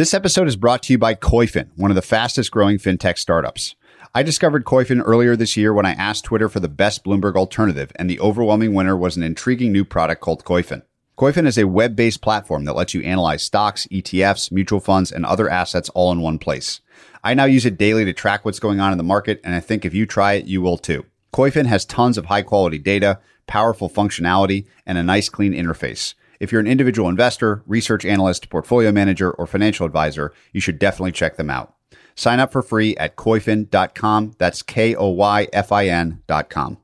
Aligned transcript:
This 0.00 0.14
episode 0.14 0.48
is 0.48 0.56
brought 0.56 0.82
to 0.84 0.94
you 0.94 0.98
by 0.98 1.14
Koyfin, 1.14 1.68
one 1.76 1.90
of 1.90 1.94
the 1.94 2.00
fastest 2.00 2.50
growing 2.50 2.78
fintech 2.78 3.18
startups. 3.18 3.74
I 4.14 4.22
discovered 4.22 4.64
Koyfin 4.64 5.02
earlier 5.04 5.36
this 5.36 5.58
year 5.58 5.74
when 5.74 5.84
I 5.84 5.92
asked 5.92 6.24
Twitter 6.24 6.48
for 6.48 6.58
the 6.58 6.70
best 6.70 7.04
Bloomberg 7.04 7.36
alternative, 7.36 7.92
and 7.96 8.08
the 8.08 8.18
overwhelming 8.18 8.72
winner 8.72 8.96
was 8.96 9.18
an 9.18 9.22
intriguing 9.22 9.72
new 9.72 9.84
product 9.84 10.22
called 10.22 10.42
Koyfin. 10.42 10.84
Koyfin 11.18 11.46
is 11.46 11.58
a 11.58 11.66
web 11.66 11.96
based 11.96 12.22
platform 12.22 12.64
that 12.64 12.76
lets 12.76 12.94
you 12.94 13.02
analyze 13.02 13.42
stocks, 13.42 13.86
ETFs, 13.88 14.50
mutual 14.50 14.80
funds, 14.80 15.12
and 15.12 15.26
other 15.26 15.50
assets 15.50 15.90
all 15.90 16.10
in 16.12 16.22
one 16.22 16.38
place. 16.38 16.80
I 17.22 17.34
now 17.34 17.44
use 17.44 17.66
it 17.66 17.76
daily 17.76 18.06
to 18.06 18.14
track 18.14 18.46
what's 18.46 18.58
going 18.58 18.80
on 18.80 18.92
in 18.92 18.96
the 18.96 19.04
market, 19.04 19.38
and 19.44 19.54
I 19.54 19.60
think 19.60 19.84
if 19.84 19.92
you 19.92 20.06
try 20.06 20.32
it, 20.32 20.46
you 20.46 20.62
will 20.62 20.78
too. 20.78 21.04
Koyfin 21.34 21.66
has 21.66 21.84
tons 21.84 22.16
of 22.16 22.24
high 22.24 22.40
quality 22.40 22.78
data, 22.78 23.18
powerful 23.46 23.90
functionality, 23.90 24.64
and 24.86 24.96
a 24.96 25.02
nice 25.02 25.28
clean 25.28 25.52
interface. 25.52 26.14
If 26.40 26.50
you're 26.50 26.60
an 26.60 26.66
individual 26.66 27.10
investor, 27.10 27.62
research 27.66 28.06
analyst, 28.06 28.48
portfolio 28.48 28.90
manager, 28.90 29.30
or 29.30 29.46
financial 29.46 29.84
advisor, 29.84 30.32
you 30.52 30.60
should 30.60 30.78
definitely 30.78 31.12
check 31.12 31.36
them 31.36 31.50
out. 31.50 31.74
Sign 32.14 32.40
up 32.40 32.50
for 32.50 32.62
free 32.62 32.96
at 32.96 33.16
koyfin.com. 33.16 34.32
That's 34.38 34.62
K 34.62 34.94
O 34.94 35.08
Y 35.08 35.48
F 35.52 35.70
I 35.70 35.86
N.com. 35.86 36.78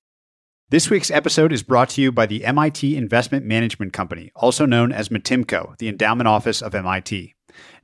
This 0.69 0.91
week's 0.91 1.11
episode 1.11 1.53
is 1.53 1.63
brought 1.63 1.91
to 1.91 2.03
you 2.03 2.13
by 2.13 2.27
the 2.27 2.45
MIT 2.45 2.97
Investment 2.97 3.47
Management 3.47 3.93
Company, 3.93 4.31
also 4.35 4.67
known 4.67 4.93
as 4.93 5.09
MITIMCO, 5.09 5.79
the 5.79 5.89
endowment 5.89 6.29
office 6.29 6.61
of 6.61 6.75
MIT. 6.75 7.35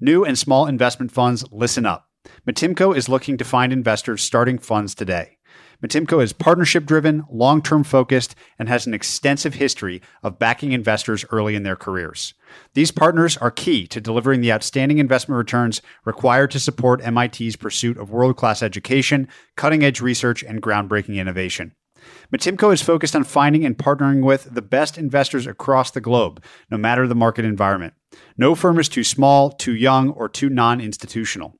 New 0.00 0.24
and 0.24 0.38
small 0.38 0.66
investment 0.66 1.12
funds, 1.12 1.44
listen 1.50 1.86
up. 1.86 2.08
MITIMCO 2.46 2.94
is 2.96 3.08
looking 3.08 3.36
to 3.38 3.44
find 3.44 3.72
investors 3.72 4.22
starting 4.22 4.58
funds 4.58 4.94
today. 4.94 5.38
MITIMCO 5.82 6.22
is 6.22 6.32
partnership 6.32 6.84
driven, 6.84 7.24
long 7.28 7.60
term 7.60 7.82
focused, 7.82 8.36
and 8.56 8.68
has 8.68 8.86
an 8.86 8.94
extensive 8.94 9.54
history 9.54 10.00
of 10.22 10.38
backing 10.38 10.70
investors 10.70 11.24
early 11.32 11.56
in 11.56 11.64
their 11.64 11.74
careers. 11.74 12.34
These 12.74 12.92
partners 12.92 13.36
are 13.38 13.50
key 13.50 13.88
to 13.88 14.00
delivering 14.00 14.42
the 14.42 14.52
outstanding 14.52 14.98
investment 14.98 15.38
returns 15.38 15.82
required 16.04 16.52
to 16.52 16.60
support 16.60 17.02
MIT's 17.04 17.56
pursuit 17.56 17.98
of 17.98 18.12
world 18.12 18.36
class 18.36 18.62
education, 18.62 19.26
cutting 19.56 19.82
edge 19.82 20.00
research, 20.00 20.44
and 20.44 20.62
groundbreaking 20.62 21.16
innovation. 21.16 21.74
MITIMCO 22.32 22.72
is 22.72 22.82
focused 22.82 23.16
on 23.16 23.24
finding 23.24 23.64
and 23.64 23.76
partnering 23.76 24.24
with 24.24 24.54
the 24.54 24.62
best 24.62 24.96
investors 24.96 25.48
across 25.48 25.90
the 25.90 26.00
globe, 26.00 26.42
no 26.70 26.76
matter 26.78 27.08
the 27.08 27.14
market 27.16 27.44
environment. 27.44 27.94
No 28.36 28.54
firm 28.54 28.78
is 28.78 28.88
too 28.88 29.04
small, 29.04 29.50
too 29.50 29.74
young, 29.74 30.10
or 30.10 30.28
too 30.28 30.48
non 30.48 30.80
institutional. 30.80 31.56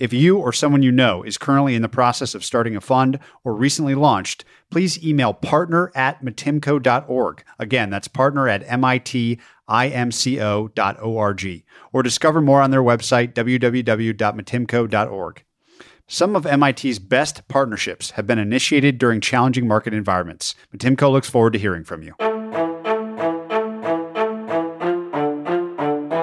If 0.00 0.12
you 0.14 0.38
or 0.38 0.52
someone 0.52 0.82
you 0.82 0.90
know 0.90 1.22
is 1.22 1.36
currently 1.36 1.74
in 1.74 1.82
the 1.82 1.88
process 1.88 2.34
of 2.34 2.42
starting 2.42 2.74
a 2.74 2.80
fund 2.80 3.18
or 3.44 3.54
recently 3.54 3.94
launched, 3.94 4.46
please 4.70 5.04
email 5.04 5.34
partner 5.34 5.92
at 5.94 6.24
mitimco.org. 6.24 7.44
Again, 7.58 7.90
that's 7.90 8.08
partner 8.08 8.48
at 8.48 8.66
mitimco.org. 8.66 9.38
Or 11.92 12.02
discover 12.02 12.40
more 12.40 12.62
on 12.62 12.70
their 12.70 12.82
website, 12.82 13.34
www.mitimco.org. 13.34 15.44
Some 16.06 16.34
of 16.34 16.44
MIT's 16.44 16.98
best 16.98 17.46
partnerships 17.46 18.12
have 18.12 18.26
been 18.26 18.38
initiated 18.38 18.96
during 18.98 19.20
challenging 19.20 19.68
market 19.68 19.92
environments. 19.92 20.54
MITIMCO 20.74 21.12
looks 21.12 21.28
forward 21.28 21.52
to 21.52 21.58
hearing 21.58 21.84
from 21.84 22.02
you. 22.02 22.14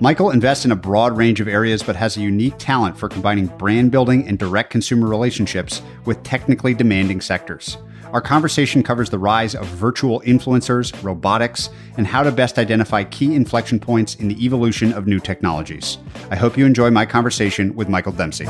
Michael 0.00 0.30
invests 0.30 0.64
in 0.64 0.72
a 0.72 0.76
broad 0.76 1.16
range 1.16 1.40
of 1.40 1.48
areas 1.48 1.82
but 1.82 1.96
has 1.96 2.16
a 2.16 2.20
unique 2.20 2.54
talent 2.58 2.96
for 2.96 3.08
combining 3.08 3.46
brand 3.46 3.90
building 3.90 4.26
and 4.28 4.38
direct 4.38 4.70
consumer 4.70 5.08
relationships 5.08 5.82
with 6.04 6.22
technically 6.22 6.74
demanding 6.74 7.20
sectors. 7.20 7.78
Our 8.12 8.22
conversation 8.22 8.82
covers 8.82 9.10
the 9.10 9.18
rise 9.18 9.54
of 9.54 9.66
virtual 9.66 10.20
influencers, 10.22 11.02
robotics, 11.02 11.68
and 11.98 12.06
how 12.06 12.22
to 12.22 12.32
best 12.32 12.58
identify 12.58 13.04
key 13.04 13.34
inflection 13.34 13.78
points 13.78 14.14
in 14.14 14.28
the 14.28 14.44
evolution 14.44 14.94
of 14.94 15.06
new 15.06 15.20
technologies. 15.20 15.98
I 16.30 16.36
hope 16.36 16.56
you 16.56 16.64
enjoy 16.64 16.90
my 16.90 17.04
conversation 17.04 17.74
with 17.74 17.90
Michael 17.90 18.12
Dempsey. 18.12 18.46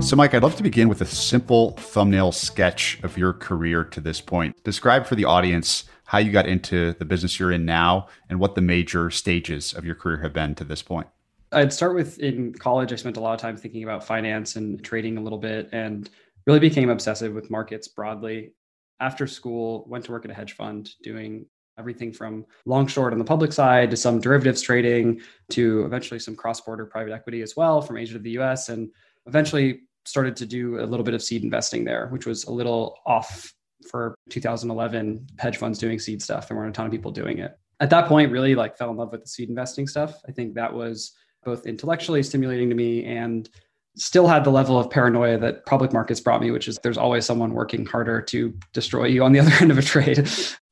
So, 0.00 0.14
Mike, 0.14 0.32
I'd 0.32 0.44
love 0.44 0.54
to 0.56 0.62
begin 0.62 0.88
with 0.88 1.00
a 1.00 1.06
simple 1.06 1.72
thumbnail 1.72 2.30
sketch 2.30 3.00
of 3.02 3.18
your 3.18 3.32
career 3.32 3.82
to 3.82 4.00
this 4.00 4.20
point. 4.20 4.56
Describe 4.62 5.04
for 5.04 5.16
the 5.16 5.24
audience 5.24 5.84
how 6.08 6.16
you 6.16 6.32
got 6.32 6.46
into 6.46 6.94
the 6.94 7.04
business 7.04 7.38
you're 7.38 7.52
in 7.52 7.66
now 7.66 8.08
and 8.30 8.40
what 8.40 8.54
the 8.54 8.62
major 8.62 9.10
stages 9.10 9.74
of 9.74 9.84
your 9.84 9.94
career 9.94 10.16
have 10.16 10.32
been 10.32 10.54
to 10.54 10.64
this 10.64 10.80
point. 10.82 11.06
I'd 11.52 11.70
start 11.70 11.94
with 11.94 12.18
in 12.18 12.54
college, 12.54 12.94
I 12.94 12.96
spent 12.96 13.18
a 13.18 13.20
lot 13.20 13.34
of 13.34 13.40
time 13.40 13.58
thinking 13.58 13.84
about 13.84 14.02
finance 14.02 14.56
and 14.56 14.82
trading 14.82 15.18
a 15.18 15.20
little 15.20 15.38
bit 15.38 15.68
and 15.70 16.08
really 16.46 16.60
became 16.60 16.88
obsessive 16.88 17.34
with 17.34 17.50
markets 17.50 17.88
broadly. 17.88 18.54
After 19.00 19.26
school, 19.26 19.84
went 19.86 20.06
to 20.06 20.12
work 20.12 20.24
at 20.24 20.30
a 20.30 20.34
hedge 20.34 20.54
fund 20.54 20.90
doing 21.02 21.44
everything 21.78 22.14
from 22.14 22.46
long 22.64 22.86
short 22.86 23.12
on 23.12 23.18
the 23.18 23.24
public 23.24 23.52
side 23.52 23.90
to 23.90 23.96
some 23.96 24.18
derivatives 24.18 24.62
trading 24.62 25.20
to 25.50 25.84
eventually 25.84 26.18
some 26.18 26.34
cross 26.34 26.58
border 26.62 26.86
private 26.86 27.12
equity 27.12 27.42
as 27.42 27.54
well 27.54 27.82
from 27.82 27.98
Asia 27.98 28.14
to 28.14 28.18
the 28.18 28.38
US. 28.38 28.70
And 28.70 28.88
eventually 29.26 29.82
started 30.06 30.36
to 30.36 30.46
do 30.46 30.80
a 30.80 30.86
little 30.86 31.04
bit 31.04 31.12
of 31.12 31.22
seed 31.22 31.44
investing 31.44 31.84
there, 31.84 32.08
which 32.08 32.24
was 32.24 32.44
a 32.44 32.50
little 32.50 32.96
off 33.04 33.52
for 33.90 34.14
2011 34.30 35.26
hedge 35.38 35.56
funds 35.56 35.78
doing 35.78 35.98
seed 35.98 36.22
stuff. 36.22 36.48
There 36.48 36.56
weren't 36.56 36.70
a 36.70 36.72
ton 36.72 36.86
of 36.86 36.92
people 36.92 37.10
doing 37.10 37.38
it. 37.38 37.58
At 37.80 37.90
that 37.90 38.08
point, 38.08 38.32
really 38.32 38.54
like 38.54 38.76
fell 38.76 38.90
in 38.90 38.96
love 38.96 39.12
with 39.12 39.22
the 39.22 39.28
seed 39.28 39.48
investing 39.48 39.86
stuff. 39.86 40.20
I 40.28 40.32
think 40.32 40.54
that 40.54 40.72
was 40.72 41.12
both 41.44 41.66
intellectually 41.66 42.22
stimulating 42.22 42.68
to 42.68 42.74
me 42.74 43.04
and 43.04 43.48
still 43.96 44.26
had 44.26 44.44
the 44.44 44.50
level 44.50 44.78
of 44.78 44.90
paranoia 44.90 45.38
that 45.38 45.66
public 45.66 45.92
markets 45.92 46.20
brought 46.20 46.40
me, 46.40 46.50
which 46.50 46.68
is 46.68 46.78
there's 46.82 46.98
always 46.98 47.24
someone 47.24 47.52
working 47.52 47.84
harder 47.84 48.20
to 48.22 48.54
destroy 48.72 49.06
you 49.06 49.24
on 49.24 49.32
the 49.32 49.40
other 49.40 49.52
end 49.60 49.70
of 49.70 49.78
a 49.78 49.82
trade. 49.82 50.28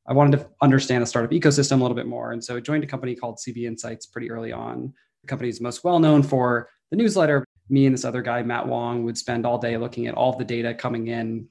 I 0.09 0.13
wanted 0.13 0.39
to 0.39 0.49
understand 0.63 1.03
the 1.03 1.07
startup 1.07 1.33
ecosystem 1.33 1.81
a 1.81 1.83
little 1.83 1.97
bit 1.97 2.07
more. 2.07 2.33
And 2.33 2.43
so 2.43 2.57
I 2.57 2.61
joined 2.61 2.85
a 2.85 2.87
company 2.87 3.15
called 3.15 3.39
CB 3.39 3.65
Insights 3.65 4.07
pretty 4.07 4.31
early 4.31 4.53
on. 4.53 4.93
The 5.23 5.27
company 5.27 5.49
is 5.49 5.61
most 5.61 5.83
well 5.83 5.99
known 5.99 6.23
for 6.23 6.69
the 6.91 6.97
newsletter. 6.97 7.45
Me 7.69 7.87
and 7.87 7.95
this 7.95 8.05
other 8.05 8.23
guy, 8.23 8.43
Matt 8.43 8.69
Wong, 8.69 9.05
would 9.05 9.19
spend 9.19 9.45
all 9.45 9.59
day 9.59 9.77
looking 9.77 10.07
at 10.07 10.15
all 10.15 10.37
the 10.37 10.45
data 10.45 10.73
coming 10.73 11.09
in 11.09 11.49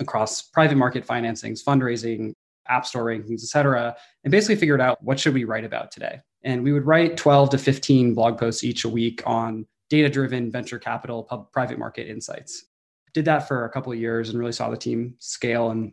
across 0.00 0.42
private 0.42 0.76
market 0.76 1.06
financings, 1.06 1.62
fundraising, 1.62 2.32
app 2.68 2.86
store 2.86 3.04
rankings, 3.04 3.42
et 3.42 3.48
cetera, 3.48 3.96
and 4.24 4.30
basically 4.30 4.56
figured 4.56 4.80
out 4.80 5.02
what 5.02 5.20
should 5.20 5.34
we 5.34 5.44
write 5.44 5.64
about 5.64 5.90
today. 5.90 6.20
And 6.42 6.62
we 6.62 6.72
would 6.72 6.86
write 6.86 7.16
12 7.16 7.50
to 7.50 7.58
15 7.58 8.14
blog 8.14 8.38
posts 8.38 8.64
each 8.64 8.84
a 8.84 8.88
week 8.88 9.22
on 9.26 9.66
data-driven 9.88 10.50
venture 10.50 10.78
capital, 10.78 11.22
pub, 11.22 11.50
private 11.52 11.78
market 11.78 12.08
insights. 12.08 12.64
Did 13.14 13.24
that 13.26 13.48
for 13.48 13.64
a 13.64 13.70
couple 13.70 13.92
of 13.92 13.98
years 13.98 14.30
and 14.30 14.38
really 14.38 14.52
saw 14.52 14.68
the 14.68 14.76
team 14.76 15.14
scale. 15.18 15.70
And 15.70 15.92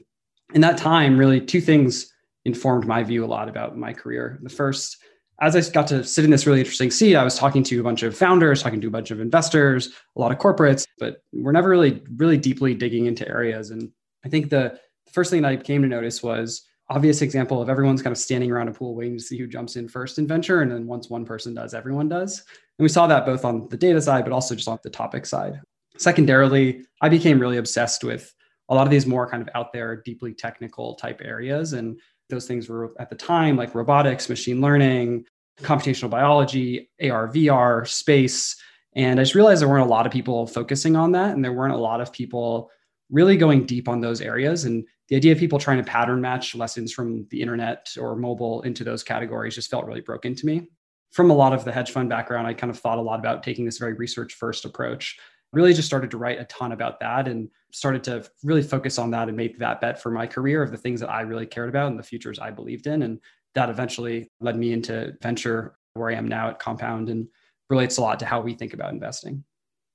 in 0.53 0.62
that 0.62 0.78
time, 0.78 1.18
really 1.18 1.40
two 1.40 1.62
things 1.62 2.12
informed 2.46 2.86
my 2.86 3.03
view 3.03 3.24
a 3.24 3.28
lot 3.28 3.47
about 3.47 3.77
my 3.77 3.94
career. 3.94 4.39
The 4.44 4.50
first 4.50 4.98
as 5.42 5.56
I 5.56 5.74
got 5.74 5.88
to 5.88 6.04
sit 6.04 6.24
in 6.24 6.31
this 6.31 6.45
really 6.45 6.60
interesting 6.60 6.92
seat, 6.92 7.16
I 7.16 7.24
was 7.24 7.36
talking 7.36 7.63
to 7.63 7.80
a 7.80 7.83
bunch 7.83 8.04
of 8.04 8.16
founders, 8.16 8.62
talking 8.62 8.80
to 8.81 8.88
a 8.88 8.92
bunch 8.92 9.12
of 9.12 9.19
investors, 9.19 9.89
a 10.16 10.22
lot 10.22 10.31
of 10.31 10.38
corporates, 10.38 10.86
but 11.00 11.24
we're 11.33 11.51
never 11.51 11.69
really, 11.69 12.04
really 12.16 12.38
deeply 12.38 12.75
digging 12.75 13.07
into 13.07 13.27
areas. 13.27 13.72
And 13.72 13.92
I 14.25 14.30
think 14.30 14.50
the 14.50 14.80
first 15.12 15.31
thing 15.31 15.42
that 15.42 15.52
I 15.52 15.56
came 15.58 15.81
to 15.81 15.88
notice 15.88 16.24
was 16.24 16.68
obvious 16.90 17.22
example 17.22 17.62
of 17.62 17.70
everyone's 17.70 18.02
kind 18.02 18.12
of 18.12 18.18
standing 18.18 18.52
around 18.52 18.68
a 18.68 18.72
pool 18.72 18.96
waiting 18.96 19.18
to 19.18 19.24
see 19.24 19.38
who 19.38 19.48
jumps 19.48 19.75
in 19.75 19.88
first 19.88 20.20
in 20.20 20.28
venture. 20.28 20.62
And 20.62 20.72
then 20.72 20.86
once 20.86 21.10
one 21.10 21.25
person 21.25 21.54
does, 21.54 21.74
everyone 21.74 22.10
does. 22.10 22.40
And 22.78 22.84
we 22.84 22.90
saw 22.90 23.08
that 23.08 23.25
both 23.25 23.46
on 23.46 23.68
the 23.70 23.78
data 23.78 24.02
side, 24.02 24.24
but 24.24 24.34
also 24.34 24.56
just 24.56 24.68
on 24.68 24.80
the 24.84 24.90
topic 24.90 25.25
side. 25.25 25.60
Secondarily, 25.98 26.86
I 27.02 27.10
became 27.10 27.40
really 27.40 27.58
obsessed 27.58 28.04
with 28.04 28.34
a 28.70 28.75
lot 28.75 28.88
of 28.88 28.92
these 28.92 29.06
more 29.06 29.30
kind 29.30 29.42
of 29.42 29.50
out 29.56 29.72
there, 29.74 30.02
deeply 30.04 30.34
technical 30.34 30.96
type 30.96 31.22
areas. 31.24 31.74
And 31.74 32.00
those 32.30 32.48
things 32.48 32.70
were 32.70 32.94
at 33.00 33.10
the 33.10 33.16
time 33.16 33.56
like 33.56 33.75
robotics, 33.75 34.30
machine 34.30 34.62
learning, 34.62 35.25
computational 35.62 36.10
biology, 36.10 36.90
AR, 37.02 37.28
VR, 37.28 37.88
space. 37.88 38.56
And 38.96 39.20
I 39.20 39.24
just 39.24 39.36
realized 39.36 39.62
there 39.62 39.70
weren't 39.70 39.86
a 39.86 39.90
lot 39.90 40.06
of 40.06 40.12
people 40.12 40.48
focusing 40.48 40.96
on 40.96 41.12
that. 41.12 41.36
And 41.36 41.44
there 41.44 41.54
weren't 41.54 41.74
a 41.74 41.78
lot 41.78 42.02
of 42.02 42.12
people 42.12 42.72
really 43.13 43.38
going 43.38 43.65
deep 43.65 43.88
on 43.88 44.01
those 44.01 44.21
areas 44.21 44.65
and 44.65 44.83
the 45.07 45.15
idea 45.15 45.31
of 45.31 45.38
people 45.38 45.60
trying 45.60 45.77
to 45.77 45.83
pattern 45.83 46.19
match 46.19 46.56
lessons 46.56 46.92
from 46.92 47.27
the 47.30 47.39
internet 47.39 47.88
or 48.00 48.15
mobile 48.15 48.63
into 48.63 48.83
those 48.83 49.04
categories 49.04 49.54
just 49.54 49.69
felt 49.69 49.86
really 49.86 50.01
broken 50.01 50.33
to 50.33 50.45
me. 50.48 50.68
From 51.12 51.30
a 51.30 51.36
lot 51.36 51.54
of 51.54 51.63
the 51.63 51.71
hedge 51.71 51.92
fund 51.92 52.10
background, 52.10 52.48
I 52.48 52.56
kind 52.56 52.71
of 52.71 52.80
thought 52.80 52.98
a 52.98 53.01
lot 53.01 53.19
about 53.19 53.44
taking 53.44 53.65
this 53.65 53.77
very 53.77 53.94
research 53.94 54.33
first 54.33 54.65
approach. 54.65 55.19
Really 55.51 55.75
just 55.75 55.88
started 55.88 56.10
to 56.10 56.18
write 56.18 56.39
a 56.39 56.45
ton 56.45 56.71
about 56.71 57.00
that 57.01 57.27
and 57.27 57.50
started 57.71 58.04
to 58.06 58.27
really 58.44 58.63
focus 58.63 58.98
on 58.98 59.12
that 59.12 59.27
and 59.27 59.38
make 59.38 59.60
that 59.60 59.80
bet 59.80 60.01
for 60.01 60.10
my 60.10 60.25
career 60.25 60.63
of 60.63 60.71
the 60.71 60.77
things 60.77 61.00
that 61.00 61.12
I 61.12 61.21
really 61.21 61.45
cared 61.45 61.69
about 61.69 61.92
and 61.92 62.00
the 62.00 62.04
futures 62.04 62.39
I 62.39 62.50
believed 62.50 62.88
in. 62.88 63.04
And 63.04 63.19
that 63.54 63.69
eventually 63.69 64.31
led 64.42 64.57
me 64.57 64.74
into 64.74 65.13
venture 65.21 65.75
where 65.94 66.10
I 66.10 66.15
am 66.15 66.27
now 66.27 66.50
at 66.50 66.57
Compound 66.57 67.10
and 67.10 67.27
relates 67.69 67.98
a 67.98 68.01
lot 68.01 68.18
to 68.19 68.25
how 68.25 68.42
we 68.42 68.56
think 68.56 68.74
about 68.74 68.92
investing. 68.92 69.44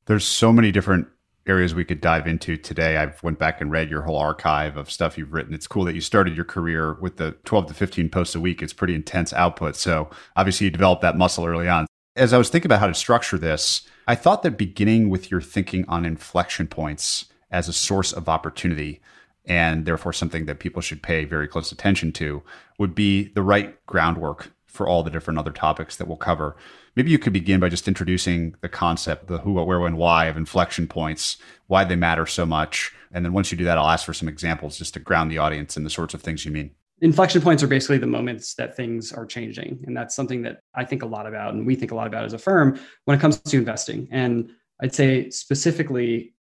There's 0.07 0.25
so 0.25 0.53
many 0.53 0.71
different 0.71 1.09
areas 1.49 1.75
we 1.75 1.85
could 1.85 2.01
dive 2.01 2.27
into 2.27 2.57
today. 2.57 2.97
I've 2.97 3.23
went 3.23 3.39
back 3.39 3.61
and 3.61 3.71
read 3.71 3.91
your 3.91 4.03
whole 4.03 4.19
archive 4.19 4.77
of 4.77 4.91
stuff 4.91 5.17
you've 5.17 5.33
written. 5.33 5.55
It's 5.55 5.67
cool 5.67 5.85
that 5.85 5.95
you 5.95 6.01
started 6.01 6.37
your 6.37 6.45
career 6.45 6.95
with 7.01 7.17
the 7.17 7.33
12 7.45 7.69
to 7.69 7.75
15 7.75 8.09
posts 8.11 8.35
a 8.35 8.41
week. 8.41 8.63
It's 8.63 8.73
pretty 8.73 8.95
intense 8.95 9.33
output. 9.33 9.77
So 9.77 10.11
obviously 10.37 10.67
you 10.67 10.71
developed 10.71 11.03
that 11.03 11.17
muscle 11.17 11.47
early 11.47 11.69
on. 11.69 11.87
As 12.17 12.33
I 12.33 12.39
was 12.39 12.51
thinking 12.51 12.69
about 12.69 12.81
how 12.81 12.89
to 12.89 12.95
structure 12.95 13.39
this, 13.39 13.83
I 14.07 14.15
thought 14.15 14.43
that 14.43 14.59
beginning 14.59 15.09
with 15.09 15.31
your 15.31 15.41
thinking 15.41 15.85
on 15.89 16.05
inflection 16.05 16.67
points 16.67 17.27
as 17.51 17.69
a 17.69 17.73
source 17.73 18.13
of 18.13 18.29
opportunity 18.29 19.01
and 19.47 19.87
therefore 19.87 20.13
something 20.13 20.45
that 20.47 20.59
people 20.59 20.83
should 20.83 21.03
pay 21.03 21.25
very 21.25 21.49
close 21.49 21.73
attention 21.73 22.13
to 22.13 22.43
would 22.79 22.95
be 22.95 23.29
the 23.29 23.43
right 23.43 23.85
groundwork 23.87 24.53
for 24.69 24.87
all 24.87 25.03
the 25.03 25.11
different 25.11 25.39
other 25.39 25.51
topics 25.51 25.97
that 25.97 26.07
we'll 26.07 26.17
cover. 26.17 26.57
Maybe 26.95 27.11
you 27.11 27.19
could 27.19 27.33
begin 27.33 27.59
by 27.59 27.69
just 27.69 27.89
introducing 27.89 28.55
the 28.61 28.69
concept, 28.69 29.27
the 29.27 29.39
who, 29.39 29.55
what, 29.55 29.67
where, 29.67 29.81
when, 29.81 29.97
why 29.97 30.27
of 30.27 30.37
inflection 30.37 30.87
points, 30.87 31.39
why 31.67 31.85
they 31.85 31.97
matter 31.97 32.27
so 32.27 32.47
much. 32.47 32.93
And 33.13 33.25
then 33.25 33.33
once 33.33 33.51
you 33.51 33.59
do 33.59 33.65
that, 33.65 33.79
I'll 33.79 33.91
ask 33.91 34.05
for 34.05 34.15
some 34.15 34.29
examples 34.29 34.79
just 34.79 34.95
to 34.95 35.01
ground 35.01 35.31
the 35.31 35.39
audience 35.39 35.77
in 35.77 35.85
the 35.85 35.91
sorts 35.91 36.15
of 36.15 36.23
things 36.23 36.45
you 36.45 36.53
mean. 36.53 36.71
Inflection 37.01 37.41
points 37.41 37.63
are 37.63 37.69
basically 37.69 37.99
the 37.99 38.07
moments 38.07 38.55
that 38.55 38.77
things 38.77 39.13
are 39.13 39.25
changing. 39.25 39.83
And 39.87 39.97
that's 39.97 40.15
something 40.15 40.43
that 40.43 40.61
I 40.75 40.85
think 40.85 41.03
a 41.03 41.07
lot 41.07 41.27
about 41.27 41.55
and 41.55 41.67
we 41.67 41.77
think 41.77 41.93
a 41.93 41.95
lot 41.95 42.07
about 42.07 42.25
as 42.25 42.33
a 42.33 42.39
firm 42.39 42.79
when 43.05 43.17
it 43.17 43.21
comes 43.21 43.41
to 43.41 43.57
investing. 43.57 44.09
And 44.11 44.51
I'd 44.83 44.95
say 44.95 45.31
specifically 45.31 46.35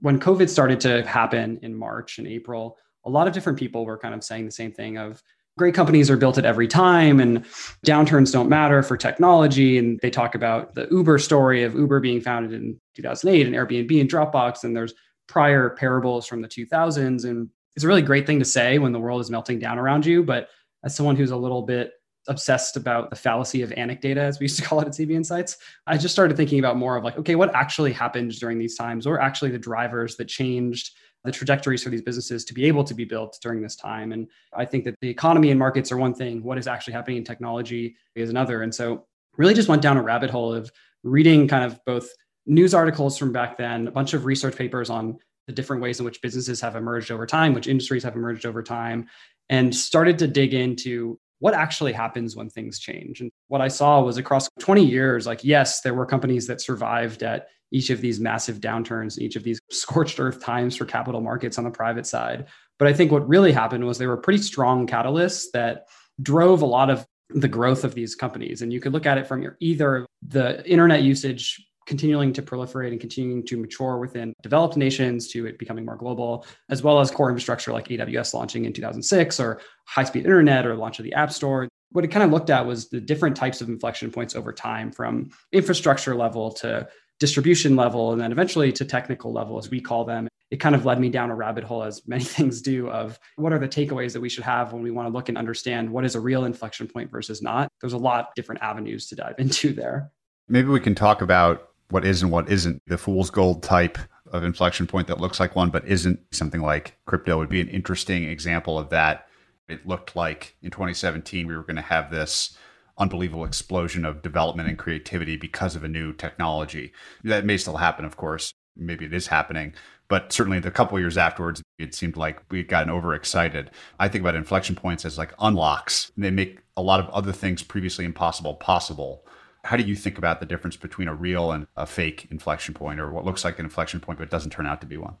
when 0.00 0.18
COVID 0.18 0.48
started 0.48 0.80
to 0.80 1.06
happen 1.06 1.60
in 1.62 1.74
March 1.74 2.18
and 2.18 2.26
April, 2.26 2.76
a 3.04 3.10
lot 3.10 3.26
of 3.26 3.32
different 3.32 3.58
people 3.58 3.84
were 3.84 3.98
kind 3.98 4.14
of 4.14 4.24
saying 4.24 4.46
the 4.46 4.52
same 4.52 4.72
thing 4.72 4.96
of 4.98 5.22
great 5.58 5.74
companies 5.74 6.10
are 6.10 6.16
built 6.16 6.38
at 6.38 6.44
every 6.44 6.66
time 6.66 7.20
and 7.20 7.44
downturns 7.86 8.32
don't 8.32 8.48
matter 8.48 8.82
for 8.82 8.96
technology. 8.96 9.78
And 9.78 9.98
they 10.00 10.10
talk 10.10 10.34
about 10.34 10.74
the 10.74 10.88
uber 10.90 11.18
story 11.18 11.62
of 11.62 11.74
uber 11.74 12.00
being 12.00 12.20
founded 12.20 12.52
in 12.52 12.80
2008 12.96 13.46
and 13.46 13.54
airbnb 13.54 14.00
and 14.00 14.10
dropbox. 14.10 14.64
And 14.64 14.74
there's 14.74 14.94
prior 15.28 15.70
parables 15.70 16.26
from 16.26 16.42
the 16.42 16.48
2000s 16.48 17.24
and 17.24 17.48
it's 17.74 17.84
a 17.84 17.88
really 17.88 18.02
great 18.02 18.26
thing 18.26 18.38
to 18.38 18.44
say 18.44 18.78
when 18.78 18.92
the 18.92 19.00
world 19.00 19.20
is 19.20 19.30
melting 19.30 19.58
down 19.58 19.78
around 19.78 20.04
you. 20.04 20.22
But 20.22 20.48
as 20.84 20.94
someone 20.94 21.16
who's 21.16 21.30
a 21.30 21.36
little 21.36 21.62
bit 21.62 21.92
obsessed 22.28 22.76
about 22.76 23.10
the 23.10 23.16
fallacy 23.16 23.62
of 23.62 23.70
anecdata 23.70 24.18
as 24.18 24.38
we 24.38 24.44
used 24.44 24.56
to 24.56 24.64
call 24.64 24.78
it 24.78 24.86
at 24.86 24.92
cb 24.92 25.10
insights 25.10 25.56
i 25.88 25.98
just 25.98 26.14
started 26.14 26.36
thinking 26.36 26.60
about 26.60 26.76
more 26.76 26.96
of 26.96 27.02
like 27.02 27.18
okay 27.18 27.34
what 27.34 27.52
actually 27.52 27.92
happened 27.92 28.30
during 28.38 28.60
these 28.60 28.76
times? 28.76 29.08
Or 29.08 29.20
actually 29.20 29.50
the 29.50 29.58
drivers 29.58 30.14
that 30.16 30.28
changed 30.28 30.92
the 31.24 31.32
trajectories 31.32 31.82
for 31.82 31.90
these 31.90 32.02
businesses 32.02 32.44
to 32.44 32.54
be 32.54 32.64
able 32.64 32.84
to 32.84 32.94
be 32.94 33.04
built 33.04 33.38
during 33.42 33.62
this 33.62 33.76
time. 33.76 34.12
And 34.12 34.28
I 34.52 34.64
think 34.64 34.84
that 34.84 34.96
the 35.00 35.08
economy 35.08 35.50
and 35.50 35.58
markets 35.58 35.92
are 35.92 35.96
one 35.96 36.14
thing, 36.14 36.42
what 36.42 36.58
is 36.58 36.66
actually 36.66 36.94
happening 36.94 37.18
in 37.18 37.24
technology 37.24 37.96
is 38.14 38.30
another. 38.30 38.62
And 38.62 38.74
so 38.74 39.06
really 39.36 39.54
just 39.54 39.68
went 39.68 39.82
down 39.82 39.96
a 39.96 40.02
rabbit 40.02 40.30
hole 40.30 40.52
of 40.52 40.70
reading 41.04 41.48
kind 41.48 41.64
of 41.64 41.78
both 41.86 42.08
news 42.46 42.74
articles 42.74 43.16
from 43.16 43.32
back 43.32 43.56
then, 43.56 43.86
a 43.86 43.92
bunch 43.92 44.14
of 44.14 44.24
research 44.24 44.56
papers 44.56 44.90
on 44.90 45.18
the 45.46 45.52
different 45.52 45.82
ways 45.82 45.98
in 45.98 46.04
which 46.04 46.22
businesses 46.22 46.60
have 46.60 46.76
emerged 46.76 47.10
over 47.10 47.26
time, 47.26 47.54
which 47.54 47.68
industries 47.68 48.04
have 48.04 48.14
emerged 48.14 48.46
over 48.46 48.62
time, 48.62 49.08
and 49.48 49.74
started 49.74 50.18
to 50.18 50.26
dig 50.26 50.54
into 50.54 51.18
what 51.38 51.54
actually 51.54 51.92
happens 51.92 52.36
when 52.36 52.48
things 52.48 52.78
change. 52.78 53.20
And 53.20 53.30
what 53.48 53.60
I 53.60 53.68
saw 53.68 54.00
was 54.00 54.16
across 54.16 54.48
20 54.60 54.84
years, 54.84 55.26
like, 55.26 55.42
yes, 55.42 55.80
there 55.80 55.94
were 55.94 56.06
companies 56.06 56.46
that 56.46 56.60
survived 56.60 57.22
at 57.24 57.48
each 57.72 57.90
of 57.90 58.00
these 58.00 58.20
massive 58.20 58.60
downturns, 58.60 59.18
each 59.18 59.36
of 59.36 59.42
these 59.42 59.60
scorched 59.70 60.20
earth 60.20 60.42
times 60.42 60.76
for 60.76 60.84
capital 60.84 61.20
markets 61.20 61.58
on 61.58 61.64
the 61.64 61.70
private 61.70 62.06
side. 62.06 62.46
But 62.78 62.88
I 62.88 62.92
think 62.92 63.10
what 63.10 63.28
really 63.28 63.52
happened 63.52 63.84
was 63.84 63.98
they 63.98 64.06
were 64.06 64.16
pretty 64.16 64.42
strong 64.42 64.86
catalysts 64.86 65.46
that 65.52 65.86
drove 66.20 66.62
a 66.62 66.66
lot 66.66 66.90
of 66.90 67.06
the 67.30 67.48
growth 67.48 67.84
of 67.84 67.94
these 67.94 68.14
companies. 68.14 68.62
And 68.62 68.72
you 68.72 68.80
could 68.80 68.92
look 68.92 69.06
at 69.06 69.18
it 69.18 69.26
from 69.26 69.42
your 69.42 69.56
either 69.60 70.06
the 70.26 70.68
internet 70.68 71.02
usage 71.02 71.64
continuing 71.86 72.32
to 72.32 72.42
proliferate 72.42 72.92
and 72.92 73.00
continuing 73.00 73.44
to 73.44 73.56
mature 73.56 73.98
within 73.98 74.32
developed 74.42 74.76
nations 74.76 75.28
to 75.28 75.46
it 75.46 75.58
becoming 75.58 75.84
more 75.84 75.96
global, 75.96 76.46
as 76.68 76.82
well 76.82 77.00
as 77.00 77.10
core 77.10 77.28
infrastructure 77.28 77.72
like 77.72 77.88
AWS 77.88 78.34
launching 78.34 78.64
in 78.64 78.72
2006 78.72 79.40
or 79.40 79.60
high 79.86 80.04
speed 80.04 80.24
internet 80.24 80.66
or 80.66 80.76
launch 80.76 80.98
of 80.98 81.04
the 81.04 81.12
App 81.14 81.32
Store. 81.32 81.68
What 81.90 82.04
it 82.04 82.08
kind 82.08 82.24
of 82.24 82.30
looked 82.30 82.50
at 82.50 82.66
was 82.66 82.88
the 82.88 83.00
different 83.00 83.36
types 83.36 83.60
of 83.60 83.68
inflection 83.68 84.10
points 84.10 84.34
over 84.34 84.52
time 84.52 84.92
from 84.92 85.30
infrastructure 85.50 86.14
level 86.14 86.52
to 86.52 86.88
distribution 87.18 87.76
level 87.76 88.12
and 88.12 88.20
then 88.20 88.32
eventually 88.32 88.72
to 88.72 88.84
technical 88.84 89.32
level, 89.32 89.58
as 89.58 89.70
we 89.70 89.80
call 89.80 90.04
them. 90.04 90.28
It 90.50 90.56
kind 90.56 90.74
of 90.74 90.84
led 90.84 91.00
me 91.00 91.08
down 91.08 91.30
a 91.30 91.34
rabbit 91.34 91.64
hole, 91.64 91.82
as 91.82 92.06
many 92.06 92.24
things 92.36 92.60
do, 92.60 92.88
of 92.90 93.18
what 93.36 93.52
are 93.52 93.58
the 93.58 93.68
takeaways 93.68 94.12
that 94.12 94.20
we 94.20 94.28
should 94.28 94.44
have 94.44 94.72
when 94.72 94.82
we 94.82 94.90
want 94.90 95.08
to 95.08 95.12
look 95.12 95.28
and 95.28 95.38
understand 95.38 95.90
what 95.90 96.04
is 96.04 96.14
a 96.14 96.20
real 96.20 96.44
inflection 96.44 96.86
point 96.86 97.10
versus 97.10 97.40
not. 97.40 97.68
There's 97.80 97.92
a 97.92 97.98
lot 97.98 98.20
of 98.20 98.34
different 98.34 98.62
avenues 98.62 99.06
to 99.08 99.14
dive 99.14 99.34
into 99.38 99.72
there. 99.72 100.10
Maybe 100.48 100.68
we 100.68 100.80
can 100.80 100.94
talk 100.94 101.22
about 101.22 101.68
what 101.90 102.04
is 102.04 102.22
and 102.22 102.32
what 102.32 102.50
isn't 102.50 102.82
the 102.86 102.98
fool's 102.98 103.30
gold 103.30 103.62
type 103.62 103.98
of 104.32 104.44
inflection 104.44 104.86
point 104.86 105.06
that 105.08 105.20
looks 105.20 105.38
like 105.38 105.54
one 105.54 105.68
but 105.68 105.86
isn't 105.86 106.18
something 106.30 106.62
like 106.62 106.96
crypto 107.04 107.36
would 107.36 107.50
be 107.50 107.60
an 107.60 107.68
interesting 107.68 108.24
example 108.24 108.78
of 108.78 108.88
that 108.88 109.26
it 109.68 109.86
looked 109.86 110.16
like 110.16 110.56
in 110.62 110.70
2017 110.70 111.46
we 111.46 111.54
were 111.54 111.62
going 111.62 111.76
to 111.76 111.82
have 111.82 112.10
this 112.10 112.56
unbelievable 112.98 113.44
explosion 113.44 114.04
of 114.04 114.22
development 114.22 114.68
and 114.68 114.78
creativity 114.78 115.36
because 115.36 115.76
of 115.76 115.84
a 115.84 115.88
new 115.88 116.12
technology. 116.12 116.92
That 117.24 117.44
may 117.44 117.56
still 117.56 117.76
happen 117.76 118.04
of 118.04 118.16
course. 118.16 118.52
Maybe 118.76 119.04
it 119.04 119.12
is 119.12 119.26
happening 119.26 119.74
but 120.12 120.30
certainly 120.30 120.60
the 120.60 120.70
couple 120.70 121.00
years 121.00 121.16
afterwards 121.16 121.62
it 121.78 121.94
seemed 121.94 122.18
like 122.18 122.42
we 122.50 122.58
had 122.58 122.68
gotten 122.68 122.90
overexcited. 122.90 123.70
I 123.98 124.08
think 124.08 124.20
about 124.20 124.34
inflection 124.34 124.76
points 124.76 125.06
as 125.06 125.16
like 125.16 125.32
unlocks. 125.38 126.12
They 126.18 126.30
make 126.30 126.58
a 126.76 126.82
lot 126.82 127.00
of 127.00 127.08
other 127.08 127.32
things 127.32 127.62
previously 127.62 128.04
impossible 128.04 128.52
possible. 128.56 129.24
How 129.64 129.78
do 129.78 129.84
you 129.84 129.96
think 129.96 130.18
about 130.18 130.38
the 130.38 130.44
difference 130.44 130.76
between 130.76 131.08
a 131.08 131.14
real 131.14 131.50
and 131.50 131.66
a 131.78 131.86
fake 131.86 132.28
inflection 132.30 132.74
point 132.74 133.00
or 133.00 133.10
what 133.10 133.24
looks 133.24 133.42
like 133.42 133.58
an 133.58 133.64
inflection 133.64 134.00
point 134.00 134.18
but 134.18 134.28
doesn't 134.28 134.50
turn 134.50 134.66
out 134.66 134.82
to 134.82 134.86
be 134.86 134.98
one? 134.98 135.14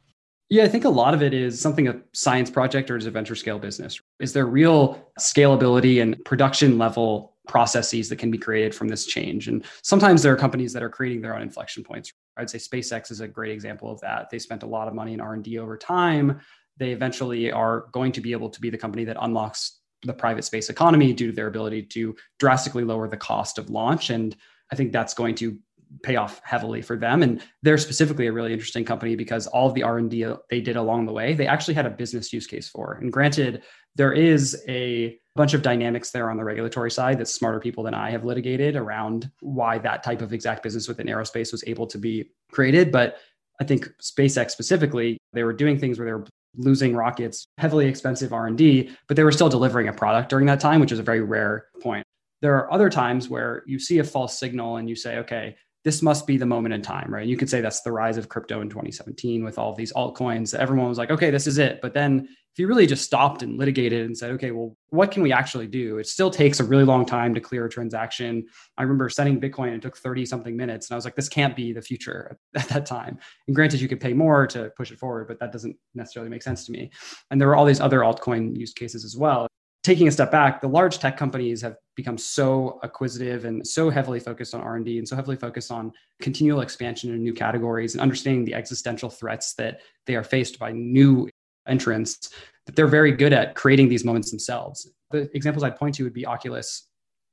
Yeah, 0.50 0.64
I 0.64 0.68
think 0.68 0.84
a 0.84 0.90
lot 0.90 1.14
of 1.14 1.22
it 1.22 1.32
is 1.32 1.58
something 1.58 1.88
a 1.88 1.98
science 2.12 2.50
project 2.50 2.90
or 2.90 2.98
is 2.98 3.06
a 3.06 3.10
venture 3.10 3.34
scale 3.34 3.58
business. 3.58 3.98
Is 4.20 4.34
there 4.34 4.44
real 4.44 5.10
scalability 5.18 6.02
and 6.02 6.22
production 6.26 6.76
level 6.76 7.31
processes 7.48 8.08
that 8.08 8.16
can 8.16 8.30
be 8.30 8.38
created 8.38 8.74
from 8.74 8.88
this 8.88 9.06
change? 9.06 9.48
And 9.48 9.64
sometimes 9.82 10.22
there 10.22 10.32
are 10.32 10.36
companies 10.36 10.72
that 10.72 10.82
are 10.82 10.88
creating 10.88 11.22
their 11.22 11.34
own 11.34 11.42
inflection 11.42 11.82
points. 11.82 12.12
I'd 12.36 12.50
say 12.50 12.58
SpaceX 12.58 13.10
is 13.10 13.20
a 13.20 13.28
great 13.28 13.52
example 13.52 13.90
of 13.90 14.00
that. 14.00 14.30
They 14.30 14.38
spent 14.38 14.62
a 14.62 14.66
lot 14.66 14.88
of 14.88 14.94
money 14.94 15.12
in 15.12 15.20
R&D 15.20 15.58
over 15.58 15.76
time. 15.76 16.40
They 16.78 16.92
eventually 16.92 17.52
are 17.52 17.86
going 17.92 18.12
to 18.12 18.20
be 18.20 18.32
able 18.32 18.48
to 18.50 18.60
be 18.60 18.70
the 18.70 18.78
company 18.78 19.04
that 19.04 19.16
unlocks 19.20 19.80
the 20.02 20.12
private 20.12 20.44
space 20.44 20.68
economy 20.68 21.12
due 21.12 21.28
to 21.28 21.32
their 21.32 21.46
ability 21.46 21.82
to 21.82 22.16
drastically 22.38 22.84
lower 22.84 23.08
the 23.08 23.16
cost 23.16 23.58
of 23.58 23.70
launch. 23.70 24.10
And 24.10 24.34
I 24.72 24.74
think 24.74 24.90
that's 24.90 25.14
going 25.14 25.34
to 25.36 25.58
pay 26.02 26.16
off 26.16 26.40
heavily 26.44 26.82
for 26.82 26.96
them. 26.96 27.22
And 27.22 27.42
they're 27.62 27.78
specifically 27.78 28.26
a 28.26 28.32
really 28.32 28.52
interesting 28.52 28.84
company 28.84 29.16
because 29.16 29.46
all 29.46 29.68
of 29.68 29.74
the 29.74 29.82
r&d 29.82 30.26
they 30.50 30.60
did 30.60 30.76
along 30.76 31.06
the 31.06 31.12
way 31.12 31.34
they 31.34 31.46
actually 31.46 31.74
had 31.74 31.86
a 31.86 31.90
business 31.90 32.32
use 32.32 32.46
case 32.46 32.68
for. 32.68 32.98
And 33.00 33.12
granted 33.12 33.62
there 33.94 34.12
is 34.12 34.62
a 34.68 35.18
bunch 35.34 35.54
of 35.54 35.62
dynamics 35.62 36.10
there 36.10 36.30
on 36.30 36.36
the 36.36 36.44
regulatory 36.44 36.90
side 36.90 37.18
that 37.18 37.28
smarter 37.28 37.60
people 37.60 37.84
than 37.84 37.94
i 37.94 38.10
have 38.10 38.24
litigated 38.24 38.76
around 38.76 39.30
why 39.40 39.78
that 39.78 40.02
type 40.02 40.22
of 40.22 40.32
exact 40.32 40.62
business 40.62 40.88
within 40.88 41.06
aerospace 41.06 41.52
was 41.52 41.64
able 41.66 41.86
to 41.86 41.98
be 41.98 42.30
created. 42.50 42.90
But 42.90 43.16
i 43.60 43.64
think 43.64 43.88
spacex 44.00 44.50
specifically 44.50 45.18
they 45.32 45.42
were 45.42 45.52
doing 45.52 45.78
things 45.78 45.98
where 45.98 46.06
they 46.06 46.12
were 46.12 46.26
losing 46.56 46.94
rockets, 46.94 47.46
heavily 47.58 47.86
expensive 47.86 48.32
R&D, 48.32 48.90
but 49.08 49.16
they 49.16 49.24
were 49.24 49.32
still 49.32 49.48
delivering 49.48 49.88
a 49.88 49.92
product 49.92 50.28
during 50.28 50.46
that 50.46 50.60
time, 50.60 50.80
which 50.80 50.92
is 50.92 50.98
a 50.98 51.02
very 51.02 51.22
rare 51.22 51.66
point. 51.80 52.04
There 52.40 52.56
are 52.56 52.72
other 52.72 52.90
times 52.90 53.28
where 53.28 53.62
you 53.66 53.78
see 53.78 53.98
a 53.98 54.04
false 54.04 54.38
signal 54.38 54.76
and 54.76 54.88
you 54.88 54.96
say, 54.96 55.18
okay, 55.18 55.56
this 55.84 56.02
must 56.02 56.26
be 56.26 56.36
the 56.36 56.46
moment 56.46 56.74
in 56.74 56.82
time, 56.82 57.12
right? 57.12 57.26
You 57.26 57.36
could 57.36 57.50
say 57.50 57.60
that's 57.60 57.82
the 57.82 57.92
rise 57.92 58.16
of 58.16 58.28
crypto 58.28 58.60
in 58.60 58.68
2017 58.68 59.44
with 59.44 59.58
all 59.58 59.74
these 59.74 59.92
altcoins. 59.92 60.54
Everyone 60.54 60.88
was 60.88 60.98
like, 60.98 61.10
okay, 61.10 61.30
this 61.30 61.46
is 61.46 61.58
it. 61.58 61.80
But 61.82 61.92
then 61.92 62.28
if 62.52 62.58
you 62.58 62.68
really 62.68 62.86
just 62.86 63.04
stopped 63.04 63.42
and 63.42 63.58
litigated 63.58 64.04
and 64.06 64.16
said, 64.16 64.30
okay, 64.32 64.50
well, 64.50 64.76
what 64.90 65.10
can 65.10 65.22
we 65.22 65.32
actually 65.32 65.66
do? 65.66 65.98
It 65.98 66.06
still 66.06 66.30
takes 66.30 66.60
a 66.60 66.64
really 66.64 66.84
long 66.84 67.04
time 67.04 67.34
to 67.34 67.40
clear 67.40 67.64
a 67.64 67.70
transaction. 67.70 68.46
I 68.76 68.82
remember 68.82 69.08
sending 69.08 69.40
Bitcoin, 69.40 69.74
it 69.74 69.82
took 69.82 69.96
30 69.96 70.26
something 70.26 70.56
minutes. 70.56 70.88
And 70.88 70.94
I 70.94 70.96
was 70.96 71.04
like, 71.04 71.16
this 71.16 71.30
can't 71.30 71.56
be 71.56 71.72
the 71.72 71.82
future 71.82 72.38
at 72.56 72.68
that 72.68 72.86
time. 72.86 73.18
And 73.48 73.56
granted, 73.56 73.80
you 73.80 73.88
could 73.88 74.00
pay 74.00 74.12
more 74.12 74.46
to 74.48 74.70
push 74.76 74.92
it 74.92 74.98
forward, 74.98 75.28
but 75.28 75.40
that 75.40 75.50
doesn't 75.50 75.76
necessarily 75.94 76.30
make 76.30 76.42
sense 76.42 76.66
to 76.66 76.72
me. 76.72 76.92
And 77.30 77.40
there 77.40 77.48
were 77.48 77.56
all 77.56 77.64
these 77.64 77.80
other 77.80 78.00
altcoin 78.00 78.56
use 78.56 78.72
cases 78.72 79.04
as 79.04 79.16
well 79.16 79.48
taking 79.82 80.06
a 80.06 80.10
step 80.10 80.30
back, 80.30 80.60
the 80.60 80.68
large 80.68 80.98
tech 80.98 81.16
companies 81.16 81.60
have 81.60 81.76
become 81.96 82.16
so 82.16 82.78
acquisitive 82.82 83.44
and 83.44 83.66
so 83.66 83.90
heavily 83.90 84.20
focused 84.20 84.54
on 84.54 84.60
R&D 84.60 84.98
and 84.98 85.08
so 85.08 85.16
heavily 85.16 85.36
focused 85.36 85.72
on 85.72 85.92
continual 86.20 86.60
expansion 86.60 87.12
in 87.12 87.22
new 87.22 87.34
categories 87.34 87.94
and 87.94 88.00
understanding 88.00 88.44
the 88.44 88.54
existential 88.54 89.10
threats 89.10 89.54
that 89.54 89.80
they 90.06 90.14
are 90.14 90.22
faced 90.22 90.58
by 90.58 90.72
new 90.72 91.28
entrants 91.66 92.30
that 92.66 92.76
they're 92.76 92.86
very 92.86 93.12
good 93.12 93.32
at 93.32 93.54
creating 93.54 93.88
these 93.88 94.04
moments 94.04 94.30
themselves. 94.30 94.88
The 95.10 95.34
examples 95.34 95.64
I'd 95.64 95.76
point 95.76 95.96
to 95.96 96.04
would 96.04 96.14
be 96.14 96.26
Oculus 96.26 96.86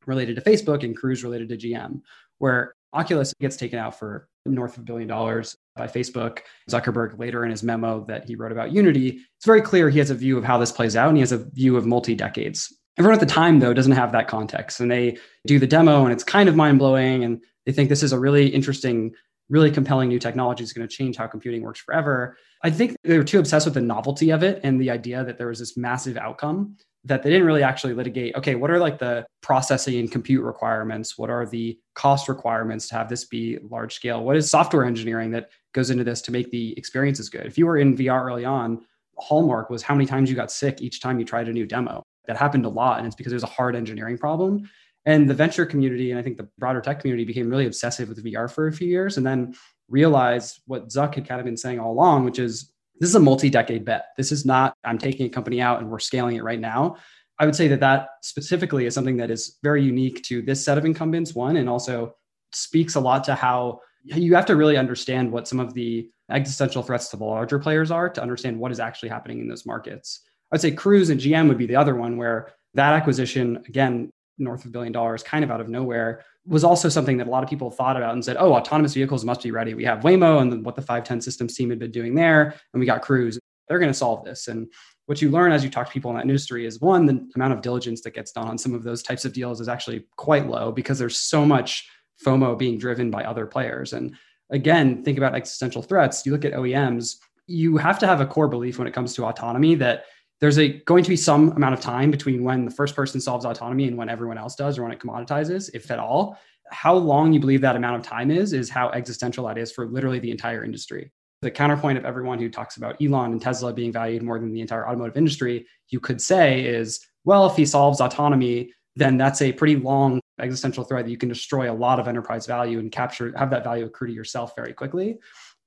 related 0.06 0.36
to 0.36 0.42
Facebook 0.42 0.84
and 0.84 0.98
Cruise 0.98 1.24
related 1.24 1.50
to 1.50 1.58
GM, 1.58 2.02
where 2.40 2.74
Oculus 2.94 3.34
gets 3.40 3.56
taken 3.56 3.80
out 3.80 3.98
for 3.98 4.28
north 4.46 4.78
of 4.78 4.84
a 4.84 4.86
billion 4.86 5.08
dollars 5.08 5.56
by 5.76 5.88
Facebook. 5.88 6.40
Zuckerberg 6.70 7.20
later 7.20 7.44
in 7.44 7.52
his 7.52 7.64
memo 7.64 8.04
that 8.08 8.26
he 8.26 8.36
wrote 8.36 8.52
about 8.52 8.72
Unity, 8.72 9.20
it's 9.38 9.46
very 9.46 9.62
clear 9.62 9.90
he 9.90 10.00
has 10.00 10.10
a 10.10 10.16
view 10.16 10.38
of 10.38 10.44
how 10.44 10.58
this 10.58 10.72
plays 10.72 10.96
out 10.96 11.10
and 11.10 11.18
he 11.18 11.22
has 11.22 11.32
a 11.32 11.50
view 11.52 11.78
of 11.78 11.86
multi 11.86 12.16
decades. 12.16 12.74
Everyone 12.98 13.14
at 13.14 13.20
the 13.20 13.34
time, 13.34 13.60
though, 13.60 13.74
doesn't 13.74 13.94
have 13.94 14.12
that 14.12 14.28
context. 14.28 14.80
And 14.80 14.92
they 14.92 15.18
do 15.46 15.60
the 15.60 15.68
demo 15.68 16.04
and 16.04 16.12
it's 16.12 16.24
kind 16.24 16.50
of 16.50 16.56
mind 16.56 16.80
blowing. 16.80 17.24
And 17.24 17.42
they 17.66 17.72
think 17.72 17.90
this 17.90 18.04
is 18.04 18.12
a 18.12 18.20
really 18.20 18.48
interesting, 18.48 19.14
really 19.50 19.72
compelling 19.72 20.10
new 20.10 20.20
technology 20.20 20.64
that's 20.64 20.74
going 20.74 20.88
to 20.88 20.94
change 20.94 21.16
how 21.16 21.28
computing 21.28 21.62
works 21.62 21.80
forever. 21.80 22.38
I 22.64 22.72
think 22.72 22.98
they 23.04 23.18
were 23.18 23.24
too 23.24 23.40
obsessed 23.40 23.66
with 23.66 23.76
the 23.76 23.82
novelty 23.82 24.32
of 24.32 24.44
it 24.44 24.60
and 24.64 24.82
the 24.82 24.90
idea 24.90 25.24
that 25.24 25.38
there 25.38 25.48
was 25.48 25.60
this 25.60 25.78
massive 25.78 26.18
outcome 26.18 26.76
that 27.06 27.24
they 27.24 27.30
didn't 27.30 27.48
really 27.48 27.64
actually 27.64 27.94
litigate 27.94 28.36
okay 28.36 28.56
what 28.56 28.70
are 28.70 28.78
like 28.78 29.00
the 29.00 29.26
processing 29.42 30.00
and 30.00 30.12
compute 30.12 30.44
requirements? 30.44 31.18
What 31.18 31.30
are 31.30 31.46
the 31.46 31.80
cost 31.96 32.28
requirements 32.28 32.88
to 32.90 32.96
have 32.96 33.10
this 33.10 33.26
be 33.26 33.58
large 33.70 33.96
scale? 33.96 34.24
What 34.24 34.36
is 34.36 34.50
software 34.50 34.86
engineering 34.86 35.32
that 35.32 35.50
goes 35.74 35.90
into 35.90 36.04
this 36.04 36.22
to 36.24 36.32
make 36.32 36.52
the 36.52 36.78
experiences 36.78 37.30
good? 37.30 37.46
If 37.46 37.58
you 37.58 37.66
were 37.66 37.78
in 37.78 37.96
vr 37.96 38.24
early 38.24 38.46
on 38.46 38.82
hallmark 39.18 39.70
was 39.70 39.84
how 39.84 39.94
many 39.94 40.06
times 40.06 40.30
you 40.30 40.36
got 40.36 40.52
sick 40.52 40.82
each 40.82 41.02
time 41.02 41.20
you 41.20 41.26
tried 41.26 41.48
a 41.48 41.54
new 41.54 41.66
demo. 41.66 42.04
That 42.28 42.38
happened 42.38 42.66
a 42.66 42.70
lot 42.70 43.00
and 43.00 43.08
it's 43.08 43.16
because 43.16 43.32
there's 43.32 43.44
a 43.44 43.48
hard 43.48 43.76
engineering 43.76 44.18
problem. 44.18 44.70
And 45.06 45.30
the 45.30 45.34
venture 45.34 45.66
community 45.66 46.12
and 46.12 46.20
i 46.20 46.24
think 46.24 46.38
the 46.38 46.48
broader 46.58 46.82
tech 46.82 47.00
community 47.00 47.26
became 47.26 47.50
really 47.50 47.66
obsessive 47.66 48.10
with 48.10 48.24
vr 48.24 48.52
for 48.52 48.68
a 48.68 48.74
few 48.74 48.88
years 48.88 49.18
and 49.18 49.26
then 49.26 49.56
realized 49.88 50.62
what 50.68 50.90
zuck 50.90 51.16
had 51.16 51.28
kind 51.28 51.40
of 51.40 51.46
been 51.46 51.58
saying 51.58 51.80
all 51.80 51.92
along 51.92 52.26
which 52.26 52.38
is 52.38 52.74
this 53.00 53.10
is 53.10 53.16
a 53.16 53.20
multi-decade 53.20 53.86
bet. 53.86 54.08
This 54.18 54.32
is 54.32 54.46
not 54.46 54.76
I'm 54.84 54.98
taking 54.98 55.26
a 55.26 55.30
company 55.30 55.62
out 55.62 55.80
and 55.80 55.90
we're 55.90 56.00
scaling 56.00 56.36
it 56.36 56.44
right 56.44 56.60
now. 56.60 56.98
I 57.40 57.46
would 57.46 57.56
say 57.56 57.70
that 57.70 57.80
that 57.80 58.10
specifically 58.22 58.86
is 58.86 58.94
something 58.94 59.18
that 59.18 59.32
is 59.32 59.58
very 59.64 59.84
unique 59.84 60.24
to 60.24 60.42
this 60.42 60.64
set 60.64 60.78
of 60.78 60.86
incumbents 60.86 61.34
one 61.34 61.56
and 61.56 61.70
also 61.70 62.16
speaks 62.52 62.96
a 62.96 63.00
lot 63.00 63.24
to 63.26 63.36
how 63.36 63.80
you 64.04 64.36
have 64.36 64.46
to 64.48 64.56
really 64.56 64.78
understand 64.78 65.32
what 65.32 65.48
some 65.48 65.60
of 65.60 65.74
the 65.74 66.10
existential 66.30 66.84
threats 66.84 67.10
to 67.10 67.18
the 67.18 67.24
larger 67.24 67.60
players 67.60 67.92
are 67.92 68.10
to 68.10 68.22
understand 68.22 68.60
what 68.60 68.72
is 68.72 68.80
actually 68.80 69.10
happening 69.10 69.40
in 69.40 69.48
those 69.48 69.66
markets. 69.66 70.22
I'd 70.52 70.62
say 70.62 70.72
Cruise 70.72 71.10
and 71.10 71.20
GM 71.20 71.48
would 71.48 71.58
be 71.58 71.66
the 71.66 71.76
other 71.76 71.96
one 71.96 72.18
where 72.18 72.52
that 72.74 72.94
acquisition 72.94 73.64
again 73.68 74.12
north 74.40 74.62
of 74.62 74.68
a 74.68 74.72
billion 74.72 74.92
dollars 74.92 75.24
kind 75.24 75.44
of 75.44 75.52
out 75.52 75.62
of 75.62 75.70
nowhere 75.70 76.24
was 76.46 76.64
also 76.64 76.90
something 76.90 77.18
that 77.18 77.28
a 77.28 77.30
lot 77.30 77.44
of 77.44 77.50
people 77.50 77.70
thought 77.70 77.98
about 77.98 78.14
and 78.14 78.24
said, 78.24 78.38
oh, 78.40 78.54
autonomous 78.54 78.94
vehicles 78.94 79.24
must 79.24 79.44
be 79.44 79.52
ready. 79.52 79.74
We 79.74 79.86
have 79.86 80.00
Waymo 80.00 80.42
and 80.42 80.66
what 80.66 80.76
the 80.76 80.82
510 80.82 81.22
systems 81.22 81.56
team 81.56 81.70
had 81.70 81.80
been 81.80 81.92
doing 81.92 82.16
there, 82.16 82.56
and 82.74 82.80
we 82.80 82.86
got 82.86 83.02
Cruise. 83.02 83.40
They're 83.68 83.80
going 83.80 83.92
to 83.92 83.98
solve 83.98 84.26
this. 84.26 84.48
And 84.48 84.68
what 85.06 85.22
you 85.22 85.30
learn 85.30 85.52
as 85.52 85.64
you 85.64 85.70
talk 85.70 85.88
to 85.88 85.94
people 85.94 86.10
in 86.12 86.18
that 86.18 86.24
industry 86.24 86.66
is 86.66 86.82
one, 86.82 87.06
the 87.06 87.28
amount 87.36 87.54
of 87.54 87.62
diligence 87.62 88.02
that 88.02 88.16
gets 88.16 88.32
done 88.32 88.48
on 88.48 88.58
some 88.58 88.74
of 88.74 88.84
those 88.84 89.04
types 89.04 89.26
of 89.26 89.34
deals 89.34 89.62
is 89.62 89.68
actually 89.68 90.06
quite 90.18 90.48
low 90.48 90.72
because 90.72 90.98
there's 90.98 91.18
so 91.18 91.46
much 91.46 91.88
FOMO 92.26 92.58
being 92.58 92.78
driven 92.78 93.12
by 93.12 93.24
other 93.24 93.46
players. 93.46 93.94
And 93.94 94.16
again, 94.50 95.04
think 95.04 95.18
about 95.18 95.36
existential 95.36 95.82
threats. 95.82 96.26
You 96.26 96.32
look 96.32 96.46
at 96.46 96.54
OEMs, 96.54 97.16
you 97.48 97.78
have 97.78 98.00
to 98.00 98.08
have 98.08 98.22
a 98.22 98.26
core 98.26 98.48
belief 98.48 98.78
when 98.78 98.88
it 98.88 98.94
comes 98.94 99.14
to 99.16 99.26
autonomy 99.26 99.76
that 99.76 100.06
there's 100.42 100.58
a 100.58 100.70
going 100.84 101.04
to 101.04 101.10
be 101.10 101.18
some 101.18 101.52
amount 101.52 101.74
of 101.74 101.82
time 101.82 102.12
between 102.12 102.44
when 102.44 102.66
the 102.66 102.72
first 102.72 102.96
person 102.96 103.20
solves 103.20 103.46
autonomy 103.46 103.88
and 103.88 103.98
when 103.98 104.10
everyone 104.10 104.38
else 104.38 104.56
does 104.56 104.78
or 104.78 104.84
when 104.84 104.92
it 104.92 105.00
commoditizes 105.00 105.70
if 105.74 105.92
at 105.92 106.00
all. 106.00 106.38
How 106.72 106.96
long 106.96 107.34
you 107.34 107.40
believe 107.40 107.62
that 107.62 107.76
amount 107.76 107.98
of 107.98 108.04
time 108.04 108.32
is 108.32 108.54
is 108.54 108.70
how 108.70 108.90
existential 108.92 109.48
that 109.48 109.58
is 109.58 109.72
for 109.72 109.88
literally 109.88 110.20
the 110.20 110.32
entire 110.32 110.64
industry. 110.64 111.12
The 111.42 111.52
counterpoint 111.52 111.98
of 111.98 112.06
everyone 112.06 112.38
who 112.40 112.50
talks 112.50 112.78
about 112.78 113.02
elon 113.02 113.32
and 113.32 113.42
tesla 113.42 113.74
being 113.74 113.92
valued 113.92 114.24
more 114.24 114.40
than 114.40 114.54
the 114.54 114.62
entire 114.62 114.88
automotive 114.88 115.18
industry 115.18 115.66
you 115.90 116.00
could 116.00 116.22
say 116.22 116.64
is 116.64 117.00
well 117.24 117.46
if 117.48 117.56
he 117.56 117.66
solves 117.66 118.02
autonomy 118.02 118.72
then 118.96 119.18
that's 119.18 119.42
a 119.42 119.54
pretty 119.54 119.78
long 119.78 120.20
existential 120.40 120.84
threat 120.84 121.06
that 121.06 121.12
you 121.12 121.18
can 121.18 121.30
destroy 121.30 121.72
a 121.72 121.74
lot 121.74 122.00
of 122.00 122.08
enterprise 122.08 122.46
value 122.46 122.80
and 122.80 122.92
capture 122.92 123.34
have 123.38 123.50
that 123.50 123.64
value 123.64 123.86
accrue 123.86 124.08
to 124.08 124.14
yourself 124.14 124.54
very 124.56 124.74
quickly. 124.74 125.18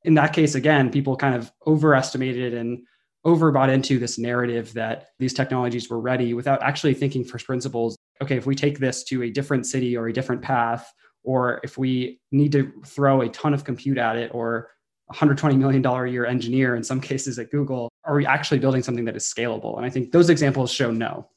In 0.04 0.14
that 0.14 0.32
case 0.32 0.54
again 0.54 0.90
people 0.90 1.16
kind 1.16 1.34
of 1.34 1.50
overestimated 1.66 2.54
and 2.54 2.84
overbought 3.24 3.72
into 3.72 3.98
this 3.98 4.18
narrative 4.18 4.72
that 4.74 5.08
these 5.18 5.32
technologies 5.32 5.88
were 5.88 6.00
ready 6.00 6.34
without 6.34 6.62
actually 6.62 6.94
thinking 6.94 7.24
first 7.24 7.46
principles. 7.46 7.96
Okay, 8.20 8.36
if 8.36 8.46
we 8.46 8.54
take 8.54 8.78
this 8.78 9.04
to 9.04 9.22
a 9.22 9.30
different 9.30 9.66
city 9.66 9.96
or 9.96 10.08
a 10.08 10.12
different 10.12 10.42
path, 10.42 10.92
or 11.24 11.60
if 11.62 11.78
we 11.78 12.20
need 12.32 12.52
to 12.52 12.72
throw 12.84 13.20
a 13.20 13.28
ton 13.28 13.54
of 13.54 13.64
compute 13.64 13.98
at 13.98 14.16
it 14.16 14.30
or 14.34 14.70
$120 15.12 15.56
million 15.56 15.84
a 15.84 16.06
year 16.06 16.26
engineer 16.26 16.74
in 16.74 16.82
some 16.82 17.00
cases 17.00 17.38
at 17.38 17.50
Google, 17.50 17.88
are 18.04 18.16
we 18.16 18.26
actually 18.26 18.58
building 18.58 18.82
something 18.82 19.04
that 19.04 19.16
is 19.16 19.24
scalable? 19.24 19.76
And 19.76 19.86
I 19.86 19.90
think 19.90 20.12
those 20.12 20.30
examples 20.30 20.72
show 20.72 20.90
no. 20.90 21.28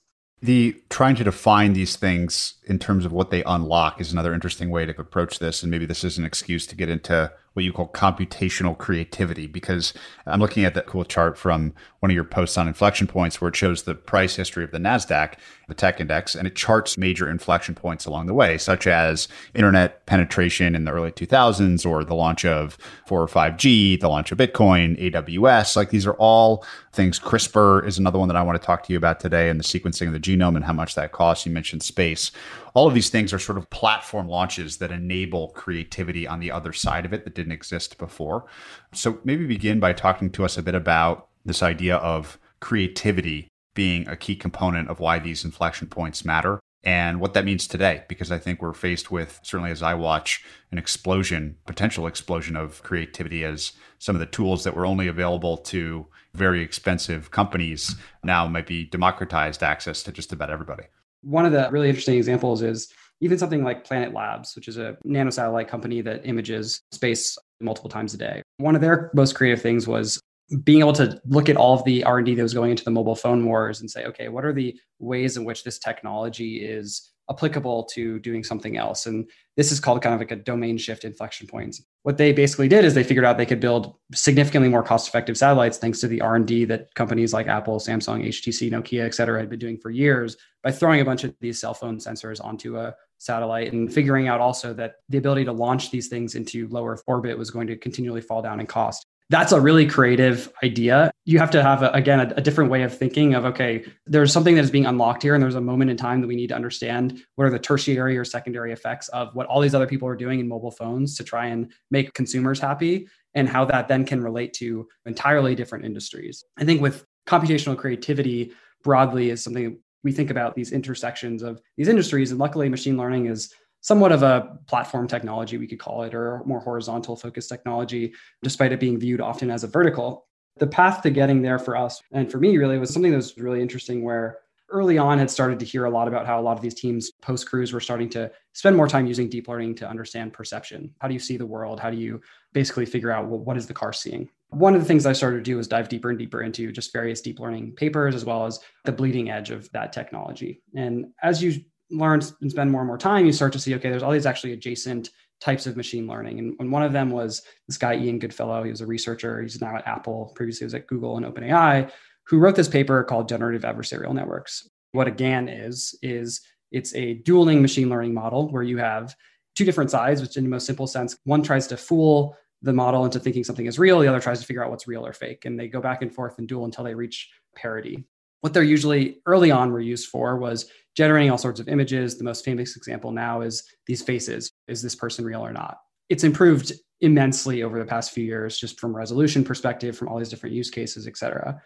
The 0.42 0.80
trying 0.90 1.16
to 1.16 1.24
define 1.24 1.74
these 1.74 1.96
things 1.96 2.56
in 2.66 2.78
terms 2.78 3.06
of 3.06 3.12
what 3.12 3.32
they 3.32 3.44
unlock 3.44 4.02
is 4.02 4.12
another 4.12 4.34
interesting 4.34 4.70
way 4.70 4.86
to 4.86 5.00
approach 5.00 5.40
this. 5.40 5.64
And 5.64 5.72
maybe 5.72 5.86
this 5.86 6.04
is 6.04 6.18
an 6.18 6.26
excuse 6.26 6.68
to 6.68 6.76
get 6.76 6.90
into 6.90 7.32
what 7.56 7.64
you 7.64 7.72
call 7.72 7.88
computational 7.88 8.78
creativity 8.78 9.48
because 9.48 9.94
I'm 10.26 10.42
looking 10.42 10.66
at 10.66 10.74
that 10.74 10.88
cool 10.88 11.06
chart 11.06 11.38
from 11.38 11.74
one 12.02 12.12
of 12.12 12.16
your 12.16 12.26
posts 12.26 12.58
on 12.58 12.68
inflection 12.68 13.08
points 13.08 13.40
where 13.40 13.48
it 13.48 13.56
shows 13.56 13.84
the 13.84 13.96
price 13.96 14.36
history 14.36 14.66
of 14.66 14.72
the 14.72 14.78
NASDAQ, 14.78 15.36
the 15.70 15.74
tech 15.74 16.02
index, 16.02 16.36
and 16.36 16.46
it 16.46 16.58
charts 16.58 16.98
major 16.98 17.30
inflection 17.30 17.74
points 17.74 18.06
along 18.06 18.26
the 18.26 18.34
way, 18.34 18.58
such 18.58 18.88
as 18.88 19.30
internet 19.54 20.06
penetration 20.06 20.76
in 20.76 20.84
the 20.84 20.92
early 20.92 21.14
2000s 21.14 21.90
or 21.90 22.04
the 22.04 22.14
launch 22.14 22.44
of 22.44 22.78
4 23.08 23.22
or 23.22 23.28
5G, 23.28 24.02
the 24.02 24.10
launch 24.10 24.34
of 24.34 24.38
Bitcoin, 24.38 25.00
AWS. 25.00 25.78
Like 25.78 25.92
these 25.92 26.06
are 26.06 26.16
all 26.16 26.66
things. 26.92 27.20
CRISPR 27.20 27.88
is 27.88 27.98
another 27.98 28.20
one 28.20 28.28
that 28.28 28.38
I 28.38 28.44
want 28.44 28.62
to 28.62 28.66
talk 28.66 28.84
to 28.84 28.92
you 28.92 28.98
about 28.98 29.22
today 29.22 29.50
and 29.50 29.58
the 29.58 29.64
sequencing 29.64 30.08
of 30.08 30.14
the 30.14 30.20
genome 30.20 30.58
and 30.58 30.66
how 30.66 30.74
much 30.74 30.96
that 30.96 31.14
costs. 31.14 31.46
You 31.46 31.54
mentioned 31.54 31.84
space 31.84 32.32
all 32.76 32.88
of 32.88 32.94
these 32.94 33.10
things 33.10 33.34
are 33.34 33.40
sort 33.40 33.58
of 33.58 33.70
platform 33.70 34.28
launches 34.28 34.78
that 34.78 34.92
enable 34.92 35.50
creativity 35.50 36.28
on 36.28 36.42
the 36.42 36.52
other 36.52 36.74
side 36.74 37.06
of 37.06 37.14
it 37.14 37.24
that 37.24 37.34
didn't 37.34 37.54
exist 37.54 37.98
before. 37.98 38.46
So 38.94 39.20
maybe 39.24 39.48
begin 39.48 39.80
by 39.80 39.94
talking 39.94 40.30
to 40.32 40.44
us 40.44 40.58
a 40.58 40.64
bit 40.64 40.76
about 40.76 41.30
this 41.46 41.64
idea 41.64 41.96
of 41.96 42.38
creativity 42.60 43.48
being 43.76 44.08
a 44.08 44.18
key 44.18 44.36
component 44.36 44.90
of 44.90 45.00
why 45.00 45.20
these 45.20 45.46
inflection 45.46 45.88
points 45.88 46.26
matter 46.26 46.60
and 46.84 47.20
what 47.20 47.34
that 47.34 47.46
means 47.46 47.68
today 47.68 48.04
because 48.08 48.32
i 48.32 48.38
think 48.38 48.62
we're 48.62 48.74
faced 48.74 49.12
with 49.12 49.40
certainly 49.44 49.72
as 49.72 49.82
i 49.82 49.94
watch 49.94 50.46
an 50.72 50.78
explosion 50.78 51.58
potential 51.66 52.08
explosion 52.08 52.56
of 52.56 52.82
creativity 52.84 53.44
as 53.44 53.74
some 53.98 54.16
of 54.16 54.20
the 54.20 54.26
tools 54.26 54.64
that 54.64 54.76
were 54.76 54.86
only 54.86 55.08
available 55.08 55.58
to 55.58 56.06
very 56.34 56.62
expensive 56.62 57.32
companies 57.32 57.96
now 58.24 58.48
might 58.48 58.68
be 58.68 58.86
democratized 58.86 59.64
access 59.64 60.04
to 60.04 60.12
just 60.12 60.32
about 60.32 60.52
everybody 60.52 60.84
one 61.26 61.46
of 61.46 61.52
the 61.52 61.68
really 61.72 61.90
interesting 61.90 62.18
examples 62.18 62.62
is 62.62 62.88
even 63.22 63.38
something 63.38 63.64
like 63.64 63.84
Planet 63.84 64.14
Labs, 64.14 64.56
which 64.56 64.68
is 64.68 64.78
a 64.78 64.98
nanosatellite 65.06 65.68
company 65.68 66.02
that 66.02 66.26
images 66.26 66.82
space 66.92 67.38
multiple 67.60 67.90
times 67.90 68.14
a 68.14 68.18
day. 68.18 68.42
One 68.58 68.76
of 68.76 68.82
their 68.82 69.10
most 69.14 69.34
creative 69.36 69.62
things 69.62 69.88
was 69.88 70.20
being 70.64 70.82
able 70.82 70.94
to 70.94 71.20
look 71.26 71.50
at 71.50 71.58
all 71.58 71.74
of 71.74 71.84
the 71.86 72.04
R&D 72.04 72.36
that 72.36 72.44
was 72.44 72.54
going 72.54 72.72
into 72.72 72.84
the 72.84 72.92
mobile 72.92 73.16
phone 73.16 73.44
wars 73.46 73.82
and 73.82 73.90
say, 73.90 74.06
okay, 74.06 74.30
what 74.30 74.46
are 74.46 74.54
the 74.54 74.80
ways 75.00 75.38
in 75.38 75.46
which 75.46 75.64
this 75.64 75.80
technology 75.80 76.64
is 76.64 77.12
applicable 77.30 77.84
to 77.86 78.20
doing 78.20 78.44
something 78.44 78.78
else. 78.78 79.06
And 79.06 79.30
this 79.58 79.72
is 79.72 79.80
called 79.80 80.02
kind 80.02 80.14
of 80.14 80.22
like 80.22 80.32
a 80.32 80.36
domain 80.36 80.78
shift 80.78 81.06
inflection 81.06 81.48
points. 81.48 81.84
What 82.04 82.18
they 82.18 82.34
basically 82.34 82.68
did 82.68 82.86
is 82.86 82.94
they 82.94 83.04
figured 83.04 83.26
out 83.26 83.38
they 83.38 83.46
could 83.46 83.60
build 83.60 83.96
significantly 84.14 84.70
more 84.70 84.84
cost-effective 84.84 85.38
satellites 85.38 85.78
thanks 85.78 86.00
to 86.02 86.08
the 86.08 86.22
R&D 86.22 86.66
that 86.66 86.94
companies 86.94 87.34
like 87.34 87.48
Apple, 87.48 87.80
Samsung, 87.80 88.28
HTC, 88.28 88.72
Nokia, 88.72 89.06
et 89.06 89.16
cetera, 89.16 89.40
had 89.40 89.50
been 89.50 89.60
doing 89.60 89.78
for 89.78 89.90
years 89.90 90.38
by 90.64 90.72
throwing 90.72 91.02
a 91.02 91.06
bunch 91.06 91.24
of 91.24 91.34
these 91.40 91.60
cell 91.60 91.74
phone 91.74 91.98
sensors 91.98 92.44
onto 92.44 92.78
a 92.78 92.94
satellite 93.18 93.74
and 93.74 93.92
figuring 93.92 94.28
out 94.28 94.42
also 94.42 94.74
that 94.74 94.96
the 95.10 95.18
ability 95.18 95.46
to 95.46 95.52
launch 95.52 95.90
these 95.90 96.08
things 96.08 96.36
into 96.36 96.68
low 96.68 96.86
Earth 96.86 97.02
orbit 97.08 97.38
was 97.38 97.50
going 97.50 97.68
to 97.68 97.78
continually 97.78 98.22
fall 98.22 98.42
down 98.42 98.60
in 98.60 98.68
cost 98.68 99.08
that's 99.30 99.52
a 99.52 99.60
really 99.60 99.88
creative 99.88 100.52
idea. 100.64 101.12
You 101.26 101.40
have 101.40 101.50
to 101.52 101.64
have, 101.64 101.82
a, 101.82 101.90
again, 101.92 102.20
a, 102.20 102.34
a, 102.38 102.42
different 102.42 102.70
way 102.70 102.84
of 102.84 102.96
thinking 102.96 103.34
of, 103.34 103.44
okay, 103.46 103.84
there's 104.06 104.32
something 104.32 104.56
that 104.56 104.64
is 104.64 104.70
being 104.70 104.86
unlocked 104.86 105.24
here, 105.24 105.34
and 105.34 105.42
there's 105.42 105.56
a 105.56 105.62
moment 105.62 105.90
in 105.90 105.98
time 105.98 106.22
that 106.22 106.28
we 106.28 106.36
need 106.36 106.48
to 106.48 106.56
understand 106.56 107.24
what 107.36 107.46
are 107.46 107.50
the 107.50 107.58
tertiary 107.58 108.18
or 108.18 108.24
secondary 108.24 108.72
effects 108.72 109.08
of 109.10 109.34
what 109.34 109.48
all 109.48 109.62
these 109.62 109.74
other 109.74 109.88
people 109.88 110.08
are 110.08 110.16
doing 110.16 110.40
in 110.40 110.48
mobile 110.48 110.72
phones 110.72 111.18
to 111.18 111.24
try 111.24 111.48
and 111.48 111.72
make 111.90 112.14
consumers 112.14 112.60
happy, 112.60 113.08
and 113.34 113.50
how 113.50 113.66
that 113.66 113.88
then 113.88 114.06
can 114.06 114.22
relate 114.22 114.54
to 114.54 114.88
entirely 115.06 115.56
different 115.56 115.86
industries. 115.86 116.44
I 116.58 116.64
think 116.64 116.82
with 116.82 117.06
computational 117.28 117.78
creativity 117.78 118.52
broadly 118.84 119.32
is 119.32 119.44
something 119.44 119.80
we 120.04 120.12
think 120.12 120.30
about 120.30 120.56
these 120.56 120.72
intersections 120.72 121.42
of 121.42 121.60
these 121.78 121.88
industries, 121.88 122.30
and 122.30 122.40
luckily, 122.40 122.70
machine 122.70 122.96
learning 122.96 123.26
is 123.26 123.52
somewhat 123.86 124.12
of 124.12 124.24
a 124.24 124.58
platform 124.66 125.08
technology, 125.08 125.60
we 125.60 125.68
could 125.68 125.78
call 125.78 126.02
it, 126.02 126.16
or 126.16 126.42
more 126.44 126.60
horizontal 126.60 127.16
focused 127.16 127.48
technology, 127.48 128.12
despite 128.42 128.72
it 128.72 128.80
being 128.80 129.00
viewed 129.00 129.22
often 129.22 129.52
as 129.52 129.64
a 129.64 129.68
vertical. 129.68 130.26
The 130.58 130.66
path 130.66 131.04
to 131.04 131.12
getting 131.12 131.44
there 131.44 131.60
for 131.60 131.78
us 131.78 132.02
and 132.12 132.32
for 132.32 132.40
me 132.40 132.58
really 132.58 132.80
was 132.80 132.92
something 132.92 133.12
that 133.12 133.18
was 133.18 133.38
really 133.38 133.62
interesting 133.62 134.04
where 134.04 134.40
early 134.70 134.98
on 134.98 135.20
had 135.20 135.30
started 135.30 135.60
to 135.60 135.66
hear 135.66 135.86
a 135.86 135.90
lot 135.92 136.08
about 136.08 136.26
how 136.26 136.40
a 136.40 136.42
lot 136.42 136.58
of 136.58 136.64
these 136.64 136.74
teams 136.74 137.12
post 137.22 137.48
cruise 137.48 137.74
were 137.74 137.80
starting 137.80 138.10
to 138.10 138.32
spend 138.54 138.76
more 138.76 138.88
time 138.88 139.06
using 139.06 139.30
deep 139.30 139.48
learning 139.48 139.76
to 139.76 139.88
understand 139.88 140.34
perception 140.34 140.92
how 140.98 141.08
do 141.08 141.14
you 141.14 141.20
see 141.20 141.38
the 141.38 141.46
world 141.46 141.80
how 141.80 141.92
do 141.92 141.98
you 141.98 142.20
basically 142.52 142.84
figure 142.84 143.12
out 143.12 143.28
well, 143.28 143.40
what 143.40 143.58
is 143.58 143.68
the 143.68 143.74
car 143.76 143.94
seeing 143.94 144.28
one 144.50 144.74
of 144.74 144.82
the 144.82 144.88
things 144.88 145.06
I 145.06 145.14
started 145.14 145.38
to 145.38 145.44
do 145.44 145.58
was 145.58 145.68
dive 145.68 145.90
deeper 145.90 146.10
and 146.10 146.18
deeper 146.18 146.42
into 146.42 146.72
just 146.72 146.94
various 146.94 147.20
deep 147.20 147.40
learning 147.40 147.74
papers, 147.74 148.16
as 148.16 148.24
well 148.24 148.46
as 148.46 148.60
the 148.86 148.92
bleeding 148.92 149.30
edge 149.30 149.50
of 149.50 149.70
that 149.72 149.92
technology. 149.92 150.62
And 150.76 151.08
as 151.22 151.44
you 151.44 151.62
learn 151.92 152.22
and 152.42 152.52
spend 152.52 152.72
more 152.72 152.82
and 152.82 152.88
more 152.88 152.98
time, 152.98 153.26
you 153.26 153.32
start 153.32 153.54
to 153.54 153.60
see, 153.60 153.76
okay, 153.76 153.90
there's 153.90 154.04
all 154.04 154.12
these 154.12 154.26
actually 154.26 154.54
adjacent 154.54 155.10
types 155.42 155.68
of 155.68 155.78
machine 155.78 156.08
learning. 156.08 156.40
And, 156.40 156.56
and 156.60 156.72
one 156.72 156.84
of 156.84 156.94
them 156.94 157.10
was 157.10 157.42
this 157.68 157.78
guy, 157.78 157.96
Ian 157.96 158.20
Goodfellow. 158.20 158.64
He 158.64 158.72
was 158.72 158.82
a 158.82 158.86
researcher. 158.86 159.42
He's 159.42 159.62
now 159.62 159.76
at 159.76 159.88
Apple, 159.88 160.32
previously 160.36 160.66
was 160.66 160.74
at 160.74 160.88
Google 160.88 161.18
and 161.18 161.26
OpenAI, 161.26 161.92
who 162.28 162.40
wrote 162.40 162.56
this 162.56 162.68
paper 162.68 163.04
called 163.04 163.30
Generative 163.30 163.64
Adversarial 163.64 164.14
Networks. 164.14 164.68
What 164.94 165.08
a 165.08 165.12
GAN 165.12 165.50
is, 165.50 165.98
is 166.02 166.42
it's 166.72 166.96
a 166.96 167.16
dueling 167.16 167.62
machine 167.62 167.90
learning 167.90 168.14
model 168.14 168.50
where 168.50 168.64
you 168.64 168.78
have 168.78 169.16
two 169.56 169.66
different 169.66 169.92
sides, 169.92 170.22
which 170.22 170.38
in 170.38 170.44
the 170.44 170.50
most 170.50 170.66
simple 170.66 170.88
sense, 170.88 171.18
one 171.24 171.44
tries 171.44 171.68
to 171.68 171.78
fool 171.78 172.36
the 172.62 172.74
model 172.74 173.06
into 173.06 173.20
thinking 173.20 173.44
something 173.44 173.68
is 173.68 173.78
real, 173.78 174.00
the 174.00 174.08
other 174.08 174.20
tries 174.20 174.40
to 174.40 174.46
figure 174.46 174.64
out 174.64 174.72
what's 174.72 174.88
real 174.88 175.06
or 175.06 175.14
fake. 175.14 175.46
And 175.46 175.60
they 175.60 175.68
go 175.68 175.82
back 175.82 176.02
and 176.02 176.14
forth 176.14 176.40
and 176.40 176.48
duel 176.48 176.66
until 176.66 176.84
they 176.84 176.96
reach 176.96 177.30
parity. 177.56 178.06
What 178.46 178.54
they're 178.54 178.62
usually 178.62 179.22
early 179.26 179.50
on 179.50 179.72
were 179.72 179.82
used 179.82 180.10
for 180.10 180.38
was 180.38 180.70
generating 180.96 181.32
all 181.32 181.38
sorts 181.40 181.60
of 181.60 181.68
images. 181.68 182.16
The 182.16 182.24
most 182.24 182.46
famous 182.46 182.78
example 182.78 183.10
now 183.10 183.42
is 183.42 183.64
these 183.88 184.04
faces. 184.04 184.52
Is 184.68 184.84
this 184.84 184.94
person 184.94 185.26
real 185.26 185.44
or 185.44 185.52
not? 185.52 185.80
It's 186.10 186.24
improved 186.24 186.72
immensely 187.02 187.64
over 187.64 187.80
the 187.80 187.86
past 187.86 188.12
few 188.12 188.24
years, 188.24 188.60
just 188.60 188.80
from 188.80 188.96
resolution 188.96 189.44
perspective, 189.44 189.98
from 189.98 190.10
all 190.10 190.20
these 190.20 190.30
different 190.30 190.54
use 190.54 190.70
cases, 190.70 191.08
et 191.08 191.18
cetera. 191.18 191.60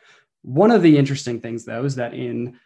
One 0.44 0.72
of 0.72 0.82
the 0.82 0.98
interesting 0.98 1.42
things, 1.42 1.66
though, 1.66 1.84
is 1.84 1.96
that 1.96 2.14
in 2.14 2.58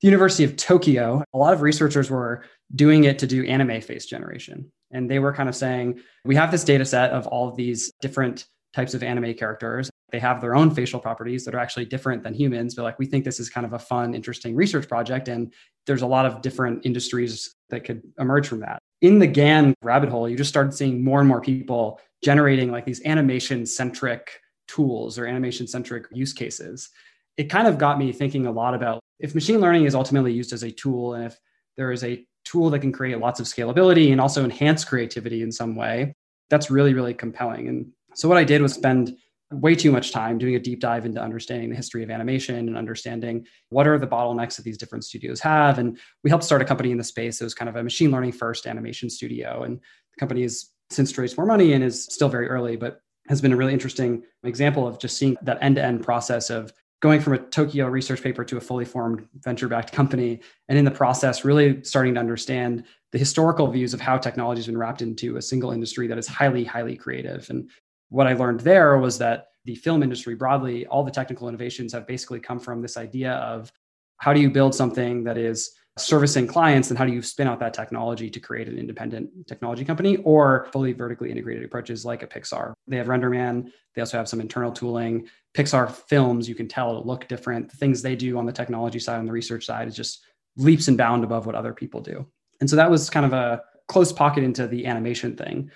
the 0.00 0.08
University 0.08 0.44
of 0.44 0.56
Tokyo, 0.56 1.22
a 1.34 1.36
lot 1.36 1.52
of 1.52 1.60
researchers 1.60 2.08
were 2.08 2.44
doing 2.74 3.04
it 3.04 3.18
to 3.18 3.26
do 3.26 3.44
anime 3.44 3.82
face 3.82 4.06
generation. 4.06 4.72
And 4.92 5.10
they 5.10 5.18
were 5.18 5.34
kind 5.34 5.50
of 5.50 5.54
saying, 5.54 6.00
we 6.24 6.36
have 6.36 6.50
this 6.50 6.64
data 6.64 6.86
set 6.86 7.10
of 7.10 7.26
all 7.26 7.50
of 7.50 7.56
these 7.56 7.92
different 8.00 8.46
types 8.72 8.94
of 8.94 9.02
anime 9.02 9.34
characters. 9.34 9.90
They 10.12 10.18
have 10.18 10.40
their 10.40 10.54
own 10.54 10.70
facial 10.70 11.00
properties 11.00 11.44
that 11.44 11.54
are 11.54 11.58
actually 11.58 11.86
different 11.86 12.22
than 12.22 12.34
humans, 12.34 12.74
but 12.74 12.82
like 12.82 12.98
we 12.98 13.06
think 13.06 13.24
this 13.24 13.40
is 13.40 13.48
kind 13.48 13.66
of 13.66 13.72
a 13.72 13.78
fun, 13.78 14.14
interesting 14.14 14.54
research 14.54 14.86
project. 14.86 15.28
And 15.28 15.52
there's 15.86 16.02
a 16.02 16.06
lot 16.06 16.26
of 16.26 16.42
different 16.42 16.84
industries 16.84 17.54
that 17.70 17.84
could 17.84 18.02
emerge 18.18 18.46
from 18.46 18.60
that. 18.60 18.78
In 19.00 19.18
the 19.18 19.26
GAN 19.26 19.74
rabbit 19.82 20.10
hole, 20.10 20.28
you 20.28 20.36
just 20.36 20.50
started 20.50 20.74
seeing 20.74 21.02
more 21.02 21.18
and 21.18 21.28
more 21.28 21.40
people 21.40 21.98
generating 22.22 22.70
like 22.70 22.84
these 22.84 23.04
animation 23.04 23.66
centric 23.66 24.40
tools 24.68 25.18
or 25.18 25.26
animation 25.26 25.66
centric 25.66 26.04
use 26.12 26.32
cases. 26.32 26.90
It 27.36 27.44
kind 27.44 27.66
of 27.66 27.78
got 27.78 27.98
me 27.98 28.12
thinking 28.12 28.46
a 28.46 28.52
lot 28.52 28.74
about 28.74 29.00
if 29.18 29.34
machine 29.34 29.60
learning 29.60 29.86
is 29.86 29.94
ultimately 29.94 30.32
used 30.32 30.52
as 30.52 30.62
a 30.62 30.70
tool 30.70 31.14
and 31.14 31.24
if 31.24 31.40
there 31.76 31.90
is 31.90 32.04
a 32.04 32.24
tool 32.44 32.70
that 32.70 32.80
can 32.80 32.92
create 32.92 33.18
lots 33.18 33.40
of 33.40 33.46
scalability 33.46 34.12
and 34.12 34.20
also 34.20 34.44
enhance 34.44 34.84
creativity 34.84 35.42
in 35.42 35.50
some 35.50 35.74
way, 35.74 36.12
that's 36.50 36.70
really, 36.70 36.92
really 36.92 37.14
compelling. 37.14 37.68
And 37.68 37.92
so 38.14 38.28
what 38.28 38.36
I 38.36 38.44
did 38.44 38.60
was 38.60 38.74
spend 38.74 39.16
way 39.52 39.74
too 39.74 39.92
much 39.92 40.12
time 40.12 40.38
doing 40.38 40.54
a 40.54 40.58
deep 40.58 40.80
dive 40.80 41.04
into 41.04 41.20
understanding 41.20 41.70
the 41.70 41.76
history 41.76 42.02
of 42.02 42.10
animation 42.10 42.56
and 42.68 42.76
understanding 42.76 43.46
what 43.68 43.86
are 43.86 43.98
the 43.98 44.06
bottlenecks 44.06 44.56
that 44.56 44.62
these 44.62 44.78
different 44.78 45.04
studios 45.04 45.40
have. 45.40 45.78
And 45.78 45.98
we 46.24 46.30
helped 46.30 46.44
start 46.44 46.62
a 46.62 46.64
company 46.64 46.90
in 46.90 46.98
the 46.98 47.04
space. 47.04 47.40
It 47.40 47.44
was 47.44 47.54
kind 47.54 47.68
of 47.68 47.76
a 47.76 47.82
machine 47.82 48.10
learning 48.10 48.32
first 48.32 48.66
animation 48.66 49.10
studio. 49.10 49.62
And 49.62 49.78
the 49.78 50.20
company 50.20 50.42
has 50.42 50.70
since 50.90 51.16
raised 51.16 51.36
more 51.36 51.46
money 51.46 51.72
and 51.72 51.82
is 51.84 52.04
still 52.04 52.28
very 52.28 52.48
early, 52.48 52.76
but 52.76 53.00
has 53.28 53.40
been 53.40 53.52
a 53.52 53.56
really 53.56 53.72
interesting 53.72 54.22
example 54.44 54.86
of 54.86 54.98
just 54.98 55.16
seeing 55.16 55.36
that 55.42 55.58
end 55.60 55.76
to 55.76 55.84
end 55.84 56.02
process 56.02 56.50
of 56.50 56.72
going 57.00 57.20
from 57.20 57.32
a 57.32 57.38
Tokyo 57.38 57.88
research 57.88 58.22
paper 58.22 58.44
to 58.44 58.56
a 58.56 58.60
fully 58.60 58.84
formed 58.84 59.26
venture 59.34 59.68
backed 59.68 59.92
company. 59.92 60.40
And 60.68 60.78
in 60.78 60.84
the 60.84 60.90
process, 60.90 61.44
really 61.44 61.82
starting 61.82 62.14
to 62.14 62.20
understand 62.20 62.84
the 63.10 63.18
historical 63.18 63.66
views 63.66 63.92
of 63.92 64.00
how 64.00 64.16
technology 64.18 64.60
has 64.60 64.66
been 64.66 64.78
wrapped 64.78 65.02
into 65.02 65.36
a 65.36 65.42
single 65.42 65.72
industry 65.72 66.06
that 66.06 66.16
is 66.16 66.28
highly, 66.28 66.64
highly 66.64 66.96
creative. 66.96 67.50
And 67.50 67.68
what 68.12 68.26
I 68.26 68.34
learned 68.34 68.60
there 68.60 68.98
was 68.98 69.16
that 69.18 69.48
the 69.64 69.74
film 69.74 70.02
industry 70.02 70.34
broadly, 70.34 70.86
all 70.86 71.02
the 71.02 71.10
technical 71.10 71.48
innovations 71.48 71.92
have 71.94 72.06
basically 72.06 72.40
come 72.40 72.60
from 72.60 72.82
this 72.82 72.98
idea 72.98 73.32
of 73.32 73.72
how 74.18 74.34
do 74.34 74.40
you 74.40 74.50
build 74.50 74.74
something 74.74 75.24
that 75.24 75.38
is 75.38 75.72
servicing 75.96 76.46
clients 76.46 76.90
and 76.90 76.98
how 76.98 77.06
do 77.06 77.12
you 77.12 77.22
spin 77.22 77.48
out 77.48 77.58
that 77.60 77.72
technology 77.72 78.28
to 78.28 78.38
create 78.38 78.68
an 78.68 78.78
independent 78.78 79.30
technology 79.46 79.84
company 79.84 80.18
or 80.18 80.68
fully 80.72 80.92
vertically 80.92 81.30
integrated 81.30 81.64
approaches 81.64 82.04
like 82.04 82.22
a 82.22 82.26
Pixar. 82.26 82.74
They 82.86 82.98
have 82.98 83.06
RenderMan, 83.06 83.70
they 83.94 84.02
also 84.02 84.18
have 84.18 84.28
some 84.28 84.40
internal 84.40 84.72
tooling. 84.72 85.28
Pixar 85.54 85.90
films, 85.90 86.48
you 86.48 86.54
can 86.54 86.68
tell 86.68 87.02
look 87.04 87.28
different. 87.28 87.70
The 87.70 87.76
things 87.76 88.02
they 88.02 88.16
do 88.16 88.38
on 88.38 88.46
the 88.46 88.52
technology 88.52 88.98
side 88.98 89.20
and 89.20 89.28
the 89.28 89.32
research 89.32 89.64
side 89.64 89.88
is 89.88 89.96
just 89.96 90.24
leaps 90.56 90.88
and 90.88 90.98
bound 90.98 91.24
above 91.24 91.46
what 91.46 91.54
other 91.54 91.72
people 91.72 92.00
do. 92.00 92.26
And 92.60 92.68
so 92.68 92.76
that 92.76 92.90
was 92.90 93.08
kind 93.08 93.26
of 93.26 93.32
a 93.32 93.62
close 93.88 94.12
pocket 94.12 94.44
into 94.44 94.66
the 94.66 94.86
animation 94.86 95.36
thing. 95.36 95.70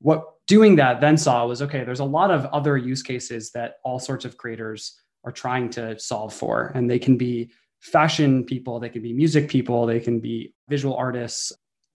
What 0.00 0.24
doing 0.46 0.76
that 0.76 1.00
then 1.00 1.16
saw 1.16 1.46
was 1.46 1.62
okay, 1.62 1.84
there's 1.84 2.00
a 2.00 2.04
lot 2.04 2.30
of 2.30 2.46
other 2.46 2.76
use 2.76 3.02
cases 3.02 3.50
that 3.52 3.74
all 3.84 3.98
sorts 3.98 4.24
of 4.24 4.36
creators 4.36 5.00
are 5.24 5.32
trying 5.32 5.70
to 5.70 5.98
solve 5.98 6.32
for. 6.32 6.72
And 6.74 6.90
they 6.90 6.98
can 6.98 7.16
be 7.16 7.50
fashion 7.80 8.44
people, 8.44 8.80
they 8.80 8.88
can 8.88 9.02
be 9.02 9.12
music 9.12 9.48
people, 9.48 9.86
they 9.86 10.00
can 10.00 10.20
be 10.20 10.54
visual 10.68 10.96
artists, 10.96 11.52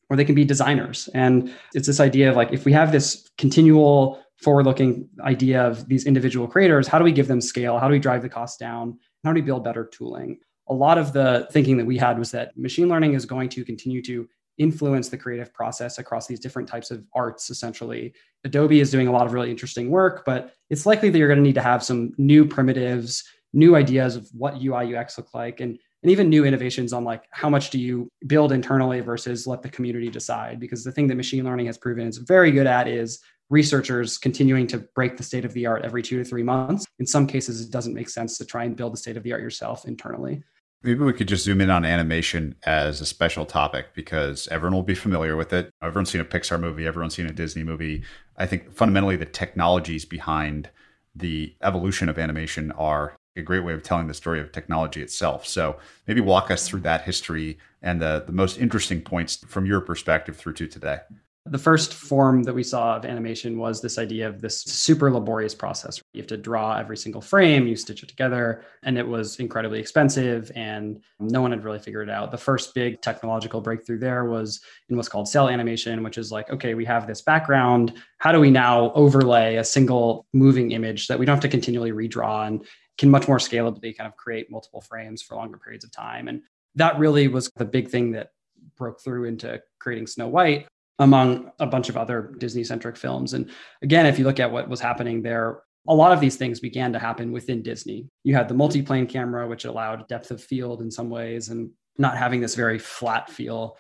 or 0.10 0.16
they 0.16 0.26
can 0.26 0.36
be 0.36 0.46
designers. 0.46 1.10
And 1.14 1.54
it's 1.74 1.88
this 1.88 2.00
idea 2.00 2.30
of 2.30 2.36
like, 2.36 2.54
if 2.54 2.66
we 2.66 2.74
have 2.74 2.92
this 2.92 3.30
continual 3.38 4.22
forward 4.38 4.66
looking 4.66 5.08
idea 5.22 5.66
of 5.66 5.88
these 5.88 6.06
individual 6.06 6.48
creators, 6.48 6.88
how 6.88 7.00
do 7.00 7.04
we 7.06 7.12
give 7.12 7.28
them 7.28 7.42
scale? 7.42 7.80
How 7.80 7.88
do 7.88 7.94
we 7.94 8.00
drive 8.00 8.22
the 8.22 8.30
cost 8.30 8.60
down? 8.60 9.00
How 9.24 9.32
do 9.32 9.36
we 9.36 9.42
build 9.42 9.64
better 9.64 9.86
tooling? 9.86 10.38
A 10.68 10.74
lot 10.74 10.98
of 10.98 11.14
the 11.14 11.48
thinking 11.52 11.78
that 11.78 11.86
we 11.86 11.98
had 11.98 12.20
was 12.20 12.32
that 12.32 12.58
machine 12.58 12.88
learning 12.88 13.14
is 13.14 13.26
going 13.26 13.50
to 13.50 13.66
continue 13.66 14.02
to 14.04 14.28
influence 14.58 15.10
the 15.10 15.18
creative 15.18 15.54
process 15.54 15.98
across 15.98 16.28
these 16.28 16.40
different 16.40 16.68
types 16.68 16.92
of 16.92 17.06
arts 17.14 17.50
essentially. 17.50 18.14
Adobe 18.44 18.80
is 18.80 18.92
doing 18.92 19.08
a 19.08 19.12
lot 19.12 19.26
of 19.26 19.34
really 19.34 19.52
interesting 19.52 19.90
work 19.90 20.24
but 20.26 20.54
it's 20.70 20.86
likely 20.86 21.10
that 21.10 21.18
you're 21.18 21.28
going 21.28 21.40
to 21.40 21.44
need 21.44 21.56
to 21.56 21.62
have 21.62 21.84
some 21.84 22.14
new 22.18 22.46
primitives 22.46 23.24
new 23.54 23.76
ideas 23.76 24.16
of 24.16 24.28
what 24.34 24.56
ui 24.62 24.96
ux 24.96 25.18
look 25.18 25.34
like 25.34 25.60
and 25.60 25.80
and 26.04 26.12
even 26.12 26.30
new 26.30 26.46
innovations 26.46 26.94
on 26.94 27.04
like 27.04 27.24
how 27.32 27.50
much 27.50 27.70
do 27.70 27.80
you 27.80 28.12
build 28.28 28.52
internally 28.52 29.00
versus 29.00 29.48
let 29.48 29.62
the 29.62 29.70
community 29.70 30.10
decide? 30.10 30.60
Because 30.60 30.84
the 30.84 30.92
thing 30.92 31.08
that 31.08 31.16
machine 31.16 31.46
learning 31.46 31.66
has 31.68 31.78
proven 31.78 32.08
it's 32.08 32.18
very 32.18 32.52
good 32.52 32.68
at 32.68 32.88
is 32.88 33.20
researchers 33.50 34.18
continuing 34.18 34.68
to 34.68 34.80
break 34.96 35.16
the 35.16 35.24
state 35.24 35.46
of 35.46 35.54
the 35.54 35.66
art 35.66 35.86
every 35.86 36.02
two 36.02 36.18
to 36.18 36.26
three 36.26 36.44
months. 36.44 36.86
In 37.00 37.08
some 37.08 37.26
cases 37.26 37.62
it 37.62 37.72
doesn't 37.72 37.94
make 37.94 38.10
sense 38.10 38.38
to 38.38 38.46
try 38.46 38.66
and 38.66 38.76
build 38.76 38.94
the 38.94 38.98
state 38.98 39.18
of 39.18 39.24
the 39.24 39.32
art 39.32 39.42
yourself 39.42 39.86
internally 39.86 40.44
Maybe 40.84 41.00
we 41.00 41.14
could 41.14 41.30
just 41.30 41.46
zoom 41.46 41.62
in 41.62 41.70
on 41.70 41.86
animation 41.86 42.56
as 42.66 43.00
a 43.00 43.06
special 43.06 43.46
topic 43.46 43.94
because 43.94 44.50
everyone 44.50 44.76
will 44.76 44.84
be 44.84 44.96
familiar 44.96 45.38
with 45.38 45.54
it. 45.54 45.70
Everyone's 45.82 46.10
seen 46.10 46.20
a 46.20 46.26
Pixar 46.26 46.60
movie, 46.60 46.86
everyone's 46.86 47.16
seen 47.16 47.26
a 47.26 47.32
Disney 47.32 47.64
movie. 47.64 48.04
I 48.36 48.46
think 48.46 48.74
fundamentally 48.74 49.16
the 49.16 49.26
technologies 49.26 50.04
behind 50.04 50.70
the 51.16 51.56
evolution 51.62 52.10
of 52.10 52.20
animation 52.20 52.74
are 52.74 53.16
a 53.38 53.42
great 53.42 53.64
way 53.64 53.74
of 53.74 53.82
telling 53.82 54.08
the 54.08 54.14
story 54.14 54.42
of 54.42 54.52
technology 54.52 55.02
itself. 55.02 55.48
So 55.48 55.78
maybe 56.06 56.20
walk 56.20 56.52
us 56.52 56.68
through 56.68 56.82
that 56.82 57.04
history 57.04 57.60
and 57.82 58.02
the, 58.02 58.24
the 58.26 58.34
most 58.34 58.60
interesting 58.60 59.02
points 59.02 59.38
from 59.48 59.66
your 59.66 59.80
perspective 59.80 60.36
through 60.36 60.54
to 60.54 60.68
today. 60.68 61.00
The 61.46 61.58
first 61.58 61.94
form 61.94 62.44
that 62.44 62.56
we 62.56 62.64
saw 62.64 62.96
of 62.96 63.04
animation 63.04 63.58
was 63.58 63.82
this 63.82 63.98
idea 63.98 64.30
of 64.30 64.40
this 64.40 64.62
super 64.62 65.12
laborious 65.12 65.54
process. 65.54 66.02
You 66.14 66.22
have 66.22 66.28
to 66.28 66.38
draw 66.38 66.78
every 66.78 66.96
single 66.96 67.20
frame, 67.20 67.68
you 67.68 67.76
stitch 67.76 68.02
it 68.02 68.08
together, 68.08 68.64
and 68.84 68.98
it 68.98 69.06
was 69.06 69.40
incredibly 69.40 69.82
expensive, 69.82 70.54
and 70.56 71.04
no 71.20 71.42
one 71.42 71.52
had 71.52 71.66
really 71.66 71.80
figured 71.80 72.08
it 72.08 72.14
out. 72.14 72.32
The 72.32 72.38
first 72.38 72.74
big 72.74 73.02
technological 73.02 73.60
breakthrough 73.60 74.00
there 74.00 74.24
was 74.24 74.62
in 74.88 74.96
what's 74.96 75.10
called 75.10 75.28
cel 75.28 75.50
animation, 75.50 76.02
which 76.02 76.18
is 76.18 76.32
like, 76.32 76.50
okay, 76.50 76.76
we 76.76 76.86
have 76.86 77.08
this 77.08 77.22
background. 77.22 77.94
How 78.20 78.32
do 78.32 78.40
we 78.40 78.50
now 78.50 78.94
overlay 78.94 79.58
a 79.58 79.66
single 79.66 80.26
moving 80.32 80.72
image 80.72 81.08
that 81.08 81.20
we 81.20 81.26
don't 81.26 81.36
have 81.36 81.42
to 81.42 81.50
continually 81.50 81.92
redraw 81.92 82.48
and 82.48 82.66
can 82.98 83.10
much 83.10 83.28
more 83.28 83.38
scalably 83.38 83.96
kind 83.98 84.08
of 84.08 84.16
create 84.16 84.50
multiple 84.50 84.80
frames 84.80 85.22
for 85.22 85.36
longer 85.36 85.58
periods 85.58 85.84
of 85.84 85.92
time? 85.92 86.30
And 86.30 86.42
that 86.76 86.98
really 86.98 87.28
was 87.28 87.52
the 87.58 87.66
big 87.66 87.90
thing 87.90 88.12
that 88.12 88.30
broke 88.78 89.02
through 89.02 89.26
into 89.26 89.62
creating 89.80 90.08
Snow 90.08 90.30
White 90.30 90.68
among 91.00 91.52
a 91.60 91.66
bunch 91.66 91.90
of 91.90 91.98
other 91.98 92.34
Disney 92.38 92.64
centric 92.64 92.98
films. 92.98 93.34
And 93.34 93.50
again, 93.82 94.06
if 94.06 94.20
you 94.20 94.26
look 94.26 94.40
at 94.40 94.52
what 94.52 94.70
was 94.70 94.80
happening 94.80 95.22
there, 95.22 95.62
a 95.88 95.94
lot 95.94 96.14
of 96.14 96.20
these 96.20 96.38
things 96.38 96.60
began 96.60 96.94
to 96.94 97.00
happen 97.00 97.32
within 97.32 97.62
Disney. 97.62 98.08
You 98.24 98.36
had 98.36 98.48
the 98.48 98.54
multi-plane 98.54 99.08
camera, 99.08 99.48
which 99.48 99.66
allowed 99.66 100.08
depth 100.08 100.32
of 100.32 100.42
field 100.42 100.82
in 100.82 100.90
some 100.90 101.10
ways 101.10 101.50
and 101.50 101.72
not 101.98 102.18
having 102.18 102.42
this 102.42 102.56
very 102.56 102.80
flat 102.80 103.30
feel. 103.30 103.78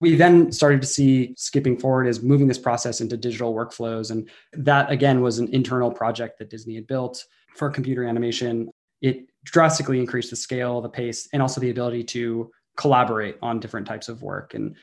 We 0.00 0.16
then 0.16 0.52
started 0.52 0.82
to 0.82 0.86
see 0.86 1.34
skipping 1.38 1.78
forward 1.78 2.06
is 2.06 2.22
moving 2.22 2.46
this 2.46 2.58
process 2.58 3.00
into 3.00 3.16
digital 3.16 3.54
workflows. 3.54 4.10
And 4.10 4.28
that 4.52 4.90
again 4.90 5.22
was 5.22 5.38
an 5.38 5.48
internal 5.54 5.90
project 5.90 6.38
that 6.38 6.50
Disney 6.50 6.74
had 6.74 6.86
built 6.86 7.24
for 7.54 7.70
computer 7.70 8.04
animation. 8.04 8.70
It 9.00 9.26
drastically 9.44 9.98
increased 9.98 10.30
the 10.30 10.36
scale, 10.36 10.82
the 10.82 10.88
pace, 10.90 11.28
and 11.32 11.40
also 11.40 11.60
the 11.60 11.70
ability 11.70 12.04
to 12.04 12.50
collaborate 12.76 13.38
on 13.40 13.60
different 13.60 13.86
types 13.86 14.10
of 14.10 14.20
work. 14.20 14.52
And 14.52 14.76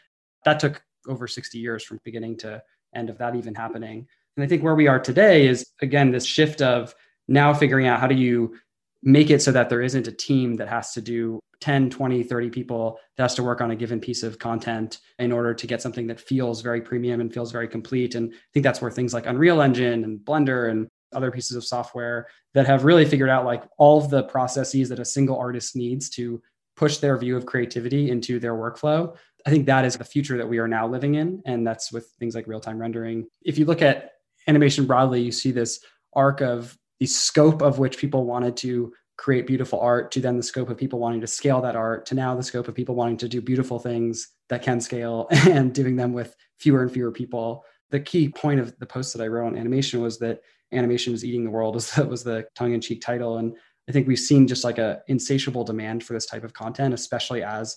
that 0.46 0.60
took 0.60 0.82
over 1.08 1.28
60 1.28 1.58
years 1.58 1.84
from 1.84 2.00
beginning 2.04 2.38
to 2.38 2.62
end 2.96 3.10
of 3.10 3.18
that 3.18 3.36
even 3.36 3.56
happening. 3.56 4.08
And 4.38 4.44
I 4.44 4.48
think 4.48 4.64
where 4.64 4.76
we 4.76 4.88
are 4.88 5.00
today 5.00 5.48
is 5.48 5.66
again 5.82 6.12
this 6.12 6.26
shift 6.26 6.62
of 6.62 6.94
now 7.28 7.54
figuring 7.54 7.88
out 7.88 8.00
how 8.00 8.08
do 8.08 8.16
you 8.16 8.56
make 9.04 9.30
it 9.30 9.42
so 9.42 9.52
that 9.52 9.70
there 9.70 9.82
isn't 9.82 10.08
a 10.08 10.12
team 10.12 10.56
that 10.56 10.70
has 10.70 10.94
to 10.94 11.02
do 11.02 11.40
10, 11.62 11.90
20, 11.90 12.24
30 12.24 12.50
people 12.50 13.00
that 13.16 13.24
has 13.24 13.36
to 13.36 13.44
work 13.44 13.62
on 13.62 13.72
a 13.72 13.76
given 13.76 14.00
piece 14.00 14.24
of 14.24 14.40
content 14.40 15.00
in 15.20 15.32
order 15.32 15.54
to 15.54 15.68
get 15.68 15.82
something 15.82 16.08
that 16.08 16.20
feels 16.20 16.62
very 16.62 16.82
premium 16.82 17.22
and 17.22 17.34
feels 17.34 17.52
very 17.52 17.68
complete. 17.68 18.16
And 18.16 18.34
I 18.34 18.38
think 18.54 18.64
that's 18.64 18.82
where 18.82 18.92
things 18.92 19.14
like 19.14 19.26
Unreal 19.26 19.62
Engine 19.62 20.04
and 20.04 20.20
Blender 20.20 20.70
and 20.70 20.88
other 21.14 21.32
pieces 21.32 21.56
of 21.56 21.64
software 21.64 22.28
that 22.54 22.66
have 22.66 22.86
really 22.86 23.06
figured 23.06 23.30
out 23.30 23.46
like 23.46 23.64
all 23.78 23.98
of 23.98 24.10
the 24.10 24.24
processes 24.24 24.90
that 24.90 25.00
a 25.00 25.06
single 25.06 25.38
artist 25.38 25.76
needs 25.76 26.10
to 26.12 26.42
push 26.76 26.98
their 26.98 27.18
view 27.18 27.38
of 27.38 27.46
creativity 27.46 28.10
into 28.10 28.40
their 28.40 28.56
workflow. 28.56 29.16
I 29.46 29.50
think 29.50 29.66
that 29.66 29.86
is 29.86 29.98
the 29.98 30.04
future 30.04 30.38
that 30.38 30.48
we 30.48 30.60
are 30.60 30.68
now 30.68 30.88
living 30.88 31.16
in. 31.16 31.42
And 31.46 31.66
that's 31.66 31.92
with 31.92 32.08
things 32.20 32.36
like 32.36 32.48
real 32.48 32.60
time 32.60 32.80
rendering. 32.80 33.28
If 33.42 33.58
you 33.58 33.66
look 33.66 33.82
at 33.82 34.12
animation 34.48 34.86
broadly, 34.86 35.22
you 35.22 35.32
see 35.32 35.52
this 35.52 35.80
arc 36.14 36.42
of 36.42 36.78
the 37.00 37.06
scope 37.06 37.62
of 37.62 37.80
which 37.80 37.98
people 37.98 38.26
wanted 38.26 38.56
to 38.58 38.94
create 39.18 39.46
beautiful 39.46 39.80
art 39.80 40.12
to 40.12 40.20
then 40.20 40.38
the 40.38 40.44
scope 40.44 40.70
of 40.70 40.78
people 40.78 41.00
wanting 41.00 41.22
to 41.22 41.28
scale 41.28 41.62
that 41.62 41.76
art 41.76 42.06
to 42.08 42.16
now 42.16 42.36
the 42.36 42.44
scope 42.44 42.68
of 42.68 42.76
people 42.76 42.96
wanting 42.96 43.18
to 43.18 43.30
do 43.30 43.42
beautiful 43.42 43.80
things 43.80 44.30
that 44.50 44.64
can 44.64 44.82
scale 44.82 45.28
and 45.32 45.74
doing 45.74 45.96
them 45.96 46.14
with 46.14 46.36
fewer 46.60 46.82
and 46.82 46.92
fewer 46.92 47.12
people. 47.12 47.64
The 47.92 48.00
key 48.00 48.30
point 48.30 48.60
of 48.60 48.78
the 48.80 48.86
post 48.86 49.14
that 49.14 49.24
I 49.24 49.28
wrote 49.28 49.48
on 49.48 49.58
animation 49.58 50.02
was 50.02 50.18
that 50.20 50.42
animation 50.72 51.14
is 51.14 51.24
eating 51.24 51.44
the 51.44 51.52
world 51.52 51.76
was, 51.76 51.96
was 51.98 52.24
the 52.24 52.46
tongue-in-cheek 52.56 53.02
title. 53.02 53.38
And 53.38 53.56
I 53.88 53.92
think 53.92 54.08
we've 54.08 54.18
seen 54.18 54.48
just 54.48 54.64
like 54.64 54.78
a 54.78 55.02
insatiable 55.08 55.64
demand 55.64 56.04
for 56.04 56.14
this 56.14 56.26
type 56.26 56.44
of 56.44 56.54
content, 56.54 56.94
especially 56.94 57.44
as 57.44 57.76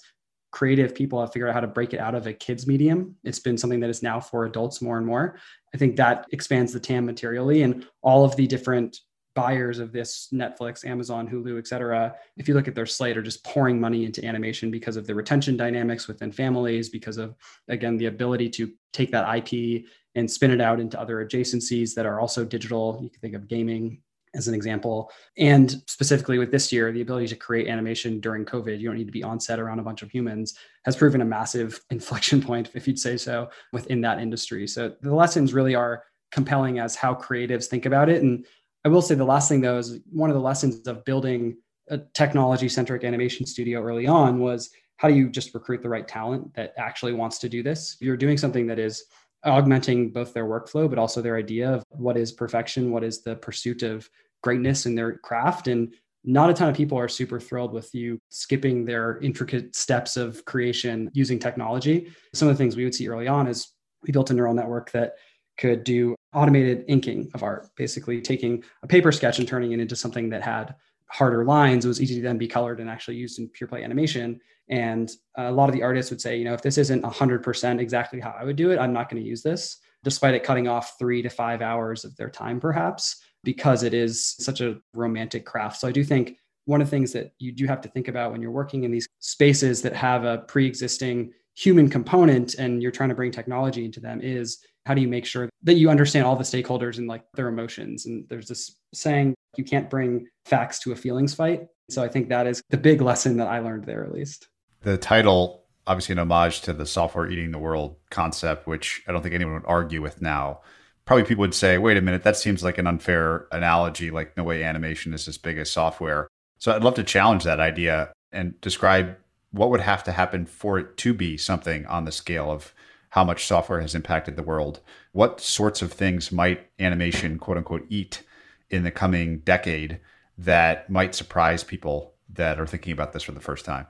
creative 0.51 0.95
people 0.95 1.21
have 1.21 1.33
figured 1.33 1.51
out 1.51 1.55
how 1.55 1.61
to 1.61 1.67
break 1.67 1.93
it 1.93 2.01
out 2.01 2.15
of 2.15 2.27
a 2.27 2.33
kids 2.33 2.67
medium. 2.67 3.15
It's 3.25 3.41
been 3.41 3.59
something 3.59 3.81
that 3.81 3.91
is 3.91 4.03
now 4.03 4.21
for 4.21 4.45
adults 4.45 4.81
more 4.81 4.97
and 4.97 5.07
more. 5.07 5.39
I 5.75 5.79
think 5.79 5.97
that 5.97 6.27
expands 6.33 6.73
the 6.73 6.81
TAM 6.81 7.05
materially 7.05 7.63
and 7.63 7.87
all 8.03 8.25
of 8.25 8.37
the 8.37 8.47
different 8.47 8.99
buyers 9.35 9.79
of 9.79 9.93
this 9.93 10.29
Netflix, 10.33 10.85
Amazon, 10.85 11.29
Hulu, 11.29 11.59
et 11.59 11.69
cetera, 11.69 12.15
if 12.39 12.49
you 12.49 12.55
look 12.55 12.69
at 12.69 12.75
their 12.75 12.87
slate, 12.87 13.19
are 13.19 13.23
just 13.23 13.45
pouring 13.45 13.79
money 13.79 14.07
into 14.07 14.25
animation 14.25 14.71
because 14.71 14.97
of 14.97 15.07
the 15.07 15.15
retention 15.15 15.57
dynamics 15.57 16.09
within 16.09 16.33
families, 16.33 16.89
because 16.89 17.19
of, 17.19 17.37
again, 17.69 17.99
the 17.99 18.07
ability 18.07 18.49
to 18.49 18.73
take 18.95 19.13
that 19.13 19.29
IP 19.37 19.85
and 20.15 20.29
spin 20.29 20.51
it 20.51 20.61
out 20.63 20.81
into 20.81 20.99
other 20.99 21.25
adjacencies 21.25 21.95
that 21.95 22.07
are 22.07 22.19
also 22.19 22.45
digital. 22.45 22.99
You 23.03 23.11
can 23.11 23.21
think 23.21 23.35
of 23.35 23.47
gaming, 23.47 24.01
as 24.35 24.49
an 24.49 24.55
example. 24.55 25.11
And 25.39 25.83
specifically 25.87 26.39
with 26.39 26.51
this 26.51 26.73
year, 26.73 26.93
the 26.93 27.01
ability 27.01 27.29
to 27.29 27.37
create 27.37 27.69
animation 27.69 28.21
during 28.21 28.45
COVID, 28.45 28.79
you 28.79 28.89
don't 28.89 28.97
need 28.97 29.07
to 29.07 29.13
be 29.13 29.23
on 29.23 29.41
set 29.41 29.59
around 29.59 29.79
a 29.79 29.83
bunch 29.83 30.03
of 30.03 30.11
humans, 30.11 30.55
has 30.85 30.97
proven 30.97 31.21
a 31.21 31.25
massive 31.25 31.81
inflection 31.91 32.43
point, 32.43 32.71
if 32.75 32.87
you'd 32.87 32.99
say 32.99 33.17
so, 33.17 33.49
within 33.73 34.01
that 34.03 34.21
industry. 34.21 34.67
So 34.67 34.95
the 35.01 35.15
lessons 35.15 35.55
really 35.55 35.75
are 35.75 36.05
compelling 36.33 36.79
as 36.79 36.97
how 36.97 37.15
creatives 37.15 37.67
think 37.67 37.87
about 37.87 38.09
it. 38.09 38.23
And 38.23 38.45
I 38.85 38.89
will 38.89 39.03
say 39.03 39.15
the 39.15 39.25
last 39.25 39.49
thing 39.49 39.61
though 39.61 39.79
is 39.79 39.99
one 40.13 40.31
of 40.31 40.35
the 40.35 40.43
lessons 40.43 40.87
of 40.87 41.05
building 41.05 41.57
a 41.89 41.99
technology 42.15 42.69
centric 42.69 43.05
animation 43.05 43.47
studio 43.47 43.81
early 43.81 44.07
on 44.07 44.41
was 44.41 44.71
how 44.97 45.09
do 45.09 45.15
you 45.15 45.29
just 45.29 45.55
recruit 45.55 45.83
the 45.83 45.89
right 45.89 46.09
talent 46.09 46.55
that 46.55 46.73
actually 46.77 47.13
wants 47.13 47.39
to 47.39 47.49
do 47.49 47.63
this? 47.63 47.97
You're 48.01 48.17
doing 48.17 48.39
something 48.39 48.67
that 48.67 48.79
is 48.79 49.05
augmenting 49.47 50.11
both 50.11 50.35
their 50.35 50.47
workflow, 50.47 50.89
but 50.89 50.99
also 50.99 51.23
their 51.23 51.37
idea 51.37 51.71
of 51.71 51.85
what 51.91 52.17
is 52.17 52.33
perfection, 52.33 52.91
what 52.91 53.05
is 53.05 53.23
the 53.23 53.37
pursuit 53.37 53.83
of 53.83 54.09
greatness 54.43 54.87
in 54.87 54.95
their 54.95 55.19
craft. 55.19 55.69
And 55.69 55.95
not 56.25 56.51
a 56.51 56.55
ton 56.55 56.69
of 56.69 56.77
people 56.77 56.99
are 56.99 57.09
super 57.09 57.39
thrilled 57.39 57.73
with 57.73 57.95
you 57.95 58.19
skipping 58.31 58.85
their 58.85 59.19
intricate 59.21 59.77
steps 59.77 60.17
of 60.17 60.45
creation 60.45 61.11
using 61.15 61.39
technology. 61.39 62.09
Some 62.35 62.49
of 62.49 62.55
the 62.55 62.59
things 62.59 62.77
we 62.77 62.85
would 62.85 62.95
see 62.95 63.09
early 63.09 63.29
on 63.29 63.47
is 63.47 63.73
we 64.03 64.13
built 64.13 64.31
a 64.31 64.35
neural 64.35 64.55
network 64.55 64.91
that 64.93 65.15
could 65.57 65.85
do 65.85 66.15
automated 66.35 66.85
inking 66.89 67.31
of 67.33 67.43
art, 67.43 67.69
basically 67.77 68.21
taking 68.21 68.63
a 68.83 68.87
paper 68.87 69.11
sketch 69.13 69.39
and 69.39 69.49
turning 69.49 69.73
it 69.73 69.81
into 69.81 69.97
something 69.97 70.29
that 70.31 70.43
had 70.43 70.75
harder 71.09 71.45
lines. 71.45 71.85
It 71.85 71.89
was 71.89 72.03
easy 72.03 72.17
to 72.17 72.23
then 72.23 72.39
be 72.39 72.49
colored 72.49 72.81
and 72.81 72.91
actually 72.91 73.17
used 73.17 73.39
in 73.39 73.49
pure 73.49 73.69
play 73.69 73.85
animation. 73.85 74.41
And 74.69 75.11
a 75.37 75.53
lot 75.53 75.69
of 75.69 75.75
the 75.75 75.83
artists 75.83 76.11
would 76.11 76.21
say, 76.21 76.37
you 76.37 76.45
know, 76.45 76.55
if 76.55 76.63
this 76.63 76.79
isn't 76.79 77.05
100% 77.05 77.81
exactly 77.81 78.21
how 78.21 78.35
I 78.39 78.45
would 78.45 78.57
do 78.57 78.71
it, 78.71 78.79
I'm 78.79 78.93
not 78.93 79.09
going 79.09 79.23
to 79.23 79.29
use 79.29 79.43
this, 79.43 79.79
despite 80.03 80.35
it 80.35 80.43
cutting 80.43 80.67
off 80.67 80.99
three 80.99 81.23
to 81.23 81.29
five 81.29 81.63
hours 81.63 82.05
of 82.05 82.17
their 82.17 82.31
time, 82.31 82.61
perhaps 82.61 83.23
because 83.45 83.85
it 83.85 83.95
is 83.95 84.35
such 84.41 84.61
a 84.61 84.79
romantic 84.93 85.47
craft. 85.47 85.81
So 85.81 85.87
I 85.87 85.93
do 85.93 86.03
think 86.03 86.37
one 86.65 86.81
of 86.81 86.89
the 86.89 86.91
things 86.91 87.13
that 87.13 87.33
you 87.39 87.53
do 87.53 87.67
have 87.67 87.81
to 87.83 87.89
think 87.89 88.09
about 88.09 88.33
when 88.33 88.43
you're 88.43 88.51
working 88.51 88.83
in 88.83 88.91
these 88.91 89.07
spaces 89.21 89.83
that 89.83 89.95
have 89.95 90.25
a 90.25 90.39
pre-existing 90.39 91.33
human 91.55 91.89
component 91.89 92.55
and 92.55 92.83
you're 92.83 92.91
trying 92.91 93.09
to 93.09 93.15
bring 93.15 93.31
technology 93.31 93.85
into 93.85 94.01
them 94.01 94.21
is 94.21 94.59
how 94.87 94.95
do 94.95 95.01
you 95.01 95.09
make 95.09 95.27
sure 95.27 95.49
that 95.65 95.75
you 95.75 95.91
understand 95.91 96.25
all 96.25 96.37
the 96.37 96.45
stakeholders 96.45 96.99
and 96.99 97.09
like 97.09 97.25
their 97.35 97.49
emotions 97.49 98.07
and 98.07 98.27
there's 98.29 98.49
this 98.49 98.77
saying 98.95 99.35
you 99.57 99.65
can't 99.65 99.91
bring 99.91 100.27
facts 100.45 100.79
to 100.79 100.93
a 100.93 100.97
feelings 100.97 101.35
fight 101.35 101.67
so 101.91 102.03
i 102.03 102.09
think 102.09 102.29
that 102.29 102.47
is 102.47 102.63
the 102.71 102.77
big 102.77 103.01
lesson 103.01 103.37
that 103.37 103.49
i 103.49 103.59
learned 103.59 103.85
there 103.85 104.05
at 104.05 104.13
least 104.13 104.49
the 104.83 104.97
title 104.97 105.65
obviously 105.87 106.13
an 106.13 106.19
homage 106.19 106.61
to 106.63 106.73
the 106.73 106.87
software 106.87 107.31
eating 107.31 107.51
the 107.51 107.59
world 107.59 107.97
concept 108.11 108.67
which 108.67 109.03
i 109.09 109.13
don't 109.13 109.23
think 109.23 109.35
anyone 109.35 109.55
would 109.55 109.67
argue 109.67 110.01
with 110.01 110.23
now 110.23 110.61
probably 111.07 111.25
people 111.25 111.43
would 111.43 111.55
say, 111.55 111.79
wait 111.79 111.97
a 111.97 112.03
minute, 112.03 112.25
that 112.25 112.37
seems 112.37 112.63
like 112.63 112.77
an 112.77 112.87
unfair 112.87 113.47
analogy. 113.53 114.11
Like, 114.11 114.37
no 114.37 114.45
way 114.45 114.63
animation 114.63 115.15
is 115.15 115.27
as 115.27 115.39
big 115.39 115.57
as 115.57 115.71
software. 115.71 116.29
So 116.59 116.73
I'd 116.73 116.85
love 116.85 116.95
to 116.97 117.05
challenge 117.05 117.45
that 117.45 117.61
idea 117.61 118.13
and 118.33 118.61
describe 118.61 119.17
what 119.53 119.71
would 119.71 119.81
have 119.81 120.05
to 120.05 120.13
happen 120.13 120.45
for 120.45 120.79
it 120.79 120.97
to 120.99 121.15
be 121.15 121.37
something 121.37 121.87
on 121.87 122.05
the 122.05 122.13
scale 122.13 122.51
of 122.51 122.75
how 123.17 123.25
much 123.25 123.47
software 123.47 123.81
has 123.81 123.95
impacted 123.95 124.37
the 124.37 124.43
world. 124.43 124.81
What 125.13 125.41
sorts 125.41 125.81
of 125.81 125.91
things 125.91 126.31
might 126.31 126.69
animation, 126.79 127.39
quote 127.39 127.57
unquote, 127.57 127.87
eat 127.89 128.23
in 128.69 128.85
the 128.85 128.91
coming 128.91 129.39
decade 129.39 130.01
that 130.37 130.91
might 130.91 131.15
surprise 131.15 131.65
people 131.65 132.13
that 132.35 132.61
are 132.61 132.67
thinking 132.67 132.93
about 132.93 133.15
this 133.15 133.23
for 133.23 133.33
the 133.33 133.41
first 133.41 133.65
time? 133.65 133.87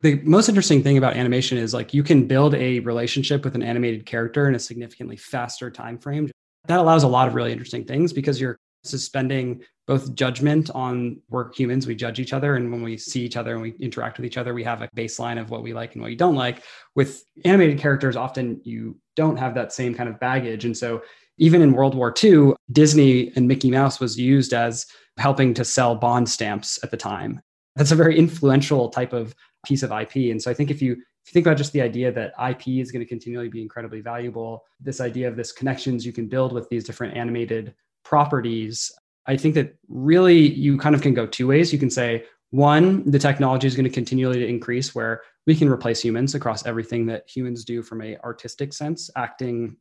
the 0.00 0.20
most 0.22 0.48
interesting 0.48 0.80
thing 0.80 0.96
about 0.96 1.16
animation 1.16 1.58
is 1.58 1.74
like 1.74 1.92
you 1.92 2.04
can 2.04 2.28
build 2.28 2.54
a 2.54 2.78
relationship 2.80 3.42
with 3.44 3.56
an 3.56 3.64
animated 3.64 4.06
character 4.06 4.46
in 4.46 4.54
a 4.54 4.58
significantly 4.58 5.16
faster 5.16 5.72
time 5.72 5.98
frame 5.98 6.30
that 6.68 6.78
allows 6.78 7.02
a 7.02 7.08
lot 7.08 7.26
of 7.26 7.34
really 7.34 7.50
interesting 7.50 7.84
things 7.84 8.12
because 8.12 8.40
you're 8.40 8.56
suspending 8.84 9.60
both 9.88 10.14
judgment 10.14 10.70
on 10.74 11.18
we're 11.30 11.50
humans 11.54 11.86
we 11.86 11.94
judge 11.94 12.20
each 12.20 12.34
other 12.34 12.56
and 12.56 12.70
when 12.70 12.82
we 12.82 12.96
see 12.96 13.22
each 13.22 13.36
other 13.36 13.54
and 13.54 13.62
we 13.62 13.74
interact 13.80 14.18
with 14.18 14.26
each 14.26 14.36
other 14.36 14.52
we 14.52 14.62
have 14.62 14.82
a 14.82 14.88
baseline 14.94 15.40
of 15.40 15.50
what 15.50 15.62
we 15.62 15.72
like 15.72 15.94
and 15.94 16.02
what 16.02 16.10
you 16.10 16.16
don't 16.16 16.36
like. 16.36 16.62
With 16.94 17.24
animated 17.44 17.78
characters 17.78 18.14
often 18.14 18.60
you 18.64 18.96
don't 19.16 19.38
have 19.38 19.54
that 19.54 19.72
same 19.72 19.94
kind 19.94 20.08
of 20.08 20.20
baggage. 20.20 20.66
And 20.66 20.76
so 20.76 21.02
even 21.38 21.62
in 21.62 21.72
world 21.72 21.94
war 21.94 22.14
ii 22.22 22.52
disney 22.70 23.32
and 23.34 23.48
mickey 23.48 23.70
mouse 23.70 23.98
was 23.98 24.18
used 24.18 24.52
as 24.52 24.86
helping 25.16 25.54
to 25.54 25.64
sell 25.64 25.94
bond 25.96 26.28
stamps 26.28 26.78
at 26.84 26.90
the 26.90 26.96
time. 26.96 27.40
That's 27.74 27.92
a 27.92 27.96
very 27.96 28.18
influential 28.18 28.90
type 28.90 29.14
of 29.14 29.34
piece 29.66 29.82
of 29.82 29.90
ip 29.90 30.14
and 30.14 30.40
so 30.40 30.50
i 30.50 30.54
think 30.54 30.70
if 30.70 30.80
you 30.80 30.92
if 30.92 31.30
you 31.30 31.32
think 31.32 31.46
about 31.46 31.58
just 31.58 31.72
the 31.72 31.82
idea 31.82 32.10
that 32.12 32.32
IP 32.50 32.68
is 32.80 32.90
going 32.90 33.04
to 33.04 33.08
continually 33.08 33.50
be 33.50 33.60
incredibly 33.60 34.00
valuable, 34.00 34.64
this 34.80 34.98
idea 34.98 35.28
of 35.28 35.36
this 35.36 35.52
connections 35.52 36.06
you 36.06 36.12
can 36.12 36.26
build 36.26 36.54
with 36.54 36.66
these 36.70 36.84
different 36.84 37.14
animated 37.18 37.74
properties, 38.02 38.90
I 39.28 39.36
think 39.36 39.54
that 39.54 39.76
really 39.88 40.38
you 40.38 40.78
kind 40.78 40.94
of 40.94 41.02
can 41.02 41.14
go 41.14 41.26
two 41.26 41.46
ways. 41.46 41.72
You 41.72 41.78
can 41.78 41.90
say, 41.90 42.24
one, 42.50 43.08
the 43.08 43.18
technology 43.18 43.66
is 43.66 43.76
going 43.76 43.84
to 43.84 43.90
continually 43.90 44.48
increase 44.48 44.94
where 44.94 45.20
we 45.46 45.54
can 45.54 45.68
replace 45.68 46.00
humans 46.00 46.34
across 46.34 46.66
everything 46.66 47.04
that 47.06 47.28
humans 47.28 47.64
do 47.64 47.82
from 47.82 48.02
a 48.02 48.16
artistic 48.24 48.72
sense, 48.72 49.10
acting, 49.16 49.76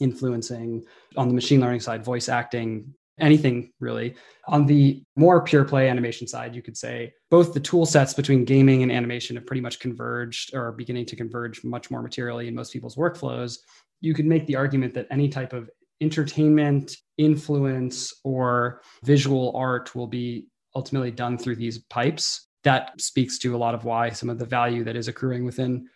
influencing 0.00 0.84
on 1.16 1.28
the 1.28 1.34
machine 1.34 1.60
learning 1.60 1.80
side, 1.80 2.04
voice 2.04 2.28
acting, 2.28 2.94
anything 3.18 3.72
really. 3.80 4.14
On 4.46 4.64
the 4.66 5.02
more 5.16 5.42
pure 5.42 5.64
play 5.64 5.88
animation 5.88 6.26
side, 6.26 6.54
you 6.54 6.62
could 6.62 6.76
say 6.76 7.12
both 7.30 7.52
the 7.52 7.60
tool 7.60 7.86
sets 7.86 8.14
between 8.14 8.44
gaming 8.44 8.82
and 8.82 8.92
animation 8.92 9.36
have 9.36 9.46
pretty 9.46 9.60
much 9.60 9.80
converged 9.80 10.54
or 10.54 10.68
are 10.68 10.72
beginning 10.72 11.06
to 11.06 11.16
converge 11.16 11.64
much 11.64 11.90
more 11.90 12.02
materially 12.02 12.46
in 12.48 12.54
most 12.54 12.72
people's 12.72 12.96
workflows. 12.96 13.58
You 14.00 14.14
could 14.14 14.26
make 14.26 14.46
the 14.46 14.56
argument 14.56 14.94
that 14.94 15.08
any 15.10 15.28
type 15.28 15.52
of 15.52 15.68
entertainment, 16.00 16.96
influence, 17.18 18.12
or 18.24 18.82
visual 19.04 19.52
art 19.56 19.94
will 19.94 20.06
be 20.06 20.46
ultimately 20.74 21.10
done 21.10 21.38
through 21.38 21.56
these 21.56 21.78
pipes. 21.78 22.48
That 22.64 23.00
speaks 23.00 23.38
to 23.40 23.54
a 23.54 23.58
lot 23.58 23.74
of 23.74 23.84
why 23.84 24.10
some 24.10 24.30
of 24.30 24.38
the 24.38 24.46
value 24.46 24.84
that 24.84 24.96
is 24.96 25.08
accruing 25.08 25.44
within 25.44 25.88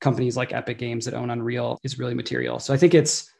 companies 0.00 0.36
like 0.36 0.52
Epic 0.52 0.78
Games 0.78 1.04
that 1.04 1.14
own 1.14 1.30
Unreal 1.30 1.78
is 1.82 1.98
really 1.98 2.14
material. 2.14 2.58
So 2.58 2.72
I 2.74 2.76
think 2.76 2.94
it's 2.94 3.30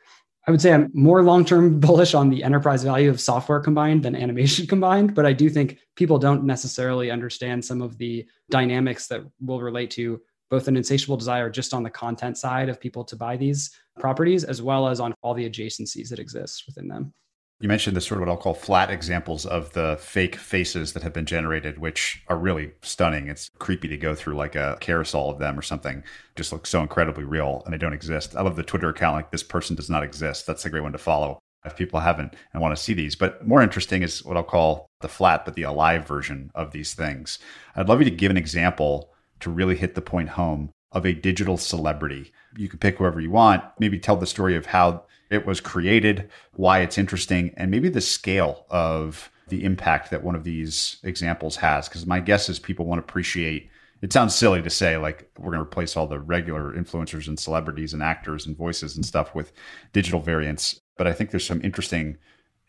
I 0.47 0.51
would 0.51 0.63
say 0.63 0.73
I'm 0.73 0.91
more 0.95 1.23
long 1.23 1.45
term 1.45 1.79
bullish 1.81 2.15
on 2.15 2.31
the 2.31 2.43
enterprise 2.43 2.83
value 2.83 3.11
of 3.11 3.21
software 3.21 3.61
combined 3.61 4.03
than 4.03 4.17
animation 4.17 4.67
combined. 4.75 5.15
But 5.15 5.27
I 5.27 5.33
do 5.35 5.51
think 5.51 5.79
people 5.95 6.19
don't 6.19 6.45
necessarily 6.45 7.11
understand 7.11 7.65
some 7.65 7.83
of 7.83 7.99
the 7.99 8.27
dynamics 8.51 9.09
that 9.09 9.23
will 9.41 9.61
relate 9.61 9.91
to 9.93 10.21
both 10.51 10.67
an 10.67 10.79
insatiable 10.79 11.19
desire 11.19 11.51
just 11.51 11.75
on 11.75 11.83
the 11.83 11.91
content 11.91 12.39
side 12.39 12.71
of 12.71 12.81
people 12.81 13.05
to 13.05 13.17
buy 13.17 13.37
these 13.37 13.71
properties, 13.99 14.45
as 14.45 14.63
well 14.63 14.89
as 14.89 15.01
on 15.01 15.15
all 15.23 15.35
the 15.35 15.49
adjacencies 15.49 16.09
that 16.09 16.19
exist 16.19 16.65
within 16.67 16.89
them. 16.89 17.13
You 17.61 17.69
mentioned 17.69 17.97
the 17.97 18.01
sort 18.01 18.21
of 18.21 18.29
what 18.29 18.33
I'll 18.33 18.41
call 18.41 18.55
flat 18.55 18.89
examples 18.89 19.45
of 19.45 19.73
the 19.73 19.99
fake 20.01 20.37
faces 20.37 20.93
that 20.93 21.03
have 21.03 21.13
been 21.13 21.27
generated, 21.27 21.79
which 21.79 22.23
are 22.29 22.39
really 22.39 22.71
stunning. 22.83 23.27
It's 23.27 23.51
creepy 23.59 23.89
to 23.89 23.97
go 23.97 24.15
through 24.15 24.37
like 24.37 24.55
a 24.55 24.79
carousel 24.81 25.29
of 25.29 25.41
them 25.41 25.59
or 25.59 25.63
something. 25.63 26.05
Just 26.37 26.53
looks 26.53 26.71
so 26.71 26.83
incredibly 26.83 27.25
real 27.25 27.63
and 27.65 27.75
they 27.75 27.79
don't 27.79 27.93
exist. 27.93 28.37
I 28.37 28.43
love 28.43 28.55
the 28.55 28.63
Twitter 28.63 28.89
account 28.91 29.17
like 29.17 29.33
this 29.33 29.43
person 29.43 29.75
does 29.75 29.91
not 29.91 30.05
exist. 30.05 30.47
That's 30.47 30.65
a 30.65 30.71
great 30.71 30.85
one 30.85 30.93
to 30.93 30.99
follow 30.99 31.41
if 31.65 31.77
people 31.77 31.99
haven't 31.99 32.37
and 32.53 32.63
want 32.63 32.77
to 32.77 32.83
see 32.83 32.95
these. 32.95 33.17
But 33.17 33.45
more 33.45 33.61
interesting 33.61 34.03
is 34.03 34.25
what 34.25 34.37
I'll 34.37 34.45
call 34.45 34.87
the 35.01 35.09
flat, 35.09 35.45
but 35.45 35.55
the 35.55 35.65
alive 35.65 36.07
version 36.07 36.53
of 36.55 36.71
these 36.71 36.95
things. 36.95 37.41
I'd 37.75 37.89
love 37.89 38.01
you 38.01 38.09
to 38.09 38.15
give 38.15 38.31
an 38.31 38.37
example 38.37 39.11
to 39.41 39.51
really 39.51 39.77
hit 39.77 39.97
the 39.97 40.01
point 40.01 40.29
home 40.31 40.71
of 40.93 41.05
a 41.05 41.13
digital 41.13 41.57
celebrity. 41.57 42.33
You 42.57 42.69
can 42.69 42.79
pick 42.79 42.99
whoever 42.99 43.21
you 43.21 43.31
want, 43.31 43.63
maybe 43.79 43.99
tell 43.99 44.17
the 44.17 44.27
story 44.27 44.57
of 44.57 44.67
how 44.67 45.05
it 45.31 45.47
was 45.47 45.61
created, 45.61 46.31
why 46.55 46.81
it's 46.81 46.99
interesting, 46.99 47.53
and 47.57 47.71
maybe 47.71 47.89
the 47.89 48.01
scale 48.01 48.67
of 48.71 49.31
the 49.49 49.65
impact 49.65 50.11
that 50.11 50.25
one 50.25 50.35
of 50.35 50.45
these 50.45 50.97
examples 51.03 51.57
has. 51.57 51.89
Because 51.89 52.07
my 52.07 52.21
guess 52.21 52.49
is 52.49 52.59
people 52.59 52.87
won't 52.87 53.01
appreciate 53.01 53.69
it 54.01 54.13
sounds 54.13 54.35
silly 54.35 54.63
to 54.63 54.71
say 54.71 54.97
like 54.97 55.31
we're 55.39 55.51
going 55.51 55.59
to 55.59 55.69
replace 55.69 55.97
all 55.97 56.07
the 56.07 56.19
regular 56.19 56.73
influencers 56.73 57.29
and 57.29 57.39
celebrities 57.39 57.93
and 57.93 58.03
actors 58.03 58.47
and 58.47 58.57
voices 58.57 58.97
and 58.97 59.05
stuff 59.05 59.35
with 59.35 59.53
digital 59.93 60.21
variants 60.21 60.81
but 60.97 61.07
i 61.07 61.13
think 61.13 61.31
there's 61.31 61.47
some 61.47 61.61
interesting 61.63 62.17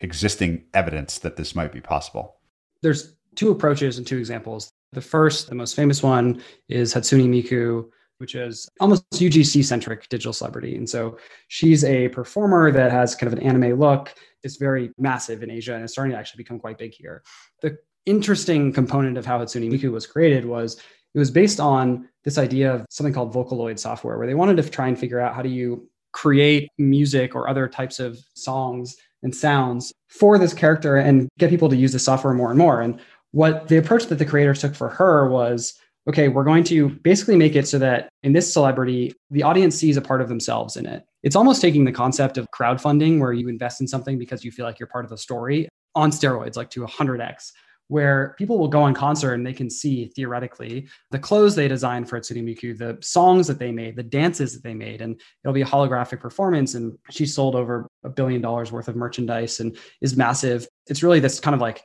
existing 0.00 0.64
evidence 0.74 1.18
that 1.18 1.36
this 1.36 1.54
might 1.54 1.72
be 1.72 1.80
possible 1.80 2.36
there's 2.82 3.14
two 3.36 3.50
approaches 3.50 3.98
and 3.98 4.06
two 4.06 4.18
examples 4.18 4.70
the 4.92 5.00
first 5.00 5.48
the 5.48 5.54
most 5.54 5.76
famous 5.76 6.02
one 6.02 6.42
is 6.68 6.94
hatsune 6.94 7.28
miku 7.28 7.86
which 8.20 8.34
is 8.34 8.68
almost 8.80 9.08
UGC 9.12 9.64
centric 9.64 10.08
digital 10.08 10.32
celebrity. 10.32 10.76
And 10.76 10.88
so 10.88 11.16
she's 11.48 11.84
a 11.84 12.08
performer 12.08 12.70
that 12.70 12.92
has 12.92 13.14
kind 13.14 13.32
of 13.32 13.38
an 13.38 13.44
anime 13.44 13.78
look. 13.80 14.14
It's 14.42 14.56
very 14.56 14.90
massive 14.98 15.42
in 15.42 15.50
Asia 15.50 15.74
and 15.74 15.82
it's 15.82 15.94
starting 15.94 16.12
to 16.12 16.18
actually 16.18 16.42
become 16.42 16.58
quite 16.58 16.78
big 16.78 16.92
here. 16.94 17.22
The 17.62 17.78
interesting 18.04 18.72
component 18.72 19.16
of 19.16 19.24
how 19.24 19.38
Hatsune 19.38 19.70
Miku 19.70 19.90
was 19.90 20.06
created 20.06 20.44
was 20.44 20.80
it 21.14 21.18
was 21.18 21.30
based 21.30 21.60
on 21.60 22.08
this 22.24 22.38
idea 22.38 22.72
of 22.72 22.86
something 22.90 23.12
called 23.12 23.32
Vocaloid 23.32 23.78
software, 23.78 24.18
where 24.18 24.26
they 24.26 24.34
wanted 24.34 24.56
to 24.58 24.68
try 24.68 24.88
and 24.88 24.98
figure 24.98 25.18
out 25.18 25.34
how 25.34 25.42
do 25.42 25.48
you 25.48 25.88
create 26.12 26.70
music 26.78 27.34
or 27.34 27.48
other 27.48 27.68
types 27.68 27.98
of 27.98 28.18
songs 28.34 28.96
and 29.22 29.34
sounds 29.34 29.92
for 30.08 30.38
this 30.38 30.54
character 30.54 30.96
and 30.96 31.28
get 31.38 31.50
people 31.50 31.68
to 31.68 31.76
use 31.76 31.92
the 31.92 31.98
software 31.98 32.34
more 32.34 32.50
and 32.50 32.58
more. 32.58 32.80
And 32.80 33.00
what 33.32 33.68
the 33.68 33.76
approach 33.76 34.06
that 34.06 34.16
the 34.16 34.24
creators 34.24 34.60
took 34.60 34.74
for 34.74 34.88
her 34.88 35.28
was 35.28 35.74
okay, 36.08 36.28
we're 36.28 36.44
going 36.44 36.64
to 36.64 36.88
basically 36.88 37.36
make 37.36 37.54
it 37.54 37.68
so 37.68 37.78
that 37.78 38.08
in 38.22 38.32
this 38.32 38.52
celebrity, 38.52 39.12
the 39.30 39.42
audience 39.42 39.76
sees 39.76 39.96
a 39.96 40.02
part 40.02 40.20
of 40.20 40.28
themselves 40.28 40.76
in 40.76 40.86
it. 40.86 41.04
It's 41.22 41.36
almost 41.36 41.60
taking 41.60 41.84
the 41.84 41.92
concept 41.92 42.38
of 42.38 42.46
crowdfunding 42.58 43.20
where 43.20 43.32
you 43.32 43.48
invest 43.48 43.80
in 43.80 43.88
something 43.88 44.18
because 44.18 44.44
you 44.44 44.50
feel 44.50 44.64
like 44.64 44.78
you're 44.78 44.86
part 44.86 45.04
of 45.04 45.10
the 45.10 45.18
story 45.18 45.68
on 45.94 46.10
steroids, 46.10 46.56
like 46.56 46.70
to 46.70 46.84
100x 46.84 47.52
where 47.90 48.36
people 48.38 48.56
will 48.56 48.68
go 48.68 48.82
on 48.82 48.94
concert 48.94 49.34
and 49.34 49.44
they 49.44 49.52
can 49.52 49.68
see 49.68 50.06
theoretically 50.14 50.88
the 51.10 51.18
clothes 51.18 51.56
they 51.56 51.66
designed 51.66 52.08
for 52.08 52.20
Hatsune 52.20 52.44
Miku, 52.44 52.78
the 52.78 52.96
songs 53.02 53.48
that 53.48 53.58
they 53.58 53.72
made, 53.72 53.96
the 53.96 54.02
dances 54.04 54.54
that 54.54 54.62
they 54.62 54.74
made, 54.74 55.02
and 55.02 55.20
it'll 55.42 55.52
be 55.52 55.62
a 55.62 55.66
holographic 55.66 56.20
performance. 56.20 56.74
And 56.74 56.96
she 57.10 57.26
sold 57.26 57.56
over 57.56 57.88
a 58.04 58.08
billion 58.08 58.40
dollars 58.40 58.70
worth 58.70 58.86
of 58.86 58.94
merchandise 58.94 59.58
and 59.58 59.76
is 60.00 60.16
massive. 60.16 60.68
It's 60.86 61.02
really 61.02 61.18
this 61.18 61.40
kind 61.40 61.52
of 61.52 61.60
like 61.60 61.82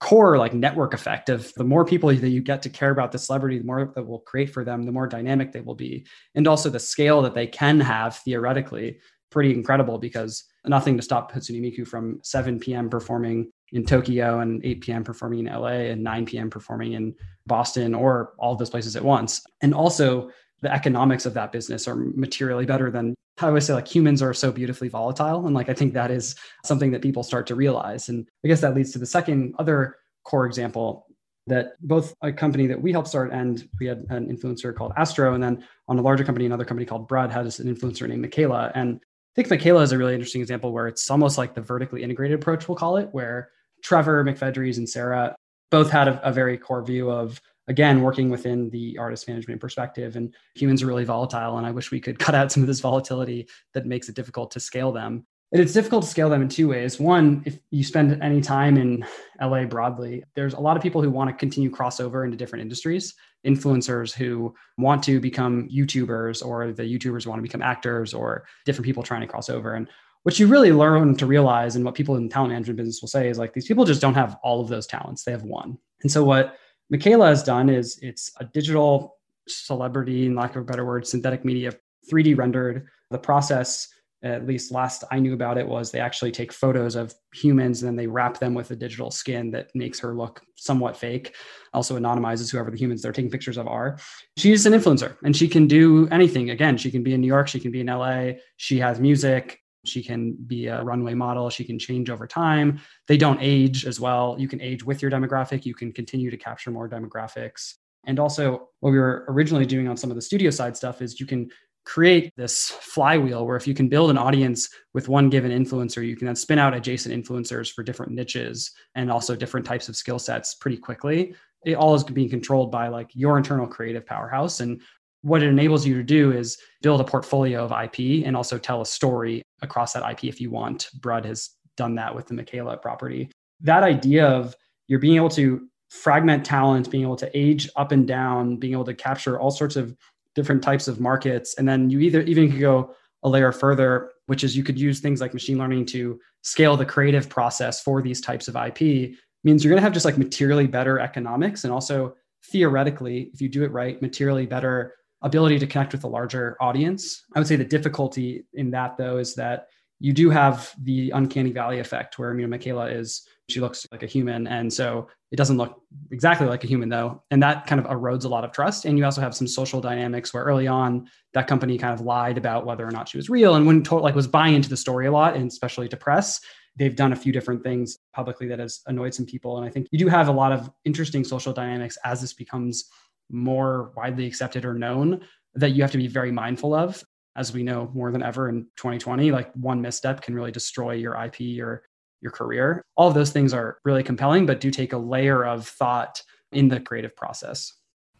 core 0.00 0.38
like 0.38 0.54
network 0.54 0.94
effect 0.94 1.28
of 1.28 1.52
the 1.56 1.64
more 1.64 1.84
people 1.84 2.08
that 2.08 2.28
you 2.28 2.40
get 2.40 2.62
to 2.62 2.68
care 2.68 2.90
about 2.90 3.10
the 3.10 3.18
celebrity 3.18 3.58
the 3.58 3.64
more 3.64 3.92
that 3.94 4.06
will 4.06 4.20
create 4.20 4.52
for 4.52 4.64
them 4.64 4.84
the 4.84 4.92
more 4.92 5.08
dynamic 5.08 5.50
they 5.50 5.60
will 5.60 5.74
be 5.74 6.06
and 6.36 6.46
also 6.46 6.70
the 6.70 6.78
scale 6.78 7.20
that 7.20 7.34
they 7.34 7.46
can 7.46 7.80
have 7.80 8.16
theoretically 8.18 8.98
pretty 9.30 9.52
incredible 9.52 9.98
because 9.98 10.44
nothing 10.66 10.96
to 10.96 11.02
stop 11.02 11.32
Hatsune 11.32 11.60
Miku 11.60 11.86
from 11.86 12.20
7 12.22 12.58
p.m. 12.58 12.88
performing 12.88 13.50
in 13.72 13.84
Tokyo 13.84 14.40
and 14.40 14.64
8 14.64 14.80
p.m. 14.80 15.04
performing 15.04 15.46
in 15.46 15.52
LA 15.52 15.90
and 15.90 16.02
9 16.02 16.26
p.m. 16.26 16.50
performing 16.50 16.92
in 16.92 17.14
Boston 17.46 17.94
or 17.94 18.32
all 18.38 18.52
of 18.52 18.58
those 18.58 18.70
places 18.70 18.96
at 18.96 19.04
once. 19.04 19.42
And 19.60 19.74
also 19.74 20.30
the 20.60 20.72
economics 20.72 21.26
of 21.26 21.34
that 21.34 21.52
business 21.52 21.86
are 21.86 21.96
materially 21.96 22.66
better 22.66 22.90
than 22.90 23.14
I 23.40 23.46
always 23.46 23.66
say 23.66 23.74
like 23.74 23.88
humans 23.88 24.22
are 24.22 24.34
so 24.34 24.50
beautifully 24.50 24.88
volatile. 24.88 25.46
And 25.46 25.54
like 25.54 25.68
I 25.68 25.74
think 25.74 25.94
that 25.94 26.10
is 26.10 26.34
something 26.64 26.90
that 26.90 27.02
people 27.02 27.22
start 27.22 27.46
to 27.48 27.54
realize. 27.54 28.08
And 28.08 28.28
I 28.44 28.48
guess 28.48 28.60
that 28.60 28.74
leads 28.74 28.92
to 28.92 28.98
the 28.98 29.06
second 29.06 29.54
other 29.58 29.96
core 30.24 30.46
example 30.46 31.06
that 31.46 31.72
both 31.80 32.14
a 32.22 32.32
company 32.32 32.66
that 32.66 32.80
we 32.80 32.92
helped 32.92 33.08
start 33.08 33.32
and 33.32 33.66
we 33.80 33.86
had 33.86 34.04
an 34.10 34.28
influencer 34.28 34.74
called 34.74 34.92
Astro, 34.96 35.34
and 35.34 35.42
then 35.42 35.64
on 35.88 35.98
a 35.98 36.02
larger 36.02 36.24
company, 36.24 36.44
another 36.44 36.64
company 36.64 36.84
called 36.84 37.08
Brud 37.08 37.30
has 37.30 37.58
an 37.58 37.74
influencer 37.74 38.06
named 38.06 38.24
Miquela. 38.24 38.70
And 38.74 39.00
I 39.02 39.42
think 39.42 39.48
Miquela 39.48 39.82
is 39.82 39.92
a 39.92 39.98
really 39.98 40.14
interesting 40.14 40.42
example 40.42 40.72
where 40.72 40.88
it's 40.88 41.10
almost 41.10 41.38
like 41.38 41.54
the 41.54 41.62
vertically 41.62 42.02
integrated 42.02 42.38
approach, 42.38 42.68
we'll 42.68 42.76
call 42.76 42.98
it, 42.98 43.08
where 43.12 43.50
Trevor 43.82 44.22
McFedries 44.24 44.76
and 44.76 44.88
Sarah 44.88 45.34
both 45.70 45.90
had 45.90 46.08
a, 46.08 46.28
a 46.28 46.32
very 46.32 46.58
core 46.58 46.84
view 46.84 47.10
of 47.10 47.40
again 47.68 48.02
working 48.02 48.30
within 48.30 48.70
the 48.70 48.96
artist 48.98 49.28
management 49.28 49.60
perspective 49.60 50.16
and 50.16 50.34
humans 50.54 50.82
are 50.82 50.86
really 50.86 51.04
volatile 51.04 51.58
and 51.58 51.66
i 51.66 51.70
wish 51.70 51.90
we 51.90 52.00
could 52.00 52.18
cut 52.26 52.34
out 52.34 52.50
some 52.50 52.62
of 52.62 52.66
this 52.66 52.80
volatility 52.80 53.48
that 53.74 53.86
makes 53.86 54.08
it 54.08 54.16
difficult 54.16 54.50
to 54.50 54.60
scale 54.60 54.92
them. 54.92 55.26
And 55.50 55.62
it's 55.62 55.72
difficult 55.72 56.02
to 56.02 56.10
scale 56.10 56.28
them 56.28 56.42
in 56.42 56.50
two 56.50 56.68
ways. 56.68 57.00
One 57.00 57.42
if 57.46 57.58
you 57.70 57.82
spend 57.82 58.22
any 58.22 58.42
time 58.42 58.76
in 58.76 59.06
la 59.40 59.64
broadly 59.64 60.24
there's 60.34 60.54
a 60.54 60.60
lot 60.60 60.76
of 60.76 60.82
people 60.82 61.00
who 61.00 61.10
want 61.10 61.30
to 61.30 61.34
continue 61.34 61.70
crossover 61.70 62.24
into 62.24 62.36
different 62.36 62.62
industries 62.62 63.14
influencers 63.46 64.12
who 64.12 64.54
want 64.76 65.02
to 65.04 65.20
become 65.20 65.68
youtubers 65.68 66.44
or 66.44 66.72
the 66.72 66.82
youtubers 66.82 67.26
want 67.26 67.38
to 67.38 67.42
become 67.42 67.62
actors 67.62 68.12
or 68.12 68.44
different 68.66 68.84
people 68.84 69.02
trying 69.02 69.20
to 69.20 69.26
cross 69.26 69.48
over. 69.48 69.74
And 69.74 69.88
what 70.24 70.38
you 70.38 70.46
really 70.46 70.72
learn 70.72 71.16
to 71.16 71.26
realize 71.26 71.76
and 71.76 71.84
what 71.84 71.94
people 71.94 72.16
in 72.16 72.24
the 72.24 72.32
talent 72.32 72.52
management 72.52 72.78
business 72.78 73.00
will 73.00 73.08
say 73.08 73.28
is 73.28 73.38
like 73.38 73.52
these 73.54 73.66
people 73.66 73.84
just 73.84 74.00
don't 74.00 74.14
have 74.14 74.36
all 74.42 74.60
of 74.60 74.68
those 74.68 74.86
talents. 74.86 75.24
They 75.24 75.32
have 75.32 75.44
one. 75.44 75.78
And 76.02 76.10
so 76.10 76.24
what 76.24 76.56
miquela 76.92 77.28
has 77.28 77.42
done 77.42 77.68
is 77.68 77.98
it's 78.02 78.32
a 78.38 78.44
digital 78.44 79.16
celebrity 79.46 80.26
in 80.26 80.34
lack 80.34 80.56
of 80.56 80.62
a 80.62 80.64
better 80.64 80.84
word 80.84 81.06
synthetic 81.06 81.44
media 81.44 81.72
3d 82.10 82.36
rendered. 82.36 82.88
The 83.10 83.18
process 83.18 83.88
at 84.22 84.46
least 84.46 84.72
last 84.72 85.04
i 85.12 85.18
knew 85.18 85.32
about 85.32 85.56
it 85.56 85.66
was 85.66 85.90
they 85.90 86.00
actually 86.00 86.32
take 86.32 86.52
photos 86.52 86.96
of 86.96 87.14
humans 87.32 87.82
and 87.82 87.88
then 87.88 87.94
they 87.94 88.06
wrap 88.08 88.38
them 88.38 88.52
with 88.52 88.70
a 88.72 88.76
digital 88.76 89.12
skin 89.12 89.50
that 89.50 89.70
makes 89.76 90.00
her 90.00 90.12
look 90.12 90.42
somewhat 90.56 90.96
fake 90.96 91.36
also 91.72 91.96
anonymizes 91.96 92.50
whoever 92.50 92.70
the 92.70 92.76
humans 92.76 93.00
they're 93.00 93.12
taking 93.12 93.30
pictures 93.30 93.58
of 93.58 93.68
are. 93.68 93.96
She's 94.36 94.66
an 94.66 94.72
influencer 94.72 95.16
and 95.22 95.36
she 95.36 95.46
can 95.46 95.68
do 95.68 96.08
anything. 96.10 96.50
Again 96.50 96.76
she 96.76 96.90
can 96.90 97.02
be 97.04 97.14
in 97.14 97.20
new 97.20 97.28
york 97.28 97.46
she 97.46 97.60
can 97.60 97.70
be 97.70 97.80
in 97.80 97.86
la 97.86 98.32
she 98.56 98.78
has 98.78 98.98
music 98.98 99.60
she 99.88 100.02
can 100.02 100.32
be 100.46 100.66
a 100.66 100.82
runway 100.82 101.14
model. 101.14 101.50
She 101.50 101.64
can 101.64 101.78
change 101.78 102.10
over 102.10 102.26
time. 102.26 102.80
They 103.06 103.16
don't 103.16 103.38
age 103.40 103.86
as 103.86 103.98
well. 103.98 104.36
You 104.38 104.48
can 104.48 104.60
age 104.60 104.84
with 104.84 105.02
your 105.02 105.10
demographic. 105.10 105.64
You 105.64 105.74
can 105.74 105.92
continue 105.92 106.30
to 106.30 106.36
capture 106.36 106.70
more 106.70 106.88
demographics. 106.88 107.74
And 108.06 108.18
also, 108.18 108.68
what 108.80 108.90
we 108.90 108.98
were 108.98 109.24
originally 109.28 109.66
doing 109.66 109.88
on 109.88 109.96
some 109.96 110.10
of 110.10 110.16
the 110.16 110.22
studio 110.22 110.50
side 110.50 110.76
stuff 110.76 111.02
is 111.02 111.20
you 111.20 111.26
can 111.26 111.50
create 111.84 112.32
this 112.36 112.68
flywheel 112.68 113.46
where 113.46 113.56
if 113.56 113.66
you 113.66 113.72
can 113.72 113.88
build 113.88 114.10
an 114.10 114.18
audience 114.18 114.68
with 114.92 115.08
one 115.08 115.30
given 115.30 115.50
influencer, 115.50 116.06
you 116.06 116.16
can 116.16 116.26
then 116.26 116.36
spin 116.36 116.58
out 116.58 116.74
adjacent 116.74 117.14
influencers 117.14 117.72
for 117.72 117.82
different 117.82 118.12
niches 118.12 118.72
and 118.94 119.10
also 119.10 119.34
different 119.34 119.64
types 119.64 119.88
of 119.88 119.96
skill 119.96 120.18
sets 120.18 120.54
pretty 120.54 120.76
quickly. 120.76 121.34
It 121.64 121.74
all 121.74 121.94
is 121.94 122.04
being 122.04 122.28
controlled 122.28 122.70
by 122.70 122.88
like 122.88 123.10
your 123.14 123.38
internal 123.38 123.66
creative 123.66 124.04
powerhouse. 124.04 124.60
And 124.60 124.82
what 125.22 125.42
it 125.42 125.48
enables 125.48 125.86
you 125.86 125.94
to 125.94 126.02
do 126.02 126.32
is 126.32 126.58
build 126.82 127.00
a 127.00 127.04
portfolio 127.04 127.64
of 127.64 127.72
IP 127.72 128.24
and 128.24 128.36
also 128.36 128.58
tell 128.58 128.80
a 128.80 128.86
story 128.86 129.42
across 129.62 129.92
that 129.92 130.08
IP 130.08 130.24
if 130.24 130.40
you 130.40 130.50
want. 130.50 130.88
Brud 131.00 131.24
has 131.24 131.50
done 131.76 131.94
that 131.96 132.14
with 132.14 132.26
the 132.26 132.34
Miquela 132.34 132.80
property. 132.80 133.30
That 133.60 133.82
idea 133.82 134.26
of 134.26 134.54
you're 134.86 135.00
being 135.00 135.16
able 135.16 135.30
to 135.30 135.66
fragment 135.90 136.44
talent, 136.44 136.90
being 136.90 137.02
able 137.02 137.16
to 137.16 137.38
age 137.38 137.68
up 137.76 137.92
and 137.92 138.06
down, 138.06 138.56
being 138.56 138.74
able 138.74 138.84
to 138.84 138.94
capture 138.94 139.40
all 139.40 139.50
sorts 139.50 139.76
of 139.76 139.96
different 140.34 140.62
types 140.62 140.86
of 140.86 141.00
markets. 141.00 141.54
And 141.58 141.68
then 141.68 141.90
you 141.90 142.00
either 142.00 142.20
even 142.22 142.50
could 142.50 142.60
go 142.60 142.94
a 143.22 143.28
layer 143.28 143.50
further, 143.50 144.12
which 144.26 144.44
is 144.44 144.56
you 144.56 144.62
could 144.62 144.78
use 144.78 145.00
things 145.00 145.20
like 145.20 145.34
machine 145.34 145.58
learning 145.58 145.86
to 145.86 146.20
scale 146.42 146.76
the 146.76 146.86
creative 146.86 147.28
process 147.28 147.82
for 147.82 148.00
these 148.00 148.20
types 148.20 148.46
of 148.46 148.54
IP, 148.54 149.14
means 149.42 149.64
you're 149.64 149.70
going 149.70 149.80
to 149.80 149.82
have 149.82 149.92
just 149.92 150.04
like 150.04 150.18
materially 150.18 150.66
better 150.66 151.00
economics 151.00 151.64
and 151.64 151.72
also 151.72 152.14
theoretically, 152.52 153.30
if 153.32 153.40
you 153.40 153.48
do 153.48 153.64
it 153.64 153.72
right, 153.72 154.00
materially 154.00 154.46
better 154.46 154.94
ability 155.22 155.58
to 155.58 155.66
connect 155.66 155.92
with 155.92 156.04
a 156.04 156.08
larger 156.08 156.56
audience. 156.60 157.24
I 157.34 157.40
would 157.40 157.48
say 157.48 157.56
the 157.56 157.64
difficulty 157.64 158.44
in 158.54 158.70
that 158.70 158.96
though 158.96 159.18
is 159.18 159.34
that 159.34 159.68
you 160.00 160.12
do 160.12 160.30
have 160.30 160.72
the 160.82 161.10
uncanny 161.10 161.50
valley 161.50 161.80
effect 161.80 162.18
where 162.18 162.38
you 162.38 162.46
know 162.46 162.56
Miquela 162.56 162.92
is 162.92 163.26
she 163.48 163.60
looks 163.60 163.86
like 163.90 164.02
a 164.02 164.06
human 164.06 164.46
and 164.46 164.72
so 164.72 165.08
it 165.30 165.36
doesn't 165.36 165.56
look 165.56 165.82
exactly 166.10 166.46
like 166.46 166.64
a 166.64 166.66
human 166.66 166.88
though 166.88 167.22
and 167.30 167.42
that 167.42 167.66
kind 167.66 167.80
of 167.80 167.86
erodes 167.86 168.24
a 168.24 168.28
lot 168.28 168.44
of 168.44 168.52
trust 168.52 168.84
and 168.84 168.98
you 168.98 169.04
also 169.04 169.20
have 169.20 169.34
some 169.34 169.46
social 169.46 169.80
dynamics 169.80 170.32
where 170.32 170.44
early 170.44 170.66
on 170.66 171.08
that 171.34 171.46
company 171.46 171.78
kind 171.78 171.94
of 171.94 172.04
lied 172.04 172.38
about 172.38 172.66
whether 172.66 172.86
or 172.86 172.90
not 172.90 173.08
she 173.08 173.16
was 173.16 173.28
real 173.30 173.54
and 173.54 173.66
when 173.66 173.82
told 173.82 174.02
like 174.02 174.14
was 174.14 174.26
buying 174.26 174.54
into 174.54 174.68
the 174.68 174.76
story 174.76 175.06
a 175.06 175.12
lot 175.12 175.34
and 175.34 175.50
especially 175.50 175.88
to 175.88 175.96
press 175.96 176.40
they've 176.76 176.96
done 176.96 177.12
a 177.12 177.16
few 177.16 177.32
different 177.32 177.62
things 177.62 177.98
publicly 178.12 178.46
that 178.46 178.58
has 178.58 178.82
annoyed 178.86 179.14
some 179.14 179.26
people 179.26 179.56
and 179.56 179.66
i 179.66 179.70
think 179.70 179.88
you 179.90 179.98
do 179.98 180.08
have 180.08 180.28
a 180.28 180.32
lot 180.32 180.52
of 180.52 180.70
interesting 180.84 181.24
social 181.24 181.52
dynamics 181.52 181.96
as 182.04 182.20
this 182.20 182.34
becomes 182.34 182.88
more 183.30 183.92
widely 183.96 184.26
accepted 184.26 184.64
or 184.64 184.74
known 184.74 185.20
that 185.54 185.70
you 185.70 185.82
have 185.82 185.92
to 185.92 185.98
be 185.98 186.06
very 186.06 186.32
mindful 186.32 186.74
of 186.74 187.02
as 187.36 187.52
we 187.52 187.62
know 187.62 187.90
more 187.94 188.10
than 188.10 188.22
ever 188.22 188.48
in 188.48 188.62
2020 188.76 189.30
like 189.30 189.52
one 189.54 189.80
misstep 189.80 190.20
can 190.20 190.34
really 190.34 190.50
destroy 190.50 190.92
your 190.92 191.14
ip 191.24 191.40
or 191.60 191.82
your 192.20 192.32
career. 192.32 192.82
All 192.96 193.08
of 193.08 193.14
those 193.14 193.30
things 193.30 193.54
are 193.54 193.78
really 193.84 194.02
compelling 194.02 194.46
but 194.46 194.60
do 194.60 194.70
take 194.70 194.92
a 194.92 194.98
layer 194.98 195.44
of 195.44 195.66
thought 195.66 196.22
in 196.52 196.68
the 196.68 196.80
creative 196.80 197.14
process. 197.14 197.72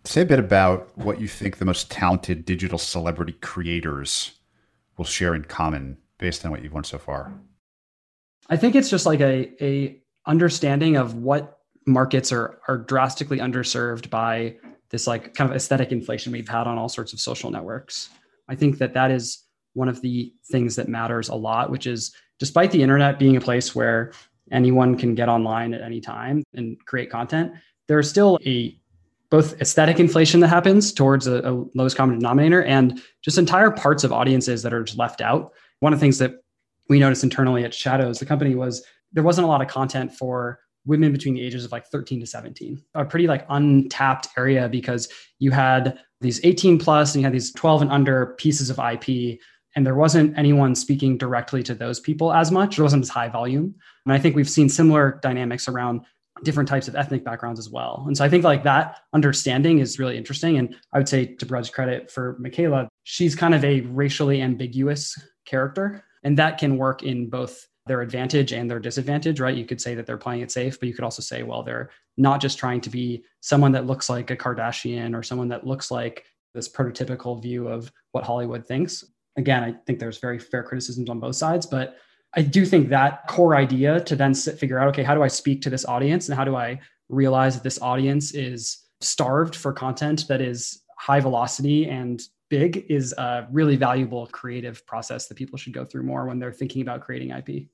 Say 0.05 0.23
a 0.23 0.27
bit 0.27 0.39
about 0.39 0.97
what 0.97 1.21
you 1.21 1.29
think 1.29 1.59
the 1.59 1.65
most 1.65 1.91
talented 1.91 2.45
digital 2.45 2.79
celebrity 2.79 3.33
creators 3.33 4.33
will 4.97 5.05
share 5.05 5.35
in 5.35 5.45
common 5.45 5.99
based 6.19 6.45
on 6.45 6.51
what 6.51 6.63
you've 6.63 6.73
learned 6.73 6.87
so 6.87 6.99
far. 6.99 7.33
I 8.49 8.57
think 8.57 8.75
it's 8.75 8.91
just 8.91 9.07
like 9.07 9.21
a, 9.21 9.53
a 9.63 10.01
understanding 10.27 10.97
of 10.97 11.15
what 11.15 11.59
markets 11.87 12.33
are 12.33 12.61
are 12.69 12.79
drastically 12.79 13.39
underserved 13.39 14.11
by 14.11 14.57
this 14.91 15.07
like 15.07 15.35
kind 15.35 15.51
of 15.51 15.57
aesthetic 15.57 15.93
inflation 15.93 16.33
we've 16.33 16.49
had 16.49 16.67
on 16.67 16.79
all 16.79 16.89
sorts 16.89 17.13
of 17.13 17.21
social 17.21 17.51
networks. 17.51 18.11
I 18.49 18.55
think 18.55 18.79
that 18.79 18.95
that 18.95 19.11
is 19.11 19.45
one 19.75 19.89
of 19.89 20.01
the 20.01 20.33
things 20.51 20.77
that 20.77 20.89
matters 20.89 21.29
a 21.29 21.35
lot, 21.35 21.71
which 21.71 21.87
is 21.87 22.15
despite 22.39 22.71
the 22.71 22.83
internet 22.83 23.19
being 23.19 23.37
a 23.37 23.41
place 23.41 23.75
where 23.75 24.13
anyone 24.51 24.97
can 24.97 25.15
get 25.15 25.29
online 25.29 25.75
at 25.75 25.83
any 25.83 26.01
time 26.01 26.43
and 26.55 26.77
create 26.87 27.11
content, 27.11 27.53
there's 27.87 28.09
still 28.09 28.39
a 28.47 28.79
both 29.31 29.61
aesthetic 29.61 30.01
inflation 30.01 30.41
that 30.41 30.49
happens 30.49 30.91
towards 30.93 31.27
a, 31.27 31.41
a, 31.47 31.53
lowest 31.75 31.97
common 31.97 32.19
denominator 32.19 32.63
and 32.65 33.03
just 33.23 33.37
entire 33.37 33.71
parts 33.71 34.03
of 34.03 34.11
audiences 34.11 34.63
that 34.63 34.73
are 34.73 34.83
just 34.83 34.99
left 34.99 35.21
out. 35.21 35.53
One 35.81 35.93
of 35.93 35.99
the 35.99 36.01
things 36.03 36.17
that 36.19 36.37
we 36.89 36.99
noticed 36.99 37.23
internally 37.25 37.63
at 37.63 37.75
Shadows, 37.75 38.19
the 38.19 38.25
company 38.25 38.55
was 38.55 38.83
there 39.13 39.23
wasn't 39.23 39.45
a 39.45 39.49
lot 39.49 39.61
of 39.61 39.69
content 39.69 40.15
for 40.15 40.61
women 40.89 41.13
between 41.13 41.35
the 41.35 41.43
ages 41.43 41.65
of 41.65 41.71
like 41.71 41.87
13 41.87 42.21
to 42.21 42.27
17, 42.27 42.83
a 42.95 43.05
pretty 43.05 43.29
like 43.29 43.47
untapped 43.49 44.29
area 44.37 44.69
because 44.69 45.09
you 45.39 45.51
had 45.51 45.99
these 46.21 46.45
18 46.45 46.79
plus 46.79 47.15
and 47.15 47.23
you 47.23 47.27
had 47.27 47.35
these 47.35 47.53
12 47.53 47.83
and 47.83 47.93
under 47.93 48.35
pieces 48.39 48.71
of 48.71 48.81
IP 48.81 49.39
and 49.77 49.87
there 49.87 49.95
wasn't 49.95 50.37
anyone 50.37 50.75
speaking 50.75 51.17
directly 51.17 51.63
to 51.63 51.75
those 51.75 52.01
people 52.01 52.33
as 52.33 52.51
much. 52.51 52.77
There 52.77 52.83
wasn't 52.83 53.05
as 53.05 53.11
high 53.11 53.29
volume. 53.29 53.75
And 54.05 54.13
I 54.13 54.19
think 54.19 54.35
we've 54.35 54.51
seen 54.51 54.69
similar 54.69 55.21
dynamics 55.23 55.69
around 55.69 56.01
different 56.43 56.69
types 56.69 56.89
of 56.89 56.97
ethnic 56.97 57.25
backgrounds 57.25 57.61
as 57.61 57.71
well. 57.71 58.05
And 58.07 58.17
so 58.17 58.25
I 58.25 58.29
think 58.29 58.45
like 58.45 58.65
that 58.65 59.01
understanding 59.13 59.79
is 59.79 59.99
really 59.99 60.17
interesting. 60.17 60.59
And 60.59 60.75
I 60.93 60.99
would 60.99 61.09
say 61.09 61.27
to 61.27 61.47
Brud's 61.47 61.71
credit 61.71 62.11
for 62.11 62.39
Miquela, 62.41 62.89
she's 63.05 63.37
kind 63.37 63.55
of 63.55 63.65
a 63.65 63.83
racially 63.83 64.41
ambiguous 64.41 65.17
character. 65.45 66.05
And 66.25 66.37
that 66.39 66.59
can 66.59 66.77
work 66.77 67.03
in 67.03 67.29
both 67.29 67.67
their 67.89 68.03
advantage 68.03 68.53
and 68.53 68.71
their 68.71 68.79
disadvantage, 68.79 69.41
right? 69.41 69.57
You 69.57 69.65
could 69.65 69.81
say 69.81 69.95
that 69.95 70.07
they're 70.07 70.17
playing 70.17 70.43
it 70.43 70.53
safe, 70.53 70.79
but 70.79 70.89
you 70.89 70.95
could 70.95 71.05
also 71.05 71.23
say, 71.23 71.43
well, 71.43 71.63
they're 71.63 71.91
not 72.17 72.41
just 72.41 72.59
trying 72.59 72.81
to 72.83 72.91
be 72.91 73.25
someone 73.41 73.73
that 73.73 73.87
looks 73.87 74.09
like 74.09 74.31
a 74.31 74.37
Kardashian 74.37 75.17
or 75.17 75.23
someone 75.23 75.49
that 75.49 75.67
looks 75.67 75.91
like 75.91 76.25
this 76.55 76.69
prototypical 76.69 77.41
view 77.41 77.69
of 77.69 77.91
what 78.13 78.25
Hollywood 78.25 78.67
thinks. 78.67 79.05
Again, 79.37 79.63
I 79.65 79.73
think 79.87 79.99
there's 79.99 80.19
very 80.19 80.39
fair 80.39 80.63
criticisms 80.63 81.09
on 81.09 81.21
both 81.21 81.37
sides, 81.37 81.67
but 81.67 81.97
I 82.35 82.43
do 82.43 82.67
think 82.67 82.89
that 82.89 83.27
core 83.29 83.57
idea 83.57 84.01
to 84.01 84.17
then 84.17 84.35
sit, 84.35 84.59
figure 84.59 84.79
out, 84.79 84.89
okay, 84.89 85.03
how 85.03 85.15
do 85.15 85.23
I 85.23 85.29
speak 85.29 85.63
to 85.63 85.71
this 85.71 85.87
audience 85.87 86.29
and 86.29 86.37
how 86.37 86.45
do 86.45 86.57
I 86.57 86.81
realize 87.09 87.55
that 87.55 87.65
this 87.65 87.81
audience 87.81 88.33
is 88.35 88.85
starved 89.01 89.57
for 89.57 89.73
content 89.73 90.27
that 90.29 90.41
is 90.41 90.83
high 90.99 91.21
velocity 91.21 91.89
and 91.89 92.21
big 92.51 92.87
is 92.89 93.13
a 93.13 93.47
really 93.51 93.77
valuable 93.77 94.27
creative 94.27 94.85
process 94.87 95.29
that 95.29 95.37
people 95.37 95.59
should 95.59 95.73
go 95.73 95.85
through 95.85 96.03
more 96.03 96.27
when 96.27 96.39
they're 96.39 96.53
thinking 96.53 96.83
about 96.83 97.03
creating 97.03 97.31
IP. 97.31 97.69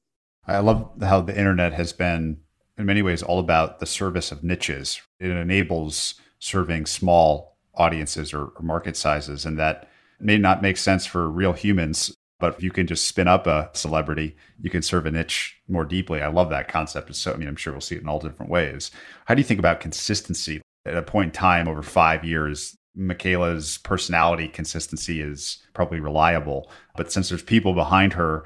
I 0.46 0.58
love 0.58 0.90
how 1.02 1.20
the 1.20 1.36
internet 1.36 1.72
has 1.72 1.92
been, 1.92 2.38
in 2.76 2.86
many 2.86 3.02
ways, 3.02 3.22
all 3.22 3.38
about 3.38 3.78
the 3.78 3.86
service 3.86 4.30
of 4.30 4.44
niches. 4.44 5.00
It 5.18 5.30
enables 5.30 6.14
serving 6.38 6.86
small 6.86 7.56
audiences 7.74 8.32
or, 8.32 8.46
or 8.46 8.62
market 8.62 8.96
sizes, 8.96 9.46
and 9.46 9.58
that 9.58 9.88
may 10.20 10.38
not 10.38 10.62
make 10.62 10.76
sense 10.76 11.06
for 11.06 11.30
real 11.30 11.52
humans. 11.52 12.14
But 12.40 12.56
if 12.56 12.62
you 12.62 12.70
can 12.70 12.86
just 12.86 13.06
spin 13.06 13.28
up 13.28 13.46
a 13.46 13.70
celebrity, 13.72 14.36
you 14.60 14.68
can 14.68 14.82
serve 14.82 15.06
a 15.06 15.10
niche 15.10 15.56
more 15.68 15.84
deeply. 15.84 16.20
I 16.20 16.28
love 16.28 16.50
that 16.50 16.68
concept. 16.68 17.14
So, 17.14 17.32
I 17.32 17.36
mean, 17.36 17.48
I'm 17.48 17.56
sure 17.56 17.72
we'll 17.72 17.80
see 17.80 17.94
it 17.94 18.02
in 18.02 18.08
all 18.08 18.18
different 18.18 18.50
ways. 18.50 18.90
How 19.24 19.34
do 19.34 19.40
you 19.40 19.46
think 19.46 19.60
about 19.60 19.80
consistency? 19.80 20.60
At 20.84 20.96
a 20.96 21.02
point 21.02 21.28
in 21.28 21.32
time 21.32 21.68
over 21.68 21.82
five 21.82 22.24
years, 22.24 22.76
Miquela's 22.98 23.78
personality 23.78 24.48
consistency 24.48 25.20
is 25.20 25.58
probably 25.72 26.00
reliable. 26.00 26.70
But 26.96 27.10
since 27.10 27.28
there's 27.28 27.42
people 27.42 27.72
behind 27.72 28.12
her 28.12 28.44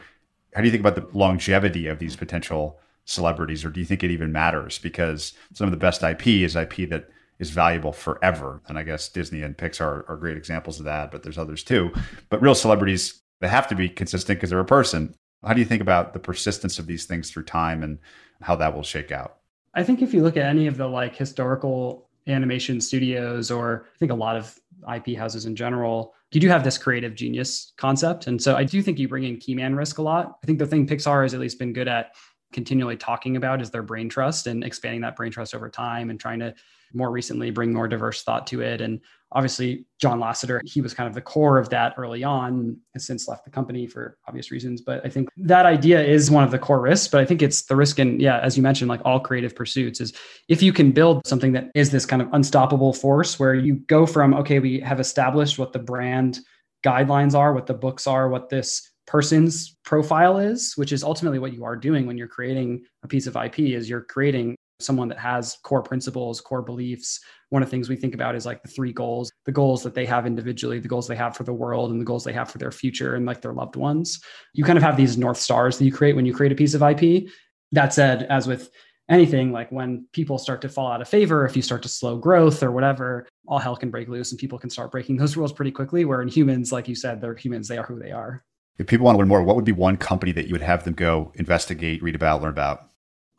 how 0.55 0.61
do 0.61 0.67
you 0.67 0.71
think 0.71 0.85
about 0.85 0.97
the 0.97 1.19
longevity 1.19 1.87
of 1.87 1.99
these 1.99 2.17
potential 2.17 2.79
celebrities, 3.05 3.65
or 3.65 3.71
do 3.71 3.81
you 3.81 3.87
think 3.87 4.03
it 4.03 4.11
even 4.11 4.33
matters? 4.33 4.79
Because 4.79 5.33
some 5.55 5.67
of 5.67 5.71
the 5.71 5.79
best 5.79 6.03
IP 6.03 6.27
is 6.27 6.57
IP 6.57 6.89
that 6.91 7.09
is 7.39 7.51
valuable 7.51 7.93
forever. 7.93 8.61
And 8.69 8.79
I 8.79 8.83
guess 8.83 9.09
Disney 9.09 9.43
and 9.43 9.57
Pixar 9.57 10.09
are 10.09 10.17
great 10.17 10.37
examples 10.37 10.79
of 10.79 10.85
that, 10.87 11.11
but 11.11 11.23
there's 11.23 11.39
others 11.39 11.63
too. 11.63 11.93
But 12.29 12.43
real 12.43 12.55
celebrities, 12.55 13.23
they 13.41 13.49
have 13.49 13.69
to 13.69 13.75
be 13.75 13.89
consistent 13.89 14.39
because 14.39 14.51
they're 14.51 14.59
a 14.59 14.65
person. 14.65 15.15
How 15.45 15.53
do 15.53 15.61
you 15.61 15.67
think 15.67 15.83
about 15.83 16.13
the 16.13 16.19
persistence 16.19 16.79
of 16.79 16.87
these 16.87 17.07
things 17.07 17.31
through 17.31 17.45
time 17.45 17.83
and 17.83 17.99
how 18.43 18.57
that 18.57 18.75
will 18.75 18.83
shake 18.83 19.13
out? 19.13 19.37
I 19.75 19.85
think 19.85 20.03
if 20.03 20.13
you 20.13 20.23
look 20.23 20.37
at 20.37 20.45
any 20.45 20.67
of 20.67 20.77
the 20.77 20.89
like 20.89 21.15
historical 21.15 22.09
animation 22.27 22.81
studios, 22.81 23.51
or 23.51 23.87
I 23.95 23.99
think 23.99 24.11
a 24.11 24.17
lot 24.17 24.37
of 24.37 24.59
IP 24.95 25.17
houses 25.17 25.47
in 25.47 25.57
general, 25.57 26.14
you 26.33 26.41
do 26.41 26.49
have 26.49 26.64
this 26.64 26.79
creative 26.79 27.14
genius 27.14 27.73
concept. 27.77 28.27
And 28.27 28.41
so 28.41 28.57
I 28.57 28.64
do 28.64 28.83
think 28.83 28.99
you 28.99 29.09
bring 29.09 29.25
in 29.25 29.38
key 29.38 29.55
man 29.55 29.75
risk 29.75 29.99
a 29.99 30.03
lot. 30.03 30.38
I 30.43 30.47
think 30.47 30.59
the 30.59 30.67
thing 30.67 30.87
Pixar 30.87 31.23
has 31.23 31.35
at 31.35 31.41
least 31.41 31.59
been 31.59 31.73
good 31.73 31.88
at 31.88 32.14
continually 32.53 32.97
talking 32.97 33.37
about 33.37 33.61
is 33.61 33.71
their 33.71 33.83
brain 33.83 34.09
trust 34.09 34.47
and 34.47 34.64
expanding 34.64 35.03
that 35.03 35.17
brain 35.17 35.31
trust 35.31 35.55
over 35.55 35.69
time 35.69 36.11
and 36.11 36.19
trying 36.19 36.38
to 36.41 36.55
more 36.95 37.11
recently 37.11 37.51
bring 37.51 37.73
more 37.73 37.88
diverse 37.88 38.23
thought 38.23 38.47
to 38.47 38.62
it. 38.62 38.81
And 38.81 39.01
obviously, 39.33 39.85
John 40.01 40.21
Lasseter, 40.21 40.61
he 40.64 40.81
was 40.81 40.95
kind 40.95 41.09
of 41.09 41.14
the 41.14 41.21
core 41.21 41.59
of 41.59 41.69
that 41.71 41.95
early 41.97 42.25
on, 42.25 42.77
has 42.95 43.07
since 43.07 43.29
left 43.29 43.45
the 43.45 43.51
company 43.51 43.87
for 43.87 44.17
obvious 44.27 44.51
reasons. 44.51 44.81
But 44.81 45.05
I 45.05 45.09
think 45.09 45.29
that 45.37 45.67
idea 45.67 46.03
is 46.03 46.31
one 46.31 46.45
of 46.45 46.51
the 46.51 46.59
core 46.59 46.81
risks. 46.81 47.09
But 47.09 47.21
I 47.21 47.25
think 47.25 47.43
it's 47.43 47.62
the 47.62 47.77
risk 47.77 47.99
in, 47.99 48.21
yeah, 48.21 48.41
as 48.41 48.57
you 48.57 48.62
mentioned, 48.62 48.88
like 48.88 49.01
all 49.05 49.21
creative 49.21 49.55
pursuits 49.55 50.01
is 50.01 50.12
if 50.49 50.62
you 50.62 50.73
can 50.73 50.93
build 50.93 51.27
something 51.27 51.53
that 51.53 51.71
is 51.75 51.91
this 51.91 52.07
kind 52.07 52.23
of 52.23 52.29
unstoppable 52.33 52.93
force 52.93 53.38
where 53.38 53.55
you 53.55 53.77
go 53.77 54.07
from, 54.07 54.35
okay, 54.35 54.59
we 54.59 54.81
have 54.81 55.01
established 55.01 55.59
what 55.59 55.73
the 55.73 55.79
brand 55.79 56.41
guidelines 56.85 57.35
are, 57.35 57.53
what 57.53 57.67
the 57.67 57.75
books 57.75 58.07
are, 58.07 58.29
what 58.29 58.49
this 58.49 58.91
person's 59.07 59.77
profile 59.85 60.38
is, 60.38 60.75
which 60.77 60.93
is 60.93 61.03
ultimately 61.03 61.38
what 61.38 61.55
you 61.55 61.64
are 61.64 61.77
doing 61.77 62.07
when 62.07 62.19
you're 62.19 62.29
creating 62.29 62.85
a 63.03 63.09
piece 63.09 63.27
of 63.27 63.37
IP 63.37 63.61
is 63.61 63.88
you're 63.88 64.03
creating 64.03 64.55
someone 64.81 65.09
that 65.09 65.19
has 65.19 65.59
core 65.62 65.83
principles, 65.83 66.41
core 66.41 66.62
beliefs. 66.62 67.21
One 67.51 67.62
of 67.62 67.69
the 67.69 67.71
things 67.71 67.88
we 67.88 67.97
think 67.97 68.14
about 68.14 68.35
is 68.35 68.47
like 68.47 68.62
the 68.62 68.69
three 68.69 68.93
goals, 68.93 69.31
the 69.45 69.53
goals 69.53 69.83
that 69.83 69.95
they 69.95 70.07
have 70.07 70.27
individually, 70.27 70.79
the 70.79 70.88
goals 70.88 71.09
they 71.09 71.17
have 71.17 71.37
for 71.37 71.45
the 71.45 71.53
world, 71.53 71.91
and 71.91 72.01
the 72.01 72.05
goals 72.05 72.25
they 72.25 72.33
have 72.33 72.51
for 72.51 72.59
their 72.59 72.71
future 72.71 73.14
and 73.14 73.27
like 73.27 73.41
their 73.41 73.53
loved 73.53 73.77
ones. 73.77 74.21
You 74.55 74.64
kind 74.64 74.79
of 74.79 74.85
have 74.85 74.97
these 74.97 75.19
North 75.19 75.38
Stars 75.38 75.79
that 75.79 75.85
you 75.85 75.93
create 75.93 76.14
when 76.14 76.27
you 76.27 76.35
create 76.35 76.53
a 76.53 76.57
piece 76.57 76.75
of 76.75 76.83
IP. 76.83 77.29
That 77.73 77.93
said, 77.93 78.25
as 78.25 78.47
with 78.47 78.71
anything, 79.09 79.53
like 79.53 79.73
when 79.73 80.07
people 80.12 80.38
start 80.38 80.61
to 80.62 80.69
fall 80.69 80.93
out 80.93 81.01
of 81.01 81.09
favor, 81.09 81.45
if 81.45 81.57
you 81.57 81.62
start 81.62 81.83
to 81.83 81.88
slow 81.88 82.17
growth 82.17 82.62
or 82.62 82.71
whatever, 82.71 83.27
all 83.47 83.59
hell 83.59 83.77
can 83.77 83.91
break 83.91 84.09
loose 84.09 84.31
and 84.31 84.38
people 84.38 84.59
can 84.59 84.71
start 84.71 84.91
breaking 84.91 85.17
those 85.17 85.37
rules 85.37 85.53
pretty 85.53 85.73
quickly. 85.73 86.05
Where 86.05 86.23
in 86.23 86.29
humans, 86.29 86.71
like 86.71 86.88
you 86.88 86.95
said, 86.95 87.21
they're 87.21 87.35
humans, 87.35 87.67
they 87.67 87.79
are 87.79 87.87
who 87.87 87.99
they 87.99 88.12
are. 88.12 88.45
If 88.79 88.87
people 88.87 89.07
want 89.07 89.17
to 89.17 89.19
learn 89.19 89.29
more, 89.29 89.43
what 89.43 89.57
would 89.57 89.64
be 89.64 89.73
one 89.73 89.97
company 89.97 90.31
that 90.33 90.47
you 90.47 90.53
would 90.53 90.62
have 90.62 90.85
them 90.85 90.95
go 90.95 91.33
investigate, 91.35 92.01
read 92.01 92.14
about, 92.14 92.43
learn 92.43 92.51
about? 92.51 92.88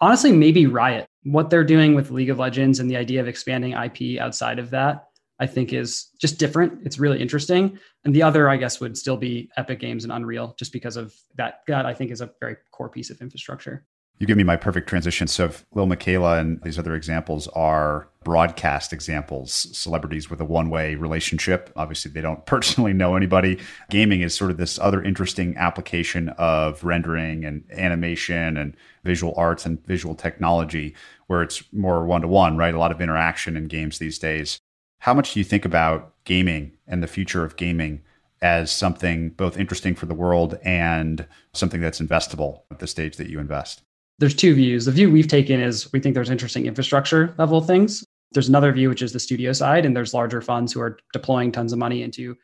Honestly, 0.01 0.31
maybe 0.31 0.65
Riot. 0.67 1.05
What 1.23 1.49
they're 1.49 1.63
doing 1.63 1.95
with 1.95 2.11
League 2.11 2.29
of 2.29 2.39
Legends 2.39 2.79
and 2.79 2.89
the 2.89 2.95
idea 2.95 3.19
of 3.19 3.27
expanding 3.27 3.73
IP 3.73 4.19
outside 4.19 4.57
of 4.57 4.69
that, 4.69 5.07
I 5.39 5.47
think 5.47 5.73
is 5.73 6.09
just 6.19 6.39
different. 6.39 6.85
It's 6.85 6.99
really 6.99 7.21
interesting. 7.21 7.77
And 8.05 8.15
the 8.15 8.23
other, 8.23 8.49
I 8.49 8.57
guess, 8.57 8.79
would 8.79 8.97
still 8.97 9.17
be 9.17 9.49
Epic 9.57 9.79
Games 9.79 10.03
and 10.05 10.13
Unreal, 10.13 10.55
just 10.57 10.71
because 10.71 10.95
of 10.95 11.13
that. 11.35 11.61
That 11.67 11.85
I 11.85 11.93
think 11.93 12.11
is 12.11 12.21
a 12.21 12.31
very 12.39 12.55
core 12.71 12.89
piece 12.89 13.09
of 13.09 13.21
infrastructure 13.21 13.85
you 14.19 14.27
give 14.27 14.37
me 14.37 14.43
my 14.43 14.57
perfect 14.57 14.87
transition. 14.87 15.27
So, 15.27 15.49
Lil 15.73 15.87
Miquela 15.87 16.39
and 16.39 16.61
these 16.61 16.77
other 16.77 16.93
examples 16.93 17.47
are 17.49 18.08
broadcast 18.23 18.91
examples, 18.91 19.51
celebrities 19.77 20.29
with 20.29 20.41
a 20.41 20.45
one 20.45 20.69
way 20.69 20.95
relationship. 20.95 21.71
Obviously, 21.75 22.11
they 22.11 22.21
don't 22.21 22.45
personally 22.45 22.93
know 22.93 23.15
anybody. 23.15 23.59
Gaming 23.89 24.21
is 24.21 24.35
sort 24.35 24.51
of 24.51 24.57
this 24.57 24.77
other 24.79 25.01
interesting 25.01 25.55
application 25.57 26.29
of 26.29 26.83
rendering 26.83 27.45
and 27.45 27.63
animation 27.71 28.57
and 28.57 28.75
visual 29.03 29.33
arts 29.37 29.65
and 29.65 29.85
visual 29.85 30.15
technology 30.15 30.95
where 31.27 31.41
it's 31.41 31.63
more 31.71 32.05
one 32.05 32.21
to 32.21 32.27
one, 32.27 32.57
right? 32.57 32.73
A 32.73 32.79
lot 32.79 32.91
of 32.91 33.01
interaction 33.01 33.55
in 33.55 33.65
games 33.65 33.99
these 33.99 34.19
days. 34.19 34.59
How 34.99 35.13
much 35.13 35.33
do 35.33 35.39
you 35.39 35.43
think 35.43 35.63
about 35.63 36.13
gaming 36.25 36.73
and 36.87 37.01
the 37.01 37.07
future 37.07 37.45
of 37.45 37.55
gaming 37.55 38.01
as 38.41 38.71
something 38.71 39.29
both 39.31 39.57
interesting 39.57 39.95
for 39.95 40.05
the 40.07 40.13
world 40.13 40.57
and 40.63 41.25
something 41.53 41.79
that's 41.79 42.01
investable 42.01 42.63
at 42.71 42.79
the 42.79 42.87
stage 42.87 43.17
that 43.17 43.29
you 43.29 43.39
invest? 43.39 43.81
there's 44.19 44.35
two 44.35 44.53
views. 44.53 44.85
The 44.85 44.91
view 44.91 45.09
we've 45.09 45.27
taken 45.27 45.59
is 45.59 45.91
we 45.91 45.99
think 45.99 46.13
there's 46.13 46.29
interesting 46.29 46.65
infrastructure 46.65 47.33
level 47.37 47.61
things. 47.61 48.05
There's 48.31 48.49
another 48.49 48.71
view, 48.71 48.89
which 48.89 49.01
is 49.01 49.13
the 49.13 49.19
studio 49.19 49.53
side, 49.53 49.85
and 49.85 49.95
there's 49.95 50.13
larger 50.13 50.41
funds 50.41 50.71
who 50.71 50.81
are 50.81 50.99
deploying 51.13 51.51
tons 51.51 51.73
of 51.73 51.79
money 51.79 52.03
into 52.03 52.35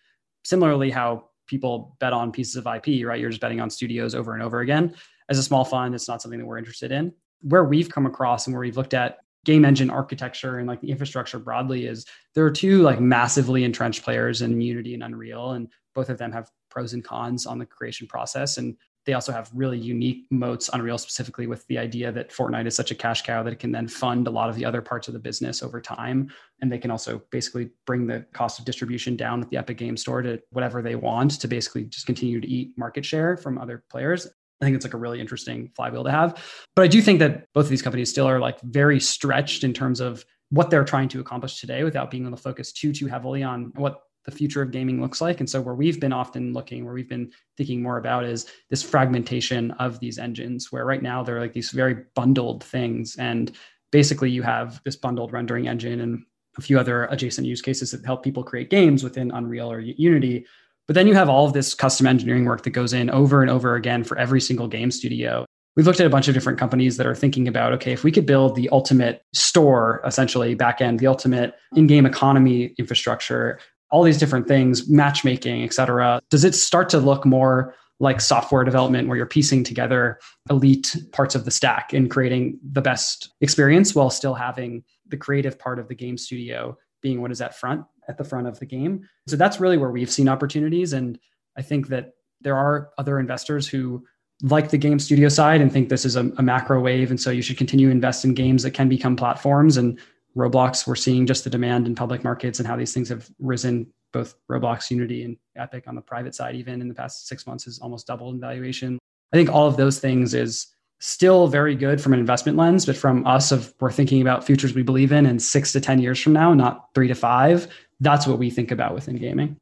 similarly 0.44 0.90
how 0.90 1.30
people 1.48 1.96
bet 2.00 2.14
on 2.14 2.32
pieces 2.32 2.56
of 2.56 2.66
IP, 2.66 3.06
right? 3.06 3.20
You're 3.20 3.30
just 3.30 3.42
betting 3.42 3.62
on 3.62 3.70
studios 3.70 4.16
over 4.16 4.34
and 4.34 4.42
over 4.42 4.62
again. 4.62 4.96
As 5.30 5.38
a 5.38 5.44
small 5.44 5.64
fund, 5.64 5.94
it's 5.94 6.08
not 6.08 6.22
something 6.22 6.40
that 6.40 6.46
we're 6.46 6.58
interested 6.58 6.92
in. 6.92 7.14
Where 7.42 7.64
we've 7.64 7.90
come 7.90 8.06
across 8.06 8.48
and 8.48 8.54
where 8.54 8.62
we've 8.62 8.78
looked 8.78 8.94
at 8.94 9.20
game 9.46 9.64
engine 9.64 9.92
architecture 9.92 10.58
and 10.58 10.68
like 10.68 10.82
the 10.82 10.90
infrastructure 10.90 11.38
broadly 11.38 11.86
is 11.86 12.06
there 12.34 12.46
are 12.46 12.52
two 12.52 12.82
like 12.82 13.00
massively 13.00 13.64
entrenched 13.64 14.04
players 14.04 14.42
in 14.42 14.60
Unity 14.60 14.96
and 14.96 15.04
Unreal, 15.04 15.52
and 15.52 15.68
both 15.94 16.10
of 16.10 16.18
them 16.18 16.32
have 16.32 16.50
pros 16.70 16.94
and 16.94 17.04
cons 17.04 17.46
on 17.46 17.60
the 17.60 17.66
creation 17.66 18.08
process. 18.08 18.58
And 18.58 18.76
they 19.06 19.14
also 19.14 19.32
have 19.32 19.50
really 19.54 19.78
unique 19.78 20.26
moats 20.32 20.70
Unreal 20.74 20.98
specifically 20.98 21.48
with 21.48 21.66
the 21.68 21.78
idea 21.78 22.12
that 22.12 22.32
Fortnite 22.32 22.66
is 22.66 22.76
such 22.76 22.92
a 22.92 22.96
cash 22.96 23.22
cow 23.22 23.44
that 23.44 23.54
it 23.54 23.60
can 23.60 23.72
then 23.72 23.88
fund 23.88 24.28
a 24.28 24.32
lot 24.32 24.50
of 24.50 24.56
the 24.56 24.66
other 24.66 24.82
parts 24.82 25.08
of 25.08 25.14
the 25.14 25.20
business 25.20 25.62
over 25.62 25.80
time. 25.80 26.32
And 26.62 26.72
they 26.72 26.78
can 26.78 26.92
also 26.92 27.22
basically 27.32 27.70
bring 27.86 28.08
the 28.08 28.26
cost 28.34 28.60
of 28.60 28.66
distribution 28.66 29.16
down 29.16 29.40
with 29.40 29.50
the 29.50 29.58
Epic 29.58 29.78
Game 29.78 29.98
Store 29.98 30.22
to 30.22 30.42
whatever 30.50 30.82
they 30.82 30.96
want 30.96 31.40
to 31.40 31.48
basically 31.48 31.86
just 31.86 32.06
continue 32.06 32.42
to 32.42 32.48
eat 32.48 32.72
market 32.78 33.06
share 33.06 33.38
from 33.38 33.58
other 33.58 33.84
players. 33.90 34.28
I 34.62 34.66
think 34.66 34.76
it's 34.76 34.86
like 34.86 34.94
a 34.94 34.98
really 34.98 35.20
interesting 35.20 35.70
flywheel 35.76 36.04
to 36.06 36.12
have. 36.12 36.42
But 36.76 36.84
I 36.84 36.88
do 36.88 37.02
think 37.02 37.20
that 37.20 37.48
both 37.54 37.66
of 37.66 37.70
these 37.70 37.82
companies 37.82 38.10
still 38.10 38.28
are 38.28 38.40
like 38.40 38.60
very 38.62 39.00
stretched 39.00 39.64
in 39.64 39.74
terms 39.74 40.00
of 40.00 40.26
what 40.50 40.70
they're 40.70 40.86
trying 40.86 41.10
to 41.10 41.20
accomplish 41.20 41.60
today 41.60 41.84
without 41.84 42.10
being 42.10 42.26
able 42.26 42.38
to 42.38 42.42
focus 42.42 42.72
too 42.72 42.94
too 42.94 43.08
heavily 43.08 43.44
on 43.44 43.72
what 43.76 44.02
the 44.26 44.32
future 44.32 44.62
of 44.62 44.72
gaming 44.72 45.02
looks 45.02 45.22
like. 45.22 45.40
And 45.40 45.50
so 45.50 45.62
where 45.62 45.76
we've 45.76 46.00
been 46.00 46.14
often 46.14 46.54
looking, 46.54 46.84
where 46.84 46.94
we've 46.94 47.10
been 47.10 47.32
thinking 47.58 47.82
more 47.82 47.98
about 47.98 48.26
is 48.26 48.48
this 48.70 48.84
fragmentation 48.84 49.72
of 49.72 50.00
these 50.00 50.18
engines, 50.18 50.72
where 50.72 50.86
right 50.86 51.02
now 51.02 51.24
they're 51.24 51.40
like 51.40 51.54
these 51.54 51.72
very 51.72 51.98
bundled 52.16 52.64
things. 52.64 53.16
And 53.18 53.52
basically 53.92 54.32
you 54.32 54.42
have 54.42 54.82
this 54.84 54.96
bundled 54.96 55.32
rendering 55.32 55.68
engine 55.68 56.02
and 56.02 56.24
a 56.58 56.62
few 56.62 56.80
other 56.80 57.06
adjacent 57.06 57.48
use 57.48 57.62
cases 57.62 57.92
that 57.92 58.06
help 58.06 58.24
people 58.24 58.44
create 58.44 58.70
games 58.70 59.04
within 59.04 59.32
Unreal 59.32 59.72
or 59.72 59.80
Unity. 59.80 60.46
But 60.88 60.94
then 60.94 61.08
you 61.08 61.14
have 61.14 61.30
all 61.30 61.46
of 61.46 61.54
this 61.54 61.74
custom 61.74 62.08
engineering 62.08 62.46
work 62.46 62.64
that 62.64 62.72
goes 62.72 62.94
in 62.94 63.10
over 63.10 63.42
and 63.42 63.52
over 63.52 63.76
again 63.76 64.04
for 64.04 64.18
every 64.18 64.42
single 64.42 64.68
game 64.68 64.92
studio. 64.92 65.46
We've 65.76 65.86
looked 65.86 66.00
at 66.00 66.06
a 66.06 66.10
bunch 66.10 66.30
of 66.30 66.34
different 66.34 66.58
companies 66.58 66.96
that 66.98 67.06
are 67.06 67.16
thinking 67.16 67.48
about 67.48 67.74
okay, 67.74 67.92
if 67.92 68.04
we 68.04 68.12
could 68.12 68.26
build 68.26 68.56
the 68.56 68.70
ultimate 68.70 69.24
store, 69.34 70.02
essentially 70.06 70.56
backend, 70.56 71.00
the 71.00 71.08
ultimate 71.08 71.54
in-game 71.76 72.06
economy 72.06 72.74
infrastructure, 72.78 73.60
all 73.92 74.04
these 74.04 74.18
different 74.18 74.48
things, 74.48 74.90
matchmaking, 74.90 75.64
et 75.64 75.74
cetera, 75.74 76.20
does 76.30 76.44
it 76.44 76.56
start 76.56 76.90
to 76.90 76.98
look 76.98 77.26
more 77.26 77.76
like 78.00 78.20
software 78.20 78.64
development 78.64 79.08
where 79.08 79.16
you're 79.16 79.26
piecing 79.26 79.64
together 79.64 80.20
elite 80.50 80.96
parts 81.14 81.34
of 81.34 81.46
the 81.46 81.52
stack 81.52 81.94
and 81.94 82.12
creating 82.12 82.60
the 82.72 82.82
best 82.82 83.30
experience 83.40 83.96
while 83.96 84.10
still 84.10 84.34
having 84.34 84.84
the 85.08 85.16
creative 85.18 85.58
part 85.58 85.80
of 85.80 85.88
the 85.88 85.96
game 85.96 86.18
studio 86.18 86.78
being 87.02 87.22
what 87.22 87.32
is 87.32 87.40
at 87.40 87.56
front 87.56 87.86
at 88.08 88.18
the 88.18 88.24
front 88.24 88.48
of 88.48 88.60
the 88.60 88.66
game. 88.66 89.08
So 89.28 89.36
that's 89.36 89.60
really 89.60 89.78
where 89.78 89.92
we've 89.92 90.12
seen 90.12 90.28
opportunities. 90.28 90.92
And 90.94 91.18
I 91.58 91.62
think 91.62 91.88
that 91.88 92.12
there 92.42 92.58
are 92.58 92.90
other 92.98 93.20
investors 93.20 93.68
who 93.68 94.04
like 94.42 94.70
the 94.70 94.78
game 94.78 95.00
studio 95.00 95.30
side 95.30 95.62
and 95.62 95.72
think 95.72 95.88
this 95.88 96.04
is 96.04 96.18
a, 96.18 96.30
a 96.38 96.42
macro 96.42 96.82
wave. 96.82 97.10
And 97.10 97.20
so 97.20 97.32
you 97.32 97.42
should 97.42 97.58
continue 97.58 97.88
to 97.88 97.92
invest 97.92 98.26
in 98.26 98.34
games 98.34 98.64
that 98.64 98.72
can 98.72 98.90
become 98.90 99.16
platforms. 99.16 99.78
And 99.78 99.98
Roblox, 100.36 100.86
we're 100.86 100.96
seeing 100.96 101.26
just 101.26 101.44
the 101.44 101.50
demand 101.50 101.88
in 101.88 101.96
public 101.96 102.24
markets 102.24 102.60
and 102.60 102.68
how 102.68 102.76
these 102.76 102.94
things 102.94 103.10
have 103.10 103.30
risen, 103.40 103.88
both 104.12 104.36
Roblox, 104.52 104.92
Unity, 104.92 105.24
and 105.24 105.38
Epic 105.56 105.86
on 105.88 105.96
the 105.96 106.02
private 106.02 106.36
side, 106.36 106.56
even 106.56 106.82
in 106.82 106.88
the 106.88 106.94
past 106.94 107.28
six 107.28 107.48
months, 107.48 107.64
has 107.66 107.80
almost 107.80 108.08
doubled 108.08 108.36
in 108.36 108.42
valuation. 108.42 109.00
I 109.34 109.38
think 109.38 109.50
all 109.50 109.68
of 109.68 109.78
those 109.78 110.00
things 110.00 110.34
is 110.34 110.68
still 111.00 111.48
very 111.48 111.76
good 111.76 112.02
from 112.02 112.14
an 112.14 112.20
investment 112.20 112.58
lens, 112.58 112.86
but 112.86 112.98
from 112.98 113.26
us 113.26 113.52
of 113.52 113.74
we're 113.80 113.92
thinking 113.92 114.22
about 114.22 114.46
futures 114.46 114.74
we 114.74 114.84
believe 114.84 115.12
in 115.12 115.26
and 115.26 115.42
six 115.42 115.72
to 115.72 115.82
10 115.82 116.00
years 116.00 116.22
from 116.22 116.34
now, 116.34 116.54
not 116.54 116.94
three 116.94 117.08
to 117.08 117.16
five, 117.16 117.68
that's 118.00 118.28
what 118.28 118.38
we 118.38 118.50
think 118.50 118.72
about 118.72 118.94
within 118.94 119.16
gaming. 119.16 119.58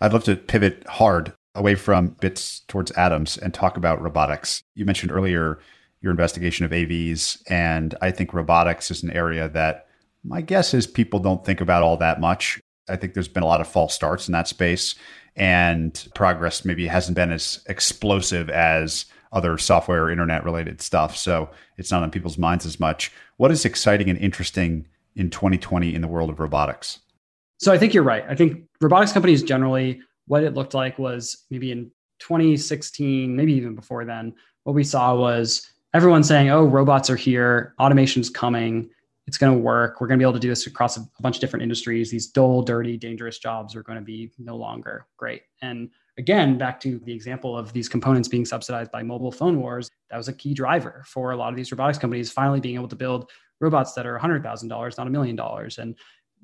I'd 0.00 0.12
love 0.12 0.24
to 0.24 0.36
pivot 0.36 0.84
hard 0.88 1.32
away 1.54 1.74
from 1.74 2.08
bits 2.20 2.60
towards 2.68 2.90
atoms 2.92 3.38
and 3.38 3.54
talk 3.54 3.76
about 3.76 4.02
robotics. 4.02 4.62
You 4.74 4.84
mentioned 4.84 5.10
earlier 5.10 5.58
your 6.02 6.10
investigation 6.10 6.64
of 6.64 6.70
AVs, 6.70 7.42
and 7.50 7.94
I 8.02 8.10
think 8.10 8.34
robotics 8.34 8.90
is 8.90 9.02
an 9.02 9.10
area 9.10 9.48
that 9.48 9.85
my 10.26 10.40
guess 10.40 10.74
is 10.74 10.86
people 10.86 11.20
don't 11.20 11.44
think 11.44 11.60
about 11.60 11.82
all 11.82 11.96
that 11.98 12.20
much. 12.20 12.60
I 12.88 12.96
think 12.96 13.14
there's 13.14 13.28
been 13.28 13.42
a 13.42 13.46
lot 13.46 13.60
of 13.60 13.68
false 13.68 13.94
starts 13.94 14.28
in 14.28 14.32
that 14.32 14.48
space, 14.48 14.94
and 15.34 16.06
progress 16.14 16.64
maybe 16.64 16.86
hasn't 16.86 17.16
been 17.16 17.32
as 17.32 17.64
explosive 17.68 18.50
as 18.50 19.06
other 19.32 19.58
software 19.58 20.04
or 20.04 20.10
internet 20.10 20.44
related 20.44 20.80
stuff. 20.80 21.16
So 21.16 21.50
it's 21.76 21.90
not 21.90 22.02
on 22.02 22.10
people's 22.10 22.38
minds 22.38 22.64
as 22.64 22.80
much. 22.80 23.12
What 23.36 23.50
is 23.50 23.64
exciting 23.64 24.08
and 24.08 24.18
interesting 24.18 24.86
in 25.14 25.30
2020 25.30 25.94
in 25.94 26.00
the 26.00 26.08
world 26.08 26.30
of 26.30 26.40
robotics? 26.40 27.00
So 27.58 27.72
I 27.72 27.78
think 27.78 27.92
you're 27.94 28.02
right. 28.02 28.24
I 28.28 28.34
think 28.34 28.64
robotics 28.80 29.12
companies 29.12 29.42
generally, 29.42 30.00
what 30.26 30.42
it 30.42 30.54
looked 30.54 30.74
like 30.74 30.98
was 30.98 31.44
maybe 31.50 31.72
in 31.72 31.90
2016, 32.20 33.34
maybe 33.34 33.52
even 33.54 33.74
before 33.74 34.04
then, 34.04 34.34
what 34.64 34.74
we 34.74 34.84
saw 34.84 35.14
was 35.14 35.70
everyone 35.94 36.22
saying, 36.22 36.50
oh, 36.50 36.64
robots 36.64 37.10
are 37.10 37.16
here, 37.16 37.74
automation's 37.78 38.28
coming, 38.30 38.90
it's 39.26 39.38
going 39.38 39.52
to 39.52 39.58
work. 39.58 40.00
We're 40.00 40.06
going 40.06 40.18
to 40.18 40.22
be 40.22 40.24
able 40.24 40.34
to 40.34 40.40
do 40.40 40.48
this 40.48 40.66
across 40.66 40.96
a, 40.96 41.06
bunch 41.20 41.36
of 41.36 41.40
different 41.40 41.62
industries. 41.62 42.10
These 42.10 42.28
dull, 42.28 42.62
dirty, 42.62 42.96
dangerous 42.96 43.38
jobs 43.38 43.74
are 43.74 43.82
going 43.82 43.98
to 43.98 44.04
be 44.04 44.30
no 44.38 44.56
longer 44.56 45.06
great. 45.16 45.42
And 45.62 45.90
again, 46.16 46.58
back 46.58 46.78
to 46.80 47.00
the 47.00 47.12
example 47.12 47.58
of 47.58 47.72
these 47.72 47.88
components 47.88 48.28
being 48.28 48.44
subsidized 48.44 48.92
by 48.92 49.02
mobile 49.02 49.32
phone 49.32 49.60
wars, 49.60 49.90
that 50.10 50.16
was 50.16 50.28
a 50.28 50.32
key 50.32 50.54
driver 50.54 51.02
for 51.06 51.32
a 51.32 51.36
lot 51.36 51.50
of 51.50 51.56
these 51.56 51.72
robotics 51.72 51.98
companies 51.98 52.30
finally 52.30 52.60
being 52.60 52.76
able 52.76 52.88
to 52.88 52.96
build 52.96 53.30
robots 53.60 53.94
that 53.94 54.06
are 54.06 54.18
$100,000, 54.18 54.98
not 54.98 55.06
a 55.06 55.10
million 55.10 55.34
dollars. 55.34 55.78
And 55.78 55.96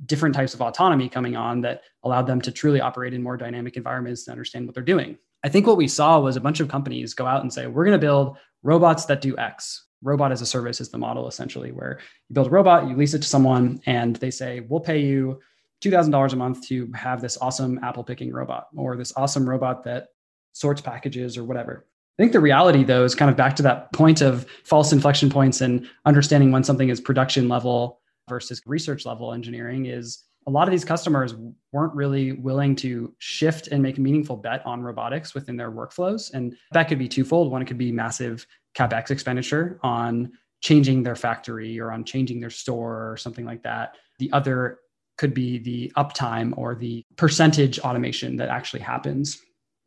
different 0.06 0.34
types 0.34 0.54
of 0.54 0.60
autonomy 0.60 1.08
coming 1.08 1.36
on 1.36 1.60
that 1.60 1.82
allowed 2.02 2.26
them 2.26 2.40
to 2.40 2.50
truly 2.50 2.80
operate 2.80 3.14
in 3.14 3.22
more 3.22 3.36
dynamic 3.36 3.76
environments 3.76 4.26
and 4.26 4.32
understand 4.32 4.66
what 4.66 4.74
they're 4.74 4.82
doing. 4.82 5.16
I 5.44 5.48
think 5.48 5.66
what 5.66 5.76
we 5.76 5.86
saw 5.86 6.18
was 6.18 6.36
a 6.36 6.40
bunch 6.40 6.60
of 6.60 6.68
companies 6.68 7.14
go 7.14 7.26
out 7.26 7.42
and 7.42 7.52
say, 7.52 7.66
we're 7.66 7.84
going 7.84 7.98
to 7.98 8.04
build 8.04 8.36
robots 8.62 9.04
that 9.06 9.20
do 9.20 9.36
X. 9.38 9.86
Robot 10.02 10.32
as 10.32 10.42
a 10.42 10.46
service 10.46 10.80
is 10.80 10.90
the 10.90 10.98
model 10.98 11.28
essentially, 11.28 11.72
where 11.72 12.00
you 12.28 12.34
build 12.34 12.48
a 12.48 12.50
robot, 12.50 12.88
you 12.88 12.96
lease 12.96 13.14
it 13.14 13.22
to 13.22 13.28
someone, 13.28 13.80
and 13.86 14.16
they 14.16 14.30
say, 14.30 14.60
we'll 14.60 14.80
pay 14.80 14.98
you 14.98 15.40
$2,000 15.82 16.32
a 16.32 16.36
month 16.36 16.66
to 16.68 16.90
have 16.92 17.20
this 17.20 17.38
awesome 17.40 17.78
apple 17.82 18.04
picking 18.04 18.32
robot 18.32 18.68
or 18.76 18.96
this 18.96 19.12
awesome 19.16 19.48
robot 19.48 19.84
that 19.84 20.08
sorts 20.52 20.80
packages 20.80 21.36
or 21.36 21.44
whatever. 21.44 21.86
I 22.18 22.22
think 22.22 22.32
the 22.32 22.40
reality, 22.40 22.84
though, 22.84 23.04
is 23.04 23.14
kind 23.14 23.30
of 23.30 23.36
back 23.36 23.56
to 23.56 23.62
that 23.62 23.92
point 23.92 24.20
of 24.20 24.46
false 24.64 24.92
inflection 24.92 25.30
points 25.30 25.60
and 25.60 25.88
understanding 26.04 26.52
when 26.52 26.62
something 26.62 26.88
is 26.88 27.00
production 27.00 27.48
level 27.48 28.00
versus 28.28 28.62
research 28.66 29.06
level 29.06 29.32
engineering 29.32 29.86
is 29.86 30.24
a 30.46 30.50
lot 30.50 30.68
of 30.68 30.72
these 30.72 30.84
customers 30.84 31.34
weren't 31.72 31.94
really 31.94 32.32
willing 32.32 32.74
to 32.76 33.14
shift 33.18 33.68
and 33.68 33.82
make 33.82 33.98
a 33.98 34.00
meaningful 34.00 34.36
bet 34.36 34.64
on 34.66 34.82
robotics 34.82 35.34
within 35.34 35.56
their 35.56 35.70
workflows. 35.70 36.32
And 36.34 36.56
that 36.72 36.88
could 36.88 36.98
be 36.98 37.08
twofold. 37.08 37.50
One, 37.50 37.62
it 37.62 37.66
could 37.66 37.78
be 37.78 37.92
massive 37.92 38.46
capex 38.74 39.10
expenditure 39.10 39.78
on 39.82 40.32
changing 40.60 41.02
their 41.02 41.16
factory 41.16 41.78
or 41.80 41.90
on 41.90 42.04
changing 42.04 42.40
their 42.40 42.50
store 42.50 43.10
or 43.10 43.16
something 43.16 43.44
like 43.44 43.62
that. 43.62 43.96
The 44.18 44.32
other 44.32 44.78
could 45.18 45.34
be 45.34 45.58
the 45.58 45.92
uptime 45.96 46.56
or 46.56 46.74
the 46.74 47.04
percentage 47.16 47.78
automation 47.80 48.36
that 48.36 48.48
actually 48.48 48.80
happens. 48.80 49.38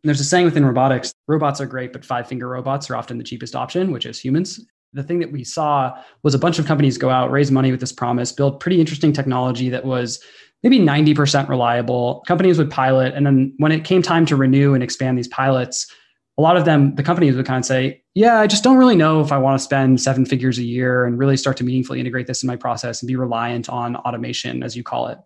And 0.03 0.09
there's 0.09 0.19
a 0.19 0.25
saying 0.25 0.45
within 0.45 0.65
robotics 0.65 1.13
robots 1.27 1.59
are 1.61 1.65
great, 1.65 1.93
but 1.93 2.05
five 2.05 2.27
finger 2.27 2.47
robots 2.47 2.89
are 2.89 2.95
often 2.95 3.17
the 3.17 3.23
cheapest 3.23 3.55
option, 3.55 3.91
which 3.91 4.05
is 4.05 4.19
humans 4.19 4.59
the 4.95 5.03
thing 5.03 5.19
that 5.19 5.31
we 5.31 5.43
saw 5.43 5.95
was 6.23 6.33
a 6.33 6.39
bunch 6.39 6.57
of 6.57 6.65
companies 6.65 6.97
go 6.97 7.09
out, 7.09 7.29
raise 7.29 7.51
money 7.51 7.69
with 7.69 7.81
this 7.81 7.91
promise, 7.91 8.31
build 8.31 8.59
pretty 8.59 8.79
interesting 8.79 9.13
technology 9.13 9.69
that 9.69 9.86
was 9.86 10.23
maybe 10.63 10.79
90% 10.79 11.47
reliable. 11.49 12.23
Companies 12.27 12.57
would 12.57 12.71
pilot. 12.71 13.13
And 13.13 13.25
then 13.25 13.53
when 13.57 13.71
it 13.71 13.83
came 13.83 14.01
time 14.01 14.25
to 14.27 14.36
renew 14.36 14.73
and 14.73 14.81
expand 14.81 15.17
these 15.17 15.27
pilots, 15.27 15.86
a 16.38 16.41
lot 16.41 16.57
of 16.57 16.65
them, 16.65 16.95
the 16.95 17.03
companies 17.03 17.36
would 17.36 17.45
kind 17.45 17.59
of 17.59 17.65
say, 17.65 18.03
Yeah, 18.13 18.39
I 18.39 18.47
just 18.47 18.63
don't 18.63 18.77
really 18.77 18.95
know 18.95 19.21
if 19.21 19.31
I 19.31 19.38
want 19.38 19.57
to 19.57 19.63
spend 19.63 20.01
seven 20.01 20.25
figures 20.25 20.57
a 20.57 20.63
year 20.63 21.05
and 21.05 21.17
really 21.17 21.38
start 21.38 21.57
to 21.57 21.63
meaningfully 21.63 21.99
integrate 21.99 22.27
this 22.27 22.43
in 22.43 22.47
my 22.47 22.55
process 22.55 23.01
and 23.01 23.07
be 23.07 23.15
reliant 23.15 23.69
on 23.69 23.95
automation, 23.95 24.63
as 24.63 24.75
you 24.75 24.83
call 24.83 25.07
it. 25.07 25.17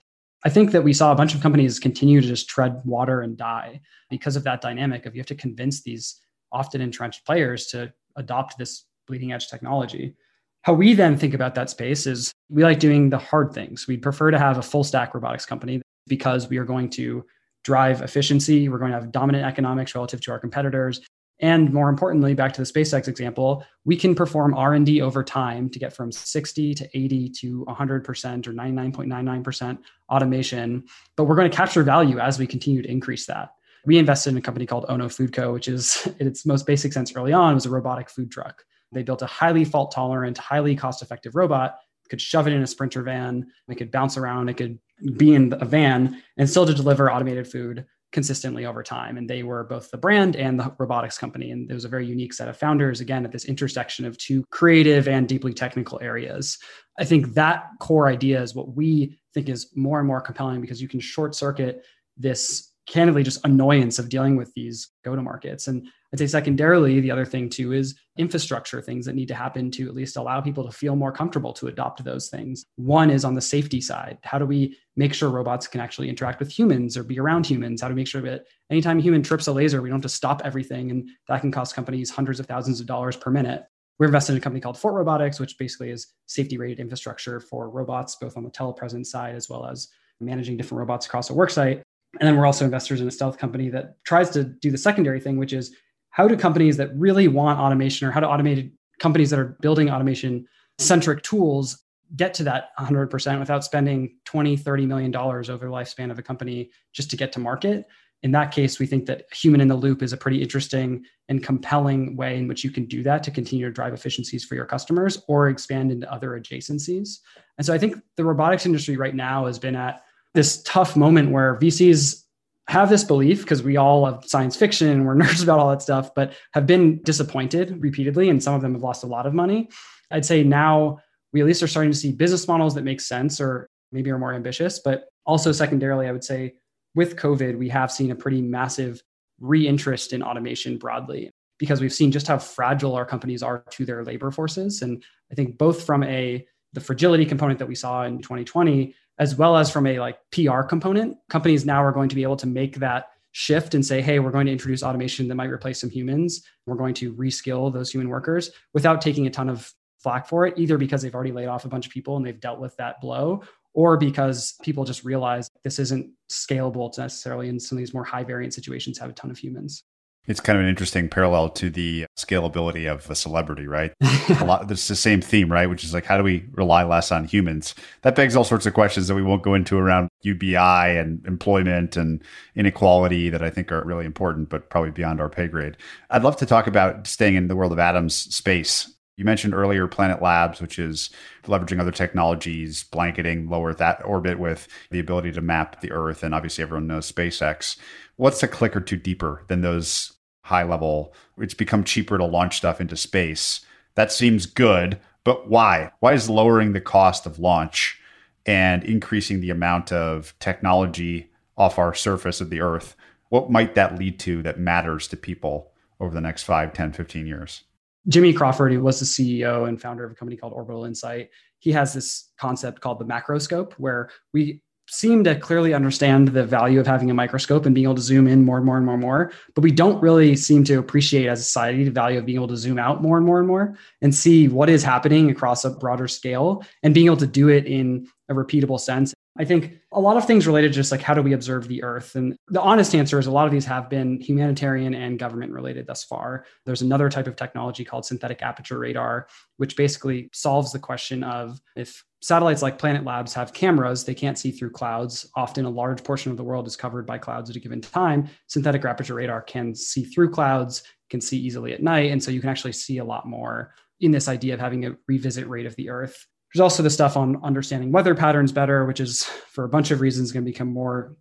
I 0.45 0.49
think 0.49 0.72
that 0.72 0.84
we 0.84 0.93
saw 0.93 1.12
a 1.12 1.16
bunch 1.16 1.36
of 1.36 1.41
companies 1.41 1.80
continue 1.80 2.22
to 2.22 2.28
just 2.28 2.47
tread 2.47 2.82
water 2.86 3.22
and 3.22 3.36
die 3.36 3.82
because 4.10 4.36
of 4.36 4.43
that 4.43 4.62
dynamic 4.62 5.05
of 5.05 5.16
you 5.16 5.20
have 5.20 5.28
to 5.28 5.36
convince 5.36 5.82
these 5.82 6.22
often 6.51 6.80
entrenched 6.80 7.26
players 7.26 7.68
to 7.68 7.91
adopt 8.16 8.57
this 8.57 8.86
bleeding 9.07 9.34
edge 9.34 9.49
technology. 9.49 10.16
How 10.62 10.74
we 10.74 10.93
then 10.93 11.18
think 11.18 11.34
about 11.34 11.55
that 11.55 11.70
space 11.70 12.05
is 12.05 12.32
we 12.49 12.64
like 12.64 12.80
doing 12.80 13.10
the 13.10 13.18
hard 13.18 13.53
things. 13.53 13.88
We 13.88 13.97
prefer 13.97 14.32
to 14.32 14.39
have 14.39 14.57
a 14.57 14.62
full 14.62 14.84
stack 14.84 15.14
robotics 15.14 15.45
company 15.45 15.82
because 16.07 16.49
we 16.49 16.57
are 16.57 16.66
going 16.66 16.89
to 16.91 17.26
drive 17.64 18.01
efficiency. 18.01 18.70
We're 18.70 18.80
going 18.80 18.91
to 18.91 18.99
have 18.99 19.12
dominant 19.12 19.45
economics 19.45 19.95
relative 19.95 20.22
to 20.22 20.32
our 20.32 20.39
competitors. 20.39 21.01
And 21.41 21.72
more 21.74 21.89
importantly, 21.89 22.34
back 22.34 22.51
to 22.53 22.62
the 22.62 22.68
SpaceX 22.68 23.07
example, 23.07 23.66
we 23.86 23.95
can 23.95 24.14
perform 24.14 24.53
R&D 24.53 25.01
over 25.01 25.24
time 25.24 25.70
to 25.70 25.80
get 25.80 25.93
from 25.93 26.12
60 26.12 26.74
to 26.74 26.97
80 26.97 27.30
to 27.30 27.66
100% 27.66 28.47
or 28.47 28.53
99.99% 28.53 29.78
automation, 30.10 30.84
but 31.16 31.24
we're 31.26 31.36
going 31.36 31.49
to 31.49 31.55
capture 31.55 31.84
value 31.84 32.20
as 32.20 32.39
we 32.39 32.45
continue 32.45 32.82
to 32.82 32.91
increase 32.91 33.26
that. 33.28 33.51
We 33.86 33.97
invested 33.97 34.32
in 34.32 34.38
a 34.38 34.41
company 34.41 34.66
called 34.66 34.86
Ono 34.89 35.07
Food 35.07 35.32
Co., 35.32 35.53
which 35.53 35.70
is 35.70 36.07
in 36.20 36.28
its 36.28 36.45
most 36.45 36.68
basic 36.68 36.91
sense 36.91 37.16
early 37.16 37.32
on 37.32 37.53
was 37.53 37.66
a 37.66 37.70
robotic 37.70 38.10
food 38.10 38.32
truck. 38.32 38.66
They 38.91 39.03
built 39.03 39.22
a 39.22 39.28
highly 39.28 39.64
fault 39.64 39.91
tolerant, 39.91 40.38
highly 40.38 40.76
cost 40.76 41.01
effective 41.01 41.36
robot, 41.36 41.76
could 42.10 42.20
shove 42.20 42.47
it 42.47 42.53
in 42.53 42.62
a 42.62 42.68
sprinter 42.68 43.03
van, 43.03 43.47
it 43.70 43.76
could 43.76 43.91
bounce 43.91 44.18
around, 44.18 44.49
it 44.49 44.57
could 44.57 44.80
be 45.18 45.34
in 45.34 45.54
a 45.60 45.66
van 45.66 46.22
and 46.38 46.50
still 46.50 46.66
to 46.66 46.74
deliver 46.74 47.12
automated 47.12 47.47
food 47.47 47.86
consistently 48.12 48.66
over 48.66 48.82
time. 48.82 49.18
And 49.18 49.30
they 49.30 49.43
were 49.43 49.64
both 49.66 49.91
the 49.91 49.97
brand 49.97 50.36
and 50.36 50.60
the 50.60 50.74
robotics 50.80 51.18
company. 51.18 51.52
And 51.52 51.68
there 51.68 51.76
was 51.76 51.86
a 51.86 51.89
very 51.89 52.08
unique 52.08 52.34
set 52.34 52.47
of 52.47 52.58
founders, 52.58 53.02
again, 53.02 53.24
at 53.24 53.32
this 53.32 53.45
intersection 53.45 54.06
of 54.06 54.18
two 54.18 54.43
creative 54.50 55.08
and 55.08 55.28
deeply 55.28 55.54
technical 55.54 56.00
areas. 56.02 56.58
I 56.97 57.06
think 57.06 57.36
that 57.36 57.66
core 57.80 58.08
idea 58.08 58.41
is 58.41 58.56
what 58.56 58.76
we 58.76 59.20
think 59.34 59.47
is 59.47 59.72
more 59.76 60.00
and 60.00 60.08
more 60.08 60.22
compelling 60.22 60.60
because 60.60 60.82
you 60.82 60.88
can 60.88 61.00
short 61.00 61.36
circuit 61.36 61.86
this 62.18 62.72
candidly 62.90 63.22
just 63.22 63.46
annoyance 63.46 64.00
of 64.00 64.10
dealing 64.10 64.36
with 64.36 64.52
these 64.56 64.90
go 65.06 65.16
to 65.16 65.22
markets. 65.22 65.68
And 65.68 65.88
I'd 66.12 66.18
say 66.18 66.26
secondarily, 66.26 67.00
the 67.00 67.12
other 67.12 67.24
thing 67.24 67.48
too 67.48 67.72
is 67.72 67.96
infrastructure 68.18 68.82
things 68.82 69.06
that 69.06 69.14
need 69.14 69.28
to 69.28 69.36
happen 69.36 69.70
to 69.72 69.88
at 69.88 69.94
least 69.94 70.18
allow 70.18 70.42
people 70.42 70.66
to 70.66 70.76
feel 70.76 70.96
more 70.96 71.12
comfortable 71.12 71.54
to 71.54 71.68
adopt 71.68 72.04
those 72.04 72.30
things. 72.30 72.66
One 72.78 73.12
is 73.12 73.24
on 73.24 73.36
the 73.36 73.42
safety 73.42 73.80
side. 73.80 74.18
How 74.24 74.40
do 74.40 74.46
we 74.48 74.76
make 74.96 75.14
sure 75.14 75.30
robots 75.30 75.68
can 75.68 75.82
actually 75.82 76.10
interact 76.10 76.40
with 76.40 76.50
humans 76.50 76.98
or 76.98 77.04
be 77.04 77.20
around 77.20 77.46
humans? 77.46 77.80
How 77.80 77.90
do 77.90 77.94
we 77.94 78.02
make 78.02 78.08
sure 78.08 78.24
that 78.24 78.46
anytime 78.72 78.98
a 78.98 79.04
human 79.04 79.22
trips 79.22 79.46
a 79.46 79.54
laser, 79.54 79.84
we 79.84 79.90
don't 79.90 80.00
have 80.00 80.04
to 80.04 80.10
stop 80.10 80.42
everything? 80.44 80.90
And 80.90 81.08
that 81.28 81.42
can 81.42 81.52
cost 81.52 81.76
companies 81.76 82.10
hundreds 82.10 82.40
of 82.40 82.48
thousands 82.48 82.80
of 82.80 82.88
dollars 82.88 83.16
per 83.16 83.30
minute. 83.30 83.66
we're 84.00 84.08
invested 84.08 84.32
in 84.32 84.40
a 84.40 84.42
company 84.42 84.62
called 84.62 84.80
Fort 84.80 84.96
Robotics, 84.96 85.40
which 85.40 85.58
basically 85.60 85.92
is 85.92 86.08
safety 86.26 86.58
rated 86.58 86.80
infrastructure 86.80 87.40
for 87.40 87.70
robots, 87.70 88.16
both 88.16 88.36
on 88.36 88.44
the 88.44 88.50
telepresence 88.50 89.08
side 89.08 89.36
as 89.36 89.48
well 89.48 89.68
as 89.68 89.90
managing 90.20 90.58
different 90.58 90.80
robots 90.80 91.06
across 91.06 91.30
a 91.30 91.34
worksite. 91.34 91.82
And 92.20 92.28
then 92.28 92.38
we're 92.38 92.45
also 92.45 92.66
investors 92.66 93.01
in 93.01 93.07
a 93.07 93.12
stealth 93.12 93.38
company 93.38 93.70
that 93.70 94.03
tries 94.03 94.30
to 94.32 94.43
do 94.43 94.72
the 94.72 94.78
secondary 94.78 95.20
thing, 95.20 95.38
which 95.38 95.53
is 95.53 95.76
how 96.10 96.28
do 96.28 96.36
companies 96.36 96.78
that 96.78 96.89
really 96.95 97.28
want 97.28 97.60
automation 97.60 98.07
or 98.07 98.12
how 98.12 98.20
to 98.20 98.28
automate 98.28 98.72
companies 98.99 99.30
that 99.30 99.39
are 99.39 99.57
building 99.62 99.89
automation 99.89 100.45
centric 100.80 101.22
tools 101.24 101.84
get 102.16 102.34
to 102.34 102.43
that 102.43 102.70
100% 102.80 103.39
without 103.39 103.64
spending 103.64 104.18
20 104.26 104.57
30 104.57 104.86
million 104.86 105.12
dollars 105.12 105.49
over 105.49 105.68
the 105.68 105.72
lifespan 105.72 106.10
of 106.10 106.18
a 106.18 106.24
company 106.24 106.72
just 106.93 107.10
to 107.12 107.18
get 107.18 107.32
to 107.34 107.39
market? 107.39 107.86
In 108.24 108.32
that 108.32 108.51
case 108.51 108.80
we 108.80 108.88
think 108.88 109.05
that 109.05 109.26
human 109.32 109.62
in 109.62 109.68
the 109.68 109.76
loop 109.76 110.01
is 110.01 110.12
a 110.12 110.18
pretty 110.18 110.41
interesting 110.41 111.05
and 111.30 111.43
compelling 111.43 112.18
way 112.18 112.38
in 112.38 112.47
which 112.47 112.64
you 112.64 112.72
can 112.72 112.86
do 112.86 113.03
that 113.03 113.22
to 113.24 113.32
continue 113.32 113.66
to 113.68 113.72
drive 113.72 113.93
efficiencies 113.93 114.43
for 114.43 114.55
your 114.55 114.66
customers 114.66 115.22
or 115.28 115.47
expand 115.47 115.91
into 115.91 116.12
other 116.12 116.32
adjacencies. 116.32 117.20
And 117.57 117.66
so 117.66 117.74
i 117.74 117.78
think 117.78 117.97
the 118.18 118.26
robotics 118.26 118.66
industry 118.66 118.97
right 118.97 119.16
now 119.16 119.45
has 119.45 119.60
been 119.60 119.76
at 119.76 120.01
this 120.34 120.61
tough 120.63 120.95
moment 120.95 121.32
where 121.32 121.57
vcs 121.57 122.23
have 122.67 122.89
this 122.89 123.03
belief 123.03 123.41
because 123.41 123.63
we 123.63 123.77
all 123.77 124.01
love 124.01 124.23
science 124.25 124.55
fiction 124.55 124.88
and 124.89 125.05
we're 125.05 125.15
nerds 125.23 125.43
about 125.43 125.59
all 125.59 125.69
that 125.69 125.82
stuff 125.82 126.13
but 126.15 126.34
have 126.53 126.67
been 126.67 127.01
disappointed 127.03 127.75
repeatedly 127.82 128.30
and 128.30 128.43
some 128.43 128.53
of 128.53 128.61
them 128.61 128.73
have 128.73 128.84
lost 128.84 129.03
a 129.03 129.07
lot 129.07 129.25
of 129.25 129.34
money 129.34 129.69
i'd 130.11 130.25
say 130.25 130.43
now 130.43 130.99
we 131.32 131.41
at 131.41 131.47
least 131.47 131.61
are 131.61 131.67
starting 131.67 131.91
to 131.91 131.97
see 131.97 132.11
business 132.11 132.47
models 132.47 132.75
that 132.75 132.84
make 132.84 133.01
sense 133.01 133.39
or 133.39 133.69
maybe 133.91 134.09
are 134.11 134.17
more 134.17 134.34
ambitious. 134.34 134.80
But 134.80 135.05
also, 135.25 135.51
secondarily, 135.51 136.07
I 136.07 136.11
would 136.11 136.23
say 136.23 136.55
with 136.95 137.15
COVID, 137.15 137.57
we 137.57 137.69
have 137.69 137.91
seen 137.91 138.11
a 138.11 138.15
pretty 138.15 138.41
massive 138.41 139.01
reinterest 139.41 140.13
in 140.13 140.23
automation 140.23 140.77
broadly 140.77 141.32
because 141.57 141.82
we've 141.82 141.93
seen 141.93 142.11
just 142.11 142.27
how 142.27 142.38
fragile 142.38 142.95
our 142.95 143.05
companies 143.05 143.43
are 143.43 143.63
to 143.71 143.86
their 143.86 144.03
labor 144.03 144.32
forces. 144.32 144.82
And 144.82 145.03
I 145.32 145.36
think 145.36 145.57
both 145.57 145.86
from 145.86 146.03
a 146.03 146.45
the 146.73 146.80
fragility 146.80 147.25
component 147.25 147.57
that 147.59 147.67
we 147.67 147.73
saw 147.73 148.03
in 148.03 148.19
2020, 148.19 148.93
as 149.20 149.36
well 149.36 149.57
as 149.57 149.70
from 149.70 149.86
a 149.86 149.99
like 149.99 150.17
PR 150.32 150.61
component, 150.61 151.17
companies 151.30 151.65
now 151.65 151.84
are 151.84 151.91
going 151.91 152.09
to 152.09 152.15
be 152.15 152.24
able 152.24 152.38
to 152.38 152.47
make 152.47 152.78
that 152.78 153.07
shift 153.32 153.76
and 153.76 153.86
say, 153.86 154.01
hey, 154.01 154.20
we're 154.20 154.32
going 154.32 154.45
to 154.45 154.51
introduce 154.51 154.82
automation 154.82 155.28
that 155.28 155.36
might 155.36 155.51
replace 155.51 155.80
some 155.80 155.89
humans. 155.89 156.43
We're 156.65 156.76
going 156.76 156.95
to 156.95 157.13
reskill 157.13 157.72
those 157.72 157.91
human 157.91 158.09
workers 158.09 158.51
without 158.74 159.01
taking 159.01 159.28
a 159.28 159.30
ton 159.30 159.49
of 159.49 159.72
flack 159.99 160.28
for 160.28 160.47
it, 160.47 160.57
either 160.57 160.78
because 160.78 161.01
they've 161.01 161.13
already 161.13 161.34
laid 161.34 161.47
off 161.47 161.65
a 161.65 161.70
bunch 161.70 161.86
of 161.86 161.91
people 161.91 162.17
and 162.17 162.26
they've 162.26 162.39
dealt 162.39 162.59
with 162.59 162.76
that 162.78 163.01
blow, 163.01 163.43
or 163.74 163.97
because 163.97 164.55
people 164.63 164.84
just 164.84 165.03
realize 165.03 165.51
this 165.63 165.78
isn't 165.78 166.09
scalable 166.32 166.91
to 166.93 167.01
necessarily 167.01 167.49
in 167.49 167.59
some 167.59 167.78
of 167.78 167.80
these 167.80 167.93
more 167.93 168.03
high 168.03 168.24
variant 168.24 168.53
situations 168.53 168.97
have 168.97 169.09
a 169.09 169.13
ton 169.13 169.30
of 169.30 169.38
humans. 169.38 169.84
It's 170.28 170.39
kind 170.39 170.57
of 170.57 170.63
an 170.63 170.70
interesting 170.70 171.09
parallel 171.09 171.49
to 171.49 171.72
the 171.72 172.05
scalability 172.15 172.91
of 172.91 173.09
a 173.09 173.15
celebrity, 173.15 173.65
right? 173.65 173.93
a 174.39 174.45
lot, 174.45 174.70
it's 174.70 174.88
the 174.88 174.95
same 174.95 175.22
theme, 175.22 175.51
right? 175.51 175.67
Which 175.67 175.84
is 175.84 175.93
like, 175.93 176.05
how 176.05 176.17
do 176.17 176.24
we 176.24 176.45
rely 176.51 176.84
less 176.84 177.11
on 177.11 177.26
humans? 177.26 177.74
That 178.03 178.15
begs 178.15 178.36
all 178.36 178.43
sorts 178.43 178.67
of 178.67 178.76
questions 178.76 179.07
that 179.07 179.15
we 179.15 179.24
won't 179.24 179.41
go 179.41 179.55
into 179.55 179.78
around 179.78 180.09
UBI 180.22 180.55
and 180.55 181.26
employment 181.26 181.97
and 181.97 182.24
inequality 182.55 183.30
that 183.30 183.41
I 183.41 183.49
think 183.49 183.72
are 183.72 183.84
really 183.84 184.05
important, 184.05 184.49
but 184.49 184.70
probably 184.70 184.91
beyond 184.91 185.20
our 185.20 185.30
pay 185.30 185.47
grade. 185.47 185.78
I'd 186.11 186.24
love 186.24 186.38
to 186.38 186.45
talk 186.45 186.67
about 186.67 187.07
staying 187.07 187.36
in 187.36 187.47
the 187.47 187.55
world 187.55 187.72
of 187.72 187.80
atoms 187.80 188.15
space 188.15 188.93
you 189.20 189.26
mentioned 189.26 189.53
earlier 189.53 189.86
Planet 189.86 190.22
Labs, 190.22 190.61
which 190.61 190.80
is 190.80 191.09
leveraging 191.43 191.82
other 191.82 191.91
technologies, 191.91 192.84
blanketing 192.84 193.49
low 193.49 193.65
Earth 193.65 193.82
orbit 194.05 194.39
with 194.39 194.70
the 194.91 194.99
ability 194.99 195.34
to 195.34 195.41
map 195.41 195.82
the 195.82 195.91
Earth. 195.91 196.24
And 196.24 196.34
obviously, 196.34 196.61
everyone 196.61 196.88
knows 196.88 197.11
SpaceX. 197.11 197.76
What's 198.20 198.43
a 198.43 198.49
click 198.49 198.76
or 198.76 198.82
two 198.82 198.97
deeper 198.97 199.45
than 199.47 199.61
those 199.61 200.11
high 200.41 200.63
level? 200.63 201.13
It's 201.38 201.53
become 201.53 201.86
cheaper 201.86 202.17
to 202.17 202.26
launch 202.26 202.57
stuff 202.57 202.82
into 202.82 202.97
space. 202.97 203.61
That 203.95 204.11
seems 204.11 204.45
good, 204.45 204.99
but 205.24 205.47
why? 205.47 205.93
Why 206.01 206.11
is 206.11 206.30
lowering 206.30 206.74
the 206.74 206.82
cost 206.82 207.26
of 207.26 207.39
launch 207.39 207.97
and 208.45 208.84
increasing 208.84 209.39
the 209.39 209.51
amount 209.51 209.93
of 209.93 210.34
technology 210.39 211.32
off 211.57 211.80
our 211.80 211.93
surface 211.93 212.41
of 212.41 212.49
the 212.49 212.59
Earth? 212.59 212.97
What 213.30 213.49
might 213.49 213.76
that 213.76 213.97
lead 213.97 214.20
to 214.20 214.43
that 214.43 214.59
matters 214.59 215.07
to 215.07 215.15
people 215.15 215.72
over 216.01 216.13
the 216.13 216.20
next 216.20 216.43
5, 216.43 216.74
10, 216.74 216.91
15 216.91 217.26
years? 217.26 217.63
Jimmy 218.09 218.34
Crawford, 218.34 218.74
who 218.74 218.82
was 218.82 218.99
the 218.99 219.05
CEO 219.05 219.65
and 219.65 219.82
founder 219.82 220.03
of 220.03 220.11
a 220.11 220.15
company 220.15 220.36
called 220.36 220.51
Orbital 220.51 220.84
Insight, 220.84 221.30
he 221.59 221.72
has 221.72 221.93
this 221.93 222.32
concept 222.38 222.82
called 222.82 222.99
the 222.99 223.05
macroscope, 223.05 223.72
where 223.78 224.09
we 224.34 224.61
seem 224.90 225.24
to 225.24 225.36
clearly 225.36 225.74
understand 225.74 226.30
the 226.30 226.44
value 226.44 226.80
of 226.80 226.88
having 226.88 227.10
a 227.12 227.14
microscope 227.14 227.66
and 227.66 227.76
being 227.76 227.86
able 227.86 227.96
to 227.96 228.02
zoom 228.02 228.28
in 228.28 228.44
more 228.44 228.58
and 228.58 228.66
more 228.66 228.78
and 228.78 228.86
more 228.86 228.96
and 228.96 229.02
more, 229.02 229.32
but 229.56 229.62
we 229.62 229.72
don't 229.72 230.02
really 230.02 230.36
seem 230.36 230.64
to 230.66 230.80
appreciate 230.80 231.28
as 231.28 231.40
a 231.40 231.44
society 231.44 231.84
the 231.84 231.92
value 231.92 232.18
of 232.18 232.26
being 232.26 232.38
able 232.38 232.48
to 232.48 232.58
zoom 232.58 232.80
out 232.80 233.02
more 233.02 233.18
and 233.18 233.26
more 233.26 233.40
and 233.40 233.48
more 233.48 233.78
and 234.02 234.14
see 234.14 234.48
what 234.48 234.70
is 234.70 234.84
happening 234.84 235.30
across 235.30 235.64
a 235.66 235.70
broader 235.70 236.08
scale 236.08 236.64
and 236.84 236.94
being 236.94 237.06
able 237.06 237.18
to 237.18 237.28
do 237.28 237.50
it 237.50 237.66
in 237.66 238.08
a 238.30 238.34
repeatable 238.34 238.80
sense 238.80 239.14
I 239.40 239.46
think 239.46 239.80
a 239.94 240.02
lot 240.02 240.18
of 240.18 240.28
things 240.28 240.46
related 240.46 240.74
to 240.74 240.76
just 240.76 240.92
like 240.92 241.02
how 241.02 241.14
do 241.14 241.22
we 241.22 241.32
observe 241.32 241.70
the 241.70 241.82
earth? 241.82 242.16
And 242.16 242.36
the 242.50 242.62
honest 242.62 242.94
answer 242.94 243.18
is 243.20 243.26
a 243.26 243.32
lot 243.32 243.46
of 243.46 243.54
these 243.54 243.66
have 243.66 243.90
been 243.90 244.20
humanitarian 244.20 244.94
and 244.94 245.18
government 245.18 245.54
related 245.54 245.88
thus 245.88 246.04
far. 246.04 246.46
There's 246.66 246.82
another 246.82 247.10
type 247.10 247.26
of 247.26 247.38
technology 247.38 247.86
called 247.86 248.06
synthetic 248.06 248.42
aperture 248.42 248.78
radar, 248.78 249.28
which 249.56 249.78
basically 249.78 250.30
solves 250.34 250.74
the 250.74 250.80
question 250.80 251.24
of 251.24 251.62
if 251.78 252.04
satellites 252.22 252.61
like 252.61 252.78
Planet 252.78 253.03
Labs 253.03 253.34
have 253.34 253.53
cameras, 253.53 254.03
they 254.03 254.13
can't 254.13 254.38
see 254.38 254.51
through 254.51 254.72
clouds. 254.72 255.30
Often 255.36 255.65
a 255.65 255.70
large 255.70 256.03
portion 256.03 256.32
of 256.32 256.38
the 256.38 256.43
world 256.43 256.67
is 256.67 256.76
covered 256.76 257.05
by 257.05 257.17
clouds 257.17 257.49
at 257.49 257.55
a 257.55 257.59
given 257.59 257.82
time. 257.82 258.30
Synthetic 258.47 258.84
aperture 258.86 259.15
radar 259.15 259.41
can 259.41 259.74
see 259.74 260.03
through 260.03 260.32
clouds, 260.32 260.84
can 261.09 261.22
see 261.22 261.38
easily 261.38 261.74
at 261.74 261.84
night. 261.84 262.11
And 262.11 262.22
so 262.22 262.32
you 262.32 262.41
can 262.41 262.49
actually 262.49 262.74
see 262.74 262.97
a 262.97 263.05
lot 263.05 263.28
more 263.28 263.74
in 264.01 264.11
this 264.11 264.28
idea 264.28 264.53
of 264.53 264.59
having 264.59 264.86
a 264.86 264.95
revisit 265.07 265.47
rate 265.47 265.65
of 265.65 265.76
the 265.76 265.89
earth 265.89 266.26
there's 266.53 266.61
also 266.61 266.84
the 266.84 266.89
stuff 266.89 267.15
on 267.15 267.41
understanding 267.43 267.91
weather 267.91 268.15
patterns 268.15 268.51
better, 268.51 268.86
which 268.86 268.99
is 268.99 269.24
for 269.24 269.63
a 269.63 269.70
bunch 269.70 269.91
of 269.91 270.01
reasons 270.01 270.32
going 270.32 270.43
to 270.43 270.51
become 270.51 270.72
more 270.72 271.15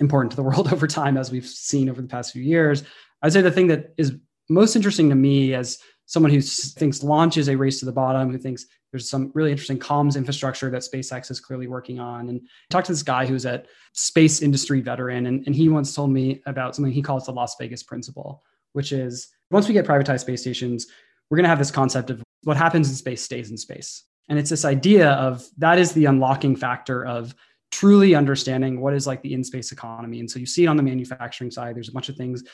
important 0.00 0.30
to 0.32 0.36
the 0.36 0.42
world 0.48 0.72
over 0.72 0.86
time, 0.86 1.16
as 1.16 1.30
we've 1.30 1.46
seen 1.46 1.88
over 1.88 2.02
the 2.02 2.08
past 2.08 2.32
few 2.32 2.42
years. 2.42 2.82
I'd 3.22 3.32
say 3.32 3.42
the 3.42 3.50
thing 3.50 3.68
that 3.68 3.94
is 3.96 4.16
most 4.48 4.74
interesting 4.74 5.08
to 5.08 5.14
me 5.14 5.54
as 5.54 5.78
someone 6.12 6.30
who 6.30 6.42
thinks 6.42 7.02
launch 7.02 7.38
is 7.38 7.48
a 7.48 7.56
race 7.56 7.78
to 7.78 7.86
the 7.86 7.92
bottom, 7.92 8.30
who 8.30 8.36
thinks 8.36 8.66
there's 8.90 9.08
some 9.08 9.30
really 9.32 9.50
interesting 9.50 9.78
comms 9.78 10.14
infrastructure 10.14 10.68
that 10.68 10.82
SpaceX 10.82 11.30
is 11.30 11.40
clearly 11.40 11.68
working 11.68 12.00
on. 12.00 12.28
And 12.28 12.42
I 12.42 12.48
talked 12.68 12.86
to 12.88 12.92
this 12.92 13.02
guy 13.02 13.24
who's 13.24 13.46
a 13.46 13.64
space 13.94 14.42
industry 14.42 14.82
veteran, 14.82 15.24
and, 15.24 15.42
and 15.46 15.56
he 15.56 15.70
once 15.70 15.94
told 15.94 16.10
me 16.10 16.42
about 16.44 16.76
something 16.76 16.92
he 16.92 17.00
calls 17.00 17.24
the 17.24 17.32
Las 17.32 17.56
Vegas 17.58 17.82
principle, 17.82 18.42
which 18.74 18.92
is 18.92 19.28
once 19.50 19.66
we 19.66 19.72
get 19.72 19.86
privatized 19.86 20.20
space 20.20 20.42
stations, 20.42 20.86
we're 21.30 21.36
going 21.36 21.44
to 21.44 21.48
have 21.48 21.58
this 21.58 21.70
concept 21.70 22.10
of 22.10 22.22
what 22.44 22.58
happens 22.58 22.90
in 22.90 22.94
space 22.94 23.22
stays 23.22 23.50
in 23.50 23.56
space. 23.56 24.04
And 24.28 24.38
it's 24.38 24.50
this 24.50 24.66
idea 24.66 25.12
of 25.12 25.48
that 25.56 25.78
is 25.78 25.92
the 25.92 26.04
unlocking 26.04 26.56
factor 26.56 27.06
of 27.06 27.34
truly 27.70 28.14
understanding 28.14 28.82
what 28.82 28.92
is 28.92 29.06
like 29.06 29.22
the 29.22 29.32
in 29.32 29.44
space 29.44 29.72
economy. 29.72 30.20
And 30.20 30.30
so 30.30 30.38
you 30.38 30.44
see 30.44 30.64
it 30.64 30.66
on 30.66 30.76
the 30.76 30.82
manufacturing 30.82 31.50
side, 31.50 31.74
there's 31.74 31.88
a 31.88 31.92
bunch 31.92 32.10
of 32.10 32.16
things, 32.16 32.44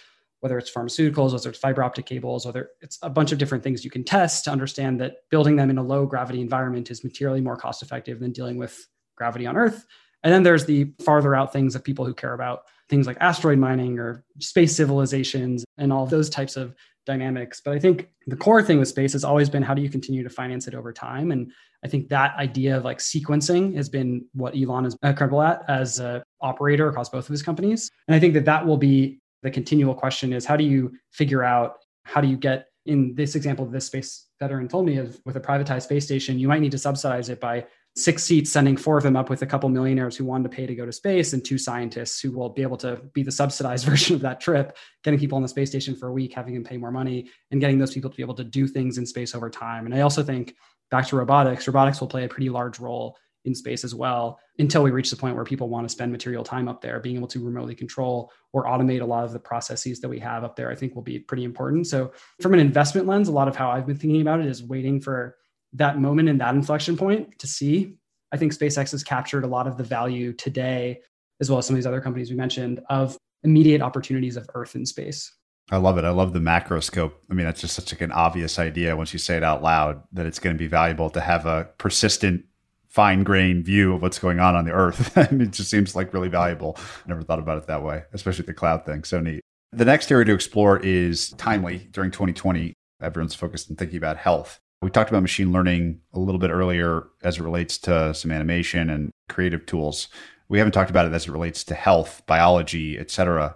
whether 0.41 0.59
it's 0.59 0.71
pharmaceuticals, 0.71 1.33
whether 1.33 1.51
it's 1.51 1.59
fiber 1.59 1.83
optic 1.83 2.07
cables, 2.07 2.47
whether 2.47 2.71
it's 2.81 2.99
a 3.03 3.11
bunch 3.11 3.33
of 3.33 3.39
different 3.39 3.65
things 3.65 3.85
you 3.85 3.91
can 3.91 4.05
test 4.05 4.45
to 4.45 4.51
understand 4.51 5.01
that 5.01 5.17
building 5.31 5.57
them 5.57 5.71
in 5.71 5.79
a 5.79 5.83
low 5.83 6.07
gravity 6.07 6.41
environment 6.41 6.91
is 6.91 7.03
materially 7.03 7.41
more 7.41 7.57
cost 7.57 7.83
effective 7.83 8.21
than 8.21 8.33
dealing 8.33 8.57
with 8.57 8.87
gravity 9.17 9.47
on 9.47 9.57
Earth. 9.57 9.85
And 10.23 10.33
then 10.33 10.43
there's 10.43 10.65
the 10.65 10.93
farther 11.05 11.35
out 11.35 11.53
things 11.53 11.75
of 11.75 11.85
people 11.85 12.05
who 12.05 12.15
care 12.15 12.35
about 12.35 12.63
things 12.89 13.07
like 13.07 13.17
asteroid 13.21 13.59
mining 13.59 13.99
or 13.99 14.25
space 14.39 14.75
civilizations 14.75 15.65
and 15.77 15.93
all 15.93 16.07
those 16.07 16.31
types 16.31 16.57
of 16.57 16.75
dynamics. 17.07 17.61
But 17.65 17.75
I 17.75 17.79
think 17.79 18.09
the 18.27 18.37
core 18.37 18.63
thing 18.63 18.79
with 18.79 18.89
space 18.89 19.13
has 19.15 19.25
always 19.25 19.49
been 19.49 19.63
how 19.63 19.75
do 19.75 19.83
you 19.83 19.89
continue 19.89 20.23
to 20.23 20.31
finance 20.31 20.69
it 20.69 20.75
over 20.75 20.93
time? 20.93 21.33
And 21.33 21.53
I 21.85 21.89
think 21.89 22.09
that 22.09 22.37
idea 22.37 22.77
of 22.77 22.85
like 22.85 22.99
sequencing 22.99 23.75
has 23.77 23.89
been 23.89 24.27
what 24.35 24.55
Elon 24.57 24.85
is 24.85 24.97
incredible 25.03 25.43
at 25.43 25.63
as 25.69 25.99
an 25.99 26.23
operator 26.41 26.89
across 26.89 27.09
both 27.09 27.25
of 27.25 27.31
his 27.31 27.43
companies. 27.43 27.91
And 28.09 28.15
I 28.15 28.21
think 28.21 28.35
that 28.35 28.45
that 28.47 28.67
will 28.67 28.77
be 28.77 29.21
the 29.43 29.51
continual 29.51 29.95
question 29.95 30.33
is 30.33 30.45
how 30.45 30.57
do 30.57 30.65
you 30.65 30.93
figure 31.13 31.45
out 31.45 31.77
how 32.05 32.21
do 32.21 32.29
you 32.29 32.37
get 32.37 32.67
in 32.87 33.15
this 33.15 33.35
example 33.35 33.67
this 33.67 33.87
space 33.87 34.29
veteran 34.41 34.69
told 34.69 34.87
me 34.87 34.97
of 34.97 35.21
with 35.25 35.37
a 35.37 35.41
privatized 35.41 35.83
space 35.83 36.05
station, 36.05 36.39
you 36.39 36.49
might 36.49 36.61
need 36.61 36.73
to 36.73 36.79
subsidize 36.79 37.29
it 37.29 37.41
by 37.41 37.67
six 37.97 38.23
seats, 38.23 38.51
sending 38.51 38.77
four 38.77 38.97
of 38.97 39.03
them 39.03 39.17
up 39.17 39.29
with 39.29 39.43
a 39.43 39.47
couple 39.47 39.69
millionaires 39.69 40.17
who 40.17 40.25
wanted 40.25 40.45
to 40.45 40.57
pay 40.57 40.67
to 40.67 40.75
go 40.75 40.87
to 40.87 40.93
space, 40.93 41.33
and 41.33 41.45
two 41.45 41.59
scientists 41.59 42.21
who 42.21 42.31
will 42.31 42.49
be 42.49 42.63
able 42.63 42.77
to 42.77 42.97
be 43.13 43.23
the 43.23 43.33
subsidized 43.33 43.85
version 43.89 44.15
of 44.15 44.23
that 44.23 44.41
trip, 44.41 44.77
getting 45.03 45.19
people 45.19 45.37
on 45.37 45.43
the 45.43 45.49
space 45.49 45.71
station 45.71 45.97
for 45.97 46.09
a 46.09 46.13
week, 46.13 46.33
having 46.33 46.55
them 46.55 46.65
pay 46.65 46.77
more 46.77 46.93
money, 46.93 47.29
and 47.51 47.61
getting 47.61 47.79
those 47.79 47.93
people 47.93 48.11
to 48.11 48.17
be 48.17 48.23
able 48.23 48.35
to 48.35 48.45
do 48.45 48.67
things 48.67 48.99
in 48.99 49.07
space 49.07 49.35
over 49.35 49.51
time. 49.51 49.85
And 49.85 49.95
I 49.95 50.01
also 50.01 50.23
think 50.23 50.55
back 50.91 51.07
to 51.09 51.17
robotics, 51.17 51.67
robotics 51.67 52.01
will 52.01 52.09
play 52.09 52.25
a 52.25 52.29
pretty 52.29 52.49
large 52.49 52.79
role 52.79 53.17
in 53.49 53.55
space 53.55 53.83
as 53.83 53.95
well 53.95 54.39
until 54.61 54.85
we 54.85 54.93
reach 54.93 55.11
the 55.11 55.17
point 55.17 55.35
where 55.35 55.45
people 55.45 55.69
want 55.69 55.85
to 55.85 55.93
spend 55.93 56.13
material 56.13 56.45
time 56.45 56.69
up 56.69 56.81
there 56.81 57.01
being 57.01 57.17
able 57.17 57.27
to 57.27 57.45
remotely 57.45 57.75
control 57.75 58.31
or 58.53 58.65
automate 58.67 59.01
a 59.01 59.05
lot 59.05 59.25
of 59.25 59.33
the 59.33 59.39
processes 59.41 60.01
that 60.01 60.09
we 60.09 60.21
have 60.21 60.45
up 60.45 60.55
there 60.55 60.71
i 60.71 60.75
think 60.77 60.95
will 60.95 61.03
be 61.03 61.19
pretty 61.19 61.43
important 61.43 61.87
so 61.87 62.13
from 62.41 62.55
an 62.55 62.61
investment 62.61 63.09
lens 63.09 63.27
a 63.27 63.33
lot 63.33 63.49
of 63.49 63.57
how 63.57 63.69
i've 63.69 63.87
been 63.87 63.97
thinking 63.97 64.21
about 64.21 64.39
it 64.39 64.47
is 64.47 64.63
waiting 64.63 65.01
for 65.01 65.37
that 65.75 65.99
moment 65.99 66.29
and 66.29 66.41
that 66.41 66.55
inflection 66.55 66.97
point 66.97 67.39
to 67.39 67.47
see. 67.47 67.95
I 68.33 68.37
think 68.37 68.53
SpaceX 68.53 68.91
has 68.93 69.03
captured 69.03 69.45
a 69.45 69.49
lot 69.49 69.67
of 69.67 69.77
the 69.77 69.85
value 69.85 70.33
today, 70.33 71.01
as 71.41 71.51
well 71.51 71.59
as 71.59 71.67
some 71.67 71.75
of 71.75 71.79
these 71.79 71.87
other 71.87 72.01
companies 72.01 72.31
we 72.31 72.37
mentioned, 72.37 72.81
of 72.91 73.17
immediate 73.43 73.81
opportunities 73.81 74.37
of 74.37 74.49
Earth 74.55 74.75
in 74.75 74.85
space. 74.85 75.33
I 75.71 75.77
love 75.77 75.99
it. 75.99 76.05
I 76.05 76.11
love 76.11 76.33
the 76.33 76.41
macroscope. 76.41 77.13
I 77.31 77.35
mean, 77.35 77.45
that's 77.45 77.61
just 77.61 77.75
such 77.75 77.93
like 77.93 78.01
an 78.01 78.13
obvious 78.13 78.59
idea 78.59 78.97
once 78.97 79.13
you 79.13 79.19
say 79.19 79.37
it 79.37 79.43
out 79.43 79.63
loud 79.63 80.03
that 80.13 80.25
it's 80.25 80.39
going 80.39 80.57
to 80.57 80.59
be 80.59 80.67
valuable 80.67 81.11
to 81.11 81.21
have 81.21 81.45
a 81.45 81.69
persistent, 81.77 82.45
fine 82.89 83.23
grained 83.23 83.65
view 83.65 83.95
of 83.95 84.03
what's 84.03 84.19
going 84.19 84.41
on 84.41 84.55
on 84.55 84.65
the 84.65 84.73
earth. 84.73 85.17
it 85.17 85.51
just 85.51 85.71
seems 85.71 85.95
like 85.95 86.13
really 86.13 86.29
valuable. 86.29 86.77
Never 87.07 87.23
thought 87.23 87.39
about 87.39 87.59
it 87.59 87.67
that 87.67 87.83
way, 87.83 88.05
especially 88.13 88.47
the 88.47 88.55
cloud 88.55 88.85
thing. 88.85 89.05
So 89.05 89.21
neat. 89.21 89.41
The 89.73 89.85
next 89.85 90.11
area 90.11 90.25
to 90.25 90.35
explore 90.35 90.79
is 90.79 91.31
timely 91.33 91.89
during 91.91 92.11
2020. 92.11 92.73
Everyone's 93.03 93.35
focused 93.35 93.71
on 93.71 93.77
thinking 93.77 93.99
about 93.99 94.17
health. 94.17 94.59
We 94.81 94.91
talked 94.91 95.11
about 95.11 95.23
machine 95.23 95.53
learning 95.53 96.01
a 96.15 96.19
little 96.19 96.39
bit 96.39 96.51
earlier 96.51 97.05
as 97.23 97.39
it 97.39 97.43
relates 97.43 97.79
to 97.79 98.15
some 98.15 98.31
animation 98.31 98.91
and 98.91 99.11
creative 99.29 99.67
tools. 99.67 100.09
We 100.49 100.59
haven't 100.59 100.73
talked 100.73 100.91
about 100.91 101.07
it 101.07 101.13
as 101.13 101.27
it 101.27 101.33
relates 101.33 101.65
to 101.65 101.75
health, 101.75 102.23
biology, 102.27 102.99
et 102.99 103.11
cetera 103.11 103.55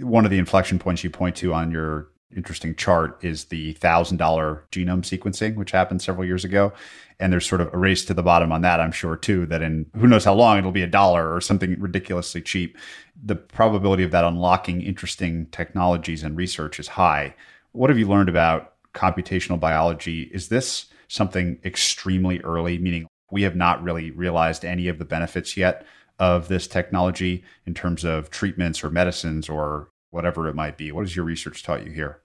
one 0.00 0.24
of 0.24 0.30
the 0.30 0.38
inflection 0.38 0.78
points 0.78 1.04
you 1.04 1.10
point 1.10 1.36
to 1.36 1.52
on 1.52 1.70
your 1.70 2.08
interesting 2.36 2.74
chart 2.74 3.18
is 3.22 3.46
the 3.46 3.72
thousand 3.74 4.16
dollar 4.16 4.64
genome 4.72 5.02
sequencing, 5.02 5.56
which 5.56 5.70
happened 5.70 6.02
several 6.02 6.26
years 6.26 6.44
ago. 6.44 6.72
And 7.20 7.32
there's 7.32 7.46
sort 7.46 7.60
of 7.60 7.72
a 7.72 7.78
race 7.78 8.04
to 8.06 8.14
the 8.14 8.22
bottom 8.22 8.50
on 8.50 8.62
that, 8.62 8.80
I'm 8.80 8.92
sure 8.92 9.16
too, 9.16 9.46
that 9.46 9.62
in 9.62 9.86
who 9.96 10.08
knows 10.08 10.24
how 10.24 10.34
long 10.34 10.58
it'll 10.58 10.72
be 10.72 10.82
a 10.82 10.88
dollar 10.88 11.32
or 11.32 11.40
something 11.40 11.80
ridiculously 11.80 12.42
cheap. 12.42 12.76
The 13.22 13.36
probability 13.36 14.02
of 14.02 14.10
that 14.10 14.24
unlocking 14.24 14.82
interesting 14.82 15.46
technologies 15.46 16.22
and 16.22 16.36
research 16.36 16.80
is 16.80 16.88
high. 16.88 17.34
What 17.72 17.90
have 17.90 17.98
you 17.98 18.08
learned 18.08 18.28
about 18.28 18.74
computational 18.94 19.60
biology? 19.60 20.22
Is 20.32 20.48
this 20.48 20.86
something 21.08 21.58
extremely 21.64 22.40
early, 22.40 22.78
meaning 22.78 23.06
we 23.30 23.42
have 23.42 23.56
not 23.56 23.82
really 23.82 24.10
realized 24.10 24.64
any 24.64 24.88
of 24.88 24.98
the 24.98 25.04
benefits 25.04 25.56
yet 25.56 25.86
of 26.18 26.48
this 26.48 26.66
technology 26.66 27.42
in 27.66 27.74
terms 27.74 28.04
of 28.04 28.30
treatments 28.30 28.84
or 28.84 28.90
medicines 28.90 29.48
or 29.48 29.88
whatever 30.10 30.48
it 30.48 30.54
might 30.54 30.76
be? 30.76 30.92
What 30.92 31.02
has 31.02 31.16
your 31.16 31.24
research 31.24 31.62
taught 31.62 31.84
you 31.84 31.92
here? 31.92 32.21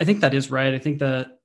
I 0.00 0.04
think 0.04 0.20
that 0.20 0.34
is 0.34 0.50
right. 0.50 0.74
I 0.74 0.78
think 0.78 0.98
that 1.00 1.38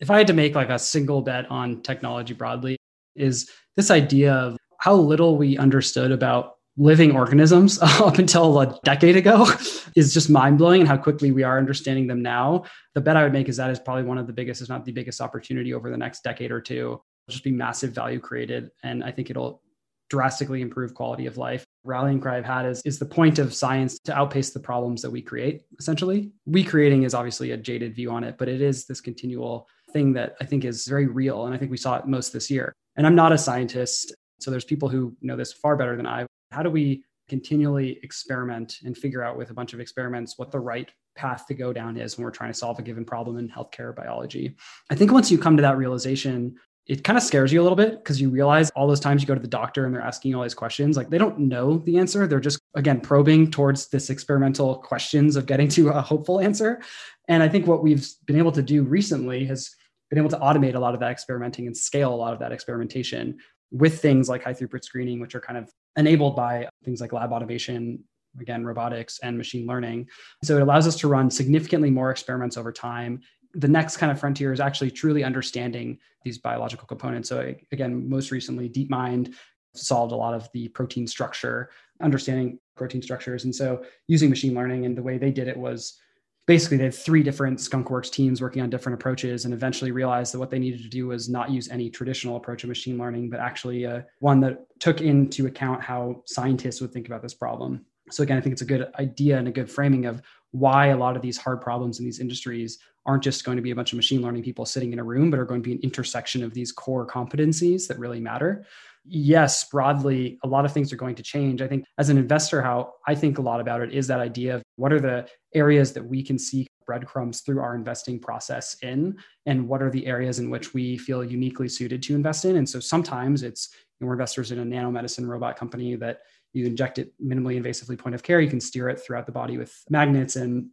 if 0.00 0.10
I 0.10 0.18
had 0.18 0.26
to 0.26 0.32
make 0.32 0.54
like 0.54 0.68
a 0.68 0.78
single 0.78 1.22
bet 1.22 1.50
on 1.50 1.82
technology 1.82 2.34
broadly, 2.34 2.76
is 3.14 3.50
this 3.76 3.90
idea 3.90 4.34
of 4.34 4.56
how 4.78 4.94
little 4.94 5.36
we 5.36 5.56
understood 5.58 6.10
about 6.10 6.54
living 6.76 7.14
organisms 7.14 7.78
up 7.82 8.18
until 8.18 8.58
a 8.60 8.78
decade 8.84 9.16
ago 9.16 9.46
is 9.96 10.14
just 10.14 10.30
mind 10.30 10.58
blowing 10.58 10.80
and 10.80 10.88
how 10.88 10.96
quickly 10.96 11.30
we 11.30 11.42
are 11.42 11.58
understanding 11.58 12.06
them 12.06 12.22
now. 12.22 12.64
The 12.94 13.00
bet 13.00 13.16
I 13.16 13.22
would 13.22 13.32
make 13.32 13.48
is 13.48 13.56
that 13.58 13.70
is 13.70 13.78
probably 13.78 14.04
one 14.04 14.18
of 14.18 14.26
the 14.26 14.32
biggest, 14.32 14.62
if 14.62 14.68
not 14.68 14.84
the 14.84 14.92
biggest 14.92 15.20
opportunity 15.20 15.74
over 15.74 15.90
the 15.90 15.96
next 15.96 16.24
decade 16.24 16.50
or 16.50 16.60
two. 16.60 17.00
It'll 17.28 17.32
just 17.32 17.44
be 17.44 17.52
massive 17.52 17.92
value 17.92 18.18
created. 18.18 18.70
And 18.82 19.04
I 19.04 19.12
think 19.12 19.30
it'll 19.30 19.62
drastically 20.10 20.60
improve 20.60 20.94
quality 20.94 21.26
of 21.26 21.36
life. 21.36 21.64
Rallying 21.84 22.20
cry 22.20 22.36
I've 22.36 22.44
had 22.44 22.66
is, 22.66 22.80
is 22.84 22.98
the 22.98 23.06
point 23.06 23.38
of 23.38 23.52
science 23.52 23.98
to 24.00 24.16
outpace 24.16 24.50
the 24.50 24.60
problems 24.60 25.02
that 25.02 25.10
we 25.10 25.20
create, 25.20 25.62
essentially. 25.78 26.30
We 26.46 26.62
creating 26.62 27.02
is 27.02 27.14
obviously 27.14 27.50
a 27.50 27.56
jaded 27.56 27.94
view 27.94 28.10
on 28.10 28.22
it, 28.22 28.38
but 28.38 28.48
it 28.48 28.60
is 28.60 28.86
this 28.86 29.00
continual 29.00 29.66
thing 29.92 30.12
that 30.12 30.36
I 30.40 30.44
think 30.44 30.64
is 30.64 30.86
very 30.86 31.06
real. 31.06 31.46
And 31.46 31.54
I 31.54 31.58
think 31.58 31.70
we 31.70 31.76
saw 31.76 31.96
it 31.96 32.06
most 32.06 32.32
this 32.32 32.50
year. 32.50 32.72
And 32.96 33.06
I'm 33.06 33.16
not 33.16 33.32
a 33.32 33.38
scientist. 33.38 34.14
So 34.40 34.50
there's 34.50 34.64
people 34.64 34.88
who 34.88 35.16
know 35.20 35.36
this 35.36 35.52
far 35.52 35.76
better 35.76 35.96
than 35.96 36.06
I. 36.06 36.26
How 36.52 36.62
do 36.62 36.70
we 36.70 37.04
continually 37.28 37.98
experiment 38.02 38.78
and 38.84 38.96
figure 38.96 39.22
out 39.22 39.36
with 39.36 39.50
a 39.50 39.54
bunch 39.54 39.72
of 39.72 39.80
experiments 39.80 40.38
what 40.38 40.50
the 40.50 40.60
right 40.60 40.90
path 41.14 41.46
to 41.46 41.54
go 41.54 41.72
down 41.72 41.96
is 41.96 42.16
when 42.16 42.24
we're 42.24 42.30
trying 42.30 42.52
to 42.52 42.58
solve 42.58 42.78
a 42.78 42.82
given 42.82 43.04
problem 43.04 43.38
in 43.38 43.48
healthcare 43.48 43.94
biology? 43.94 44.54
I 44.90 44.94
think 44.94 45.12
once 45.12 45.30
you 45.30 45.38
come 45.38 45.56
to 45.56 45.62
that 45.62 45.78
realization, 45.78 46.56
it 46.86 47.04
kind 47.04 47.16
of 47.16 47.22
scares 47.22 47.52
you 47.52 47.60
a 47.60 47.62
little 47.62 47.76
bit 47.76 47.98
because 47.98 48.20
you 48.20 48.28
realize 48.28 48.70
all 48.70 48.88
those 48.88 49.00
times 49.00 49.22
you 49.22 49.28
go 49.28 49.34
to 49.34 49.40
the 49.40 49.46
doctor 49.46 49.86
and 49.86 49.94
they're 49.94 50.02
asking 50.02 50.34
all 50.34 50.42
these 50.42 50.54
questions, 50.54 50.96
like 50.96 51.10
they 51.10 51.18
don't 51.18 51.38
know 51.38 51.78
the 51.78 51.96
answer. 51.96 52.26
They're 52.26 52.40
just, 52.40 52.60
again, 52.74 53.00
probing 53.00 53.50
towards 53.50 53.88
this 53.88 54.10
experimental 54.10 54.76
questions 54.76 55.36
of 55.36 55.46
getting 55.46 55.68
to 55.68 55.90
a 55.90 56.00
hopeful 56.00 56.40
answer. 56.40 56.82
And 57.28 57.42
I 57.42 57.48
think 57.48 57.68
what 57.68 57.82
we've 57.82 58.06
been 58.26 58.36
able 58.36 58.52
to 58.52 58.62
do 58.62 58.82
recently 58.82 59.44
has 59.46 59.70
been 60.10 60.18
able 60.18 60.30
to 60.30 60.38
automate 60.38 60.74
a 60.74 60.78
lot 60.80 60.94
of 60.94 61.00
that 61.00 61.12
experimenting 61.12 61.66
and 61.66 61.76
scale 61.76 62.12
a 62.12 62.16
lot 62.16 62.32
of 62.32 62.40
that 62.40 62.52
experimentation 62.52 63.38
with 63.70 64.02
things 64.02 64.28
like 64.28 64.42
high 64.42 64.52
throughput 64.52 64.84
screening, 64.84 65.20
which 65.20 65.34
are 65.34 65.40
kind 65.40 65.58
of 65.58 65.70
enabled 65.96 66.34
by 66.34 66.68
things 66.84 67.00
like 67.00 67.12
lab 67.12 67.32
automation, 67.32 68.02
again, 68.40 68.64
robotics 68.64 69.20
and 69.22 69.38
machine 69.38 69.66
learning. 69.66 70.08
So 70.42 70.56
it 70.56 70.62
allows 70.62 70.86
us 70.86 70.96
to 70.96 71.08
run 71.08 71.30
significantly 71.30 71.90
more 71.90 72.10
experiments 72.10 72.56
over 72.56 72.72
time 72.72 73.20
the 73.54 73.68
next 73.68 73.98
kind 73.98 74.10
of 74.10 74.18
frontier 74.18 74.52
is 74.52 74.60
actually 74.60 74.90
truly 74.90 75.24
understanding 75.24 75.98
these 76.24 76.38
biological 76.38 76.86
components. 76.86 77.28
So 77.28 77.54
again, 77.72 78.08
most 78.08 78.30
recently, 78.30 78.68
DeepMind 78.68 79.34
solved 79.74 80.12
a 80.12 80.16
lot 80.16 80.34
of 80.34 80.48
the 80.52 80.68
protein 80.68 81.06
structure, 81.06 81.70
understanding 82.00 82.58
protein 82.76 83.02
structures. 83.02 83.44
And 83.44 83.54
so 83.54 83.84
using 84.08 84.30
machine 84.30 84.54
learning 84.54 84.86
and 84.86 84.96
the 84.96 85.02
way 85.02 85.18
they 85.18 85.30
did 85.30 85.48
it 85.48 85.56
was 85.56 85.98
basically 86.46 86.76
they 86.76 86.84
had 86.84 86.94
three 86.94 87.22
different 87.22 87.58
skunkworks 87.58 88.10
teams 88.10 88.40
working 88.40 88.62
on 88.62 88.70
different 88.70 88.94
approaches 88.94 89.44
and 89.44 89.54
eventually 89.54 89.92
realized 89.92 90.34
that 90.34 90.38
what 90.38 90.50
they 90.50 90.58
needed 90.58 90.82
to 90.82 90.88
do 90.88 91.06
was 91.06 91.28
not 91.28 91.50
use 91.50 91.68
any 91.68 91.88
traditional 91.88 92.36
approach 92.36 92.64
of 92.64 92.68
machine 92.68 92.98
learning 92.98 93.30
but 93.30 93.38
actually 93.38 93.86
uh, 93.86 94.00
one 94.18 94.40
that 94.40 94.66
took 94.80 95.00
into 95.00 95.46
account 95.46 95.80
how 95.80 96.20
scientists 96.26 96.80
would 96.80 96.92
think 96.92 97.06
about 97.06 97.22
this 97.22 97.34
problem 97.34 97.84
so 98.12 98.22
again 98.22 98.36
i 98.36 98.40
think 98.40 98.52
it's 98.52 98.62
a 98.62 98.66
good 98.66 98.90
idea 98.98 99.38
and 99.38 99.48
a 99.48 99.52
good 99.52 99.70
framing 99.70 100.06
of 100.06 100.22
why 100.52 100.88
a 100.88 100.96
lot 100.96 101.16
of 101.16 101.22
these 101.22 101.38
hard 101.38 101.60
problems 101.60 101.98
in 101.98 102.04
these 102.04 102.20
industries 102.20 102.78
aren't 103.04 103.22
just 103.22 103.44
going 103.44 103.56
to 103.56 103.62
be 103.62 103.70
a 103.70 103.74
bunch 103.74 103.92
of 103.92 103.96
machine 103.96 104.22
learning 104.22 104.42
people 104.42 104.64
sitting 104.64 104.92
in 104.92 104.98
a 104.98 105.04
room, 105.04 105.30
but 105.30 105.40
are 105.40 105.44
going 105.44 105.62
to 105.62 105.68
be 105.68 105.74
an 105.74 105.80
intersection 105.82 106.44
of 106.44 106.54
these 106.54 106.70
core 106.70 107.06
competencies 107.06 107.88
that 107.88 107.98
really 107.98 108.20
matter. 108.20 108.64
Yes, 109.04 109.64
broadly, 109.68 110.38
a 110.44 110.46
lot 110.46 110.64
of 110.64 110.72
things 110.72 110.92
are 110.92 110.96
going 110.96 111.16
to 111.16 111.22
change. 111.24 111.60
I 111.60 111.66
think 111.66 111.84
as 111.98 112.08
an 112.08 112.18
investor, 112.18 112.62
how 112.62 112.92
I 113.08 113.16
think 113.16 113.38
a 113.38 113.42
lot 113.42 113.60
about 113.60 113.80
it 113.80 113.92
is 113.92 114.06
that 114.06 114.20
idea 114.20 114.56
of 114.56 114.62
what 114.76 114.92
are 114.92 115.00
the 115.00 115.26
areas 115.54 115.92
that 115.94 116.04
we 116.04 116.22
can 116.22 116.38
see 116.38 116.68
breadcrumbs 116.86 117.40
through 117.40 117.60
our 117.60 117.74
investing 117.74 118.20
process 118.20 118.76
in, 118.82 119.16
and 119.46 119.66
what 119.66 119.82
are 119.82 119.90
the 119.90 120.06
areas 120.06 120.38
in 120.38 120.50
which 120.50 120.72
we 120.72 120.96
feel 120.96 121.24
uniquely 121.24 121.68
suited 121.68 122.02
to 122.04 122.14
invest 122.14 122.44
in. 122.44 122.56
And 122.56 122.68
so 122.68 122.78
sometimes 122.78 123.42
it's 123.42 123.70
you 123.72 124.04
know, 124.04 124.08
we're 124.08 124.14
investors 124.14 124.52
in 124.52 124.60
a 124.60 124.64
nanomedicine 124.64 125.26
robot 125.26 125.56
company 125.56 125.96
that 125.96 126.20
you 126.52 126.66
inject 126.66 126.98
it 126.98 127.12
minimally 127.22 127.60
invasively 127.60 127.98
point 127.98 128.14
of 128.14 128.22
care. 128.22 128.40
You 128.40 128.50
can 128.50 128.60
steer 128.60 128.88
it 128.88 129.00
throughout 129.00 129.26
the 129.26 129.32
body 129.32 129.58
with 129.58 129.74
magnets 129.88 130.36
and 130.36 130.68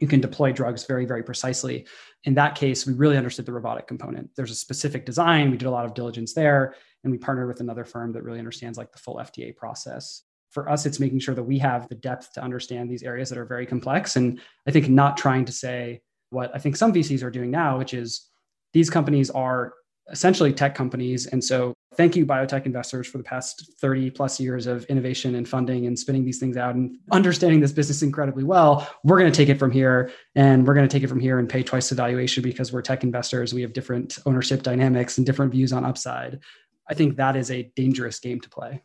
you 0.00 0.08
can 0.08 0.20
deploy 0.20 0.52
drugs 0.52 0.84
very, 0.86 1.04
very 1.04 1.22
precisely. 1.22 1.86
In 2.24 2.34
that 2.34 2.54
case, 2.54 2.86
we 2.86 2.94
really 2.94 3.16
understood 3.16 3.46
the 3.46 3.52
robotic 3.52 3.86
component. 3.86 4.30
There's 4.34 4.50
a 4.50 4.56
specific 4.56 5.04
design. 5.04 5.50
We 5.50 5.58
did 5.58 5.66
a 5.66 5.70
lot 5.70 5.84
of 5.84 5.94
diligence 5.94 6.32
there, 6.32 6.74
and 7.04 7.12
we 7.12 7.18
partnered 7.18 7.48
with 7.48 7.60
another 7.60 7.84
firm 7.84 8.12
that 8.12 8.22
really 8.22 8.38
understands 8.38 8.78
like 8.78 8.92
the 8.92 8.98
full 8.98 9.16
FDA 9.16 9.54
process. 9.54 10.22
For 10.50 10.68
us, 10.68 10.86
it's 10.86 11.00
making 11.00 11.20
sure 11.20 11.34
that 11.34 11.42
we 11.42 11.58
have 11.58 11.88
the 11.88 11.94
depth 11.94 12.32
to 12.34 12.42
understand 12.42 12.90
these 12.90 13.02
areas 13.02 13.28
that 13.28 13.38
are 13.38 13.44
very 13.44 13.66
complex. 13.66 14.16
And 14.16 14.40
I 14.66 14.70
think 14.70 14.88
not 14.88 15.16
trying 15.16 15.44
to 15.44 15.52
say 15.52 16.00
what 16.30 16.50
I 16.54 16.58
think 16.58 16.76
some 16.76 16.92
VCs 16.92 17.22
are 17.22 17.30
doing 17.30 17.50
now, 17.50 17.78
which 17.78 17.94
is 17.94 18.28
these 18.72 18.90
companies 18.90 19.30
are 19.30 19.74
essentially 20.10 20.52
tech 20.52 20.74
companies. 20.74 21.26
And 21.26 21.42
so 21.42 21.74
thank 21.94 22.16
you, 22.16 22.26
biotech 22.26 22.66
investors, 22.66 23.06
for 23.06 23.18
the 23.18 23.24
past 23.24 23.72
30 23.80 24.10
plus 24.10 24.40
years 24.40 24.66
of 24.66 24.84
innovation 24.86 25.34
and 25.34 25.48
funding 25.48 25.86
and 25.86 25.98
spinning 25.98 26.24
these 26.24 26.38
things 26.38 26.56
out 26.56 26.74
and 26.74 26.96
understanding 27.12 27.60
this 27.60 27.72
business 27.72 28.02
incredibly 28.02 28.44
well. 28.44 28.88
We're 29.04 29.18
going 29.18 29.30
to 29.30 29.36
take 29.36 29.48
it 29.48 29.58
from 29.58 29.70
here 29.70 30.10
and 30.34 30.66
we're 30.66 30.74
going 30.74 30.88
to 30.88 30.92
take 30.92 31.02
it 31.02 31.08
from 31.08 31.20
here 31.20 31.38
and 31.38 31.48
pay 31.48 31.62
twice 31.62 31.88
the 31.88 31.94
valuation 31.94 32.42
because 32.42 32.72
we're 32.72 32.82
tech 32.82 33.02
investors. 33.02 33.54
We 33.54 33.62
have 33.62 33.72
different 33.72 34.18
ownership 34.26 34.62
dynamics 34.62 35.16
and 35.18 35.26
different 35.26 35.52
views 35.52 35.72
on 35.72 35.84
upside. 35.84 36.40
I 36.88 36.94
think 36.94 37.16
that 37.16 37.36
is 37.36 37.50
a 37.50 37.70
dangerous 37.76 38.18
game 38.18 38.40
to 38.40 38.48
play. 38.48 38.82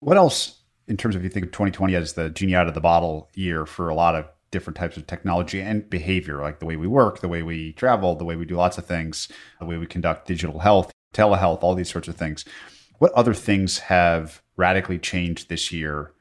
What 0.00 0.16
else, 0.16 0.62
in 0.88 0.96
terms 0.96 1.14
of 1.14 1.22
you 1.22 1.30
think 1.30 1.46
of 1.46 1.52
2020 1.52 1.94
as 1.94 2.14
the 2.14 2.30
genie 2.30 2.54
out 2.54 2.66
of 2.66 2.74
the 2.74 2.80
bottle 2.80 3.30
year 3.34 3.66
for 3.66 3.88
a 3.88 3.94
lot 3.94 4.14
of 4.14 4.26
different 4.52 4.76
types 4.76 4.96
of 4.96 5.08
technology 5.08 5.60
and 5.60 5.90
behavior, 5.90 6.40
like 6.40 6.60
the 6.60 6.66
way 6.66 6.76
we 6.76 6.86
work, 6.86 7.18
the 7.20 7.28
way 7.28 7.42
we 7.42 7.72
travel, 7.72 8.14
the 8.14 8.24
way 8.24 8.36
we 8.36 8.44
do 8.44 8.54
lots 8.54 8.78
of 8.78 8.86
things, 8.86 9.28
the 9.58 9.66
way 9.66 9.76
we 9.76 9.86
conduct 9.86 10.28
digital 10.28 10.60
health, 10.60 10.92
telehealth, 11.12 11.62
all 11.62 11.74
these 11.74 11.90
sorts 11.90 12.06
of 12.06 12.14
things. 12.14 12.44
What 12.98 13.12
other 13.12 13.34
things 13.34 13.78
have 13.78 14.42
radically 14.56 14.98
changed 14.98 15.48
this 15.48 15.72
year, 15.72 16.12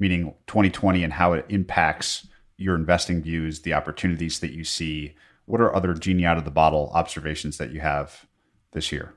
meaning 0.00 0.34
2020, 0.48 1.04
and 1.04 1.12
how 1.12 1.34
it 1.34 1.46
impacts 1.48 2.26
your 2.56 2.74
investing 2.74 3.22
views, 3.22 3.60
the 3.60 3.74
opportunities 3.74 4.40
that 4.40 4.52
you 4.52 4.64
see? 4.64 5.14
What 5.44 5.60
are 5.60 5.74
other 5.74 5.94
genie 5.94 6.24
out 6.24 6.38
of 6.38 6.44
the 6.44 6.50
bottle 6.50 6.90
observations 6.94 7.58
that 7.58 7.70
you 7.70 7.80
have 7.80 8.26
this 8.72 8.90
year? 8.90 9.14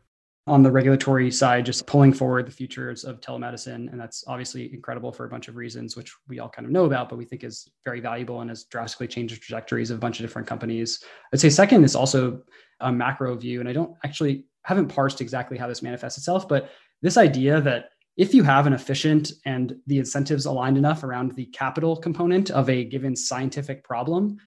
On 0.48 0.64
the 0.64 0.72
regulatory 0.72 1.30
side, 1.30 1.66
just 1.66 1.86
pulling 1.86 2.14
forward 2.14 2.48
the 2.48 2.52
futures 2.52 3.04
of 3.04 3.20
telemedicine. 3.20 3.92
And 3.92 4.00
that's 4.00 4.24
obviously 4.28 4.74
incredible 4.74 5.12
for 5.12 5.26
a 5.26 5.30
bunch 5.30 5.50
of 5.50 5.58
reasons, 5.58 5.98
which 5.98 6.14
we 6.28 6.40
all 6.40 6.50
kind 6.50 6.66
of 6.66 6.72
know 6.72 6.86
about, 6.86 7.10
but 7.10 7.18
we 7.18 7.26
think 7.26 7.44
is 7.44 7.70
very 7.84 8.00
valuable 8.00 8.40
and 8.42 8.50
has 8.50 8.64
drastically 8.64 9.08
changed 9.08 9.36
the 9.36 9.40
trajectories 9.40 9.92
of 9.92 9.98
a 9.98 10.00
bunch 10.00 10.20
of 10.20 10.26
different 10.26 10.48
companies. 10.48 11.04
I'd 11.34 11.42
say 11.42 11.50
second 11.50 11.84
is 11.84 11.96
also 11.96 12.42
a 12.80 12.92
macro 12.92 13.36
view. 13.36 13.60
And 13.60 13.68
I 13.68 13.74
don't 13.74 13.96
actually 14.06 14.46
haven't 14.64 14.88
parsed 14.88 15.22
exactly 15.22 15.58
how 15.58 15.68
this 15.68 15.82
manifests 15.82 16.18
itself, 16.18 16.48
but 16.48 16.70
this 17.02 17.18
idea 17.18 17.62
that 17.62 17.90
if 18.16 18.34
you 18.34 18.44
have 18.44 18.66
an 18.66 18.74
efficient 18.74 19.32
and 19.46 19.76
the 19.86 20.00
incentives 20.00 20.46
aligned 20.46 20.78
enough 20.78 21.04
around 21.04 21.36
the 21.36 21.46
capital 21.46 21.96
component 21.96 22.50
of 22.50 22.70
a 22.70 22.84
given 22.84 23.16
scientific 23.16 23.84
problem, 23.84 24.38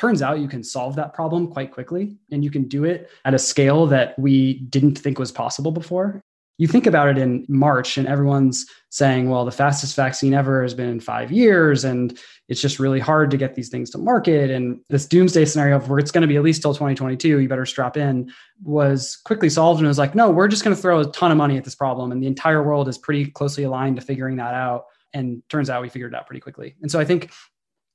turns 0.00 0.22
out 0.22 0.40
you 0.40 0.48
can 0.48 0.64
solve 0.64 0.96
that 0.96 1.12
problem 1.12 1.46
quite 1.46 1.70
quickly 1.70 2.16
and 2.32 2.42
you 2.42 2.50
can 2.50 2.66
do 2.66 2.84
it 2.84 3.10
at 3.26 3.34
a 3.34 3.38
scale 3.38 3.86
that 3.86 4.18
we 4.18 4.54
didn't 4.70 4.96
think 4.96 5.18
was 5.18 5.30
possible 5.30 5.70
before. 5.70 6.22
you 6.56 6.66
think 6.66 6.86
about 6.86 7.08
it 7.08 7.18
in 7.18 7.44
March 7.48 7.98
and 7.98 8.08
everyone's 8.08 8.64
saying, 8.88 9.28
well, 9.28 9.44
the 9.44 9.50
fastest 9.50 9.94
vaccine 9.96 10.32
ever 10.32 10.62
has 10.62 10.72
been 10.72 10.88
in 10.88 11.00
five 11.00 11.30
years. 11.30 11.84
And 11.84 12.18
it's 12.48 12.62
just 12.62 12.78
really 12.78 12.98
hard 12.98 13.30
to 13.30 13.36
get 13.36 13.54
these 13.54 13.68
things 13.68 13.90
to 13.90 13.98
market. 13.98 14.50
And 14.50 14.80
this 14.88 15.06
doomsday 15.06 15.44
scenario 15.44 15.76
of 15.76 15.90
where 15.90 15.98
it's 15.98 16.10
going 16.10 16.22
to 16.22 16.28
be 16.28 16.36
at 16.36 16.42
least 16.42 16.62
till 16.62 16.72
2022, 16.72 17.38
you 17.38 17.48
better 17.48 17.66
strap 17.66 17.98
in, 17.98 18.32
was 18.62 19.16
quickly 19.24 19.50
solved. 19.50 19.80
And 19.80 19.86
it 19.86 19.88
was 19.88 19.98
like, 19.98 20.14
no, 20.14 20.30
we're 20.30 20.48
just 20.48 20.64
going 20.64 20.74
to 20.74 20.80
throw 20.80 21.00
a 21.00 21.12
ton 21.12 21.30
of 21.30 21.36
money 21.36 21.58
at 21.58 21.64
this 21.64 21.74
problem. 21.74 22.10
And 22.10 22.22
the 22.22 22.26
entire 22.26 22.62
world 22.62 22.88
is 22.88 22.96
pretty 22.96 23.26
closely 23.26 23.64
aligned 23.64 23.96
to 23.96 24.02
figuring 24.02 24.36
that 24.36 24.54
out. 24.54 24.84
And 25.12 25.42
turns 25.50 25.68
out 25.68 25.82
we 25.82 25.90
figured 25.90 26.14
it 26.14 26.16
out 26.16 26.26
pretty 26.26 26.40
quickly. 26.40 26.76
And 26.80 26.90
so 26.90 26.98
I 26.98 27.04
think 27.04 27.30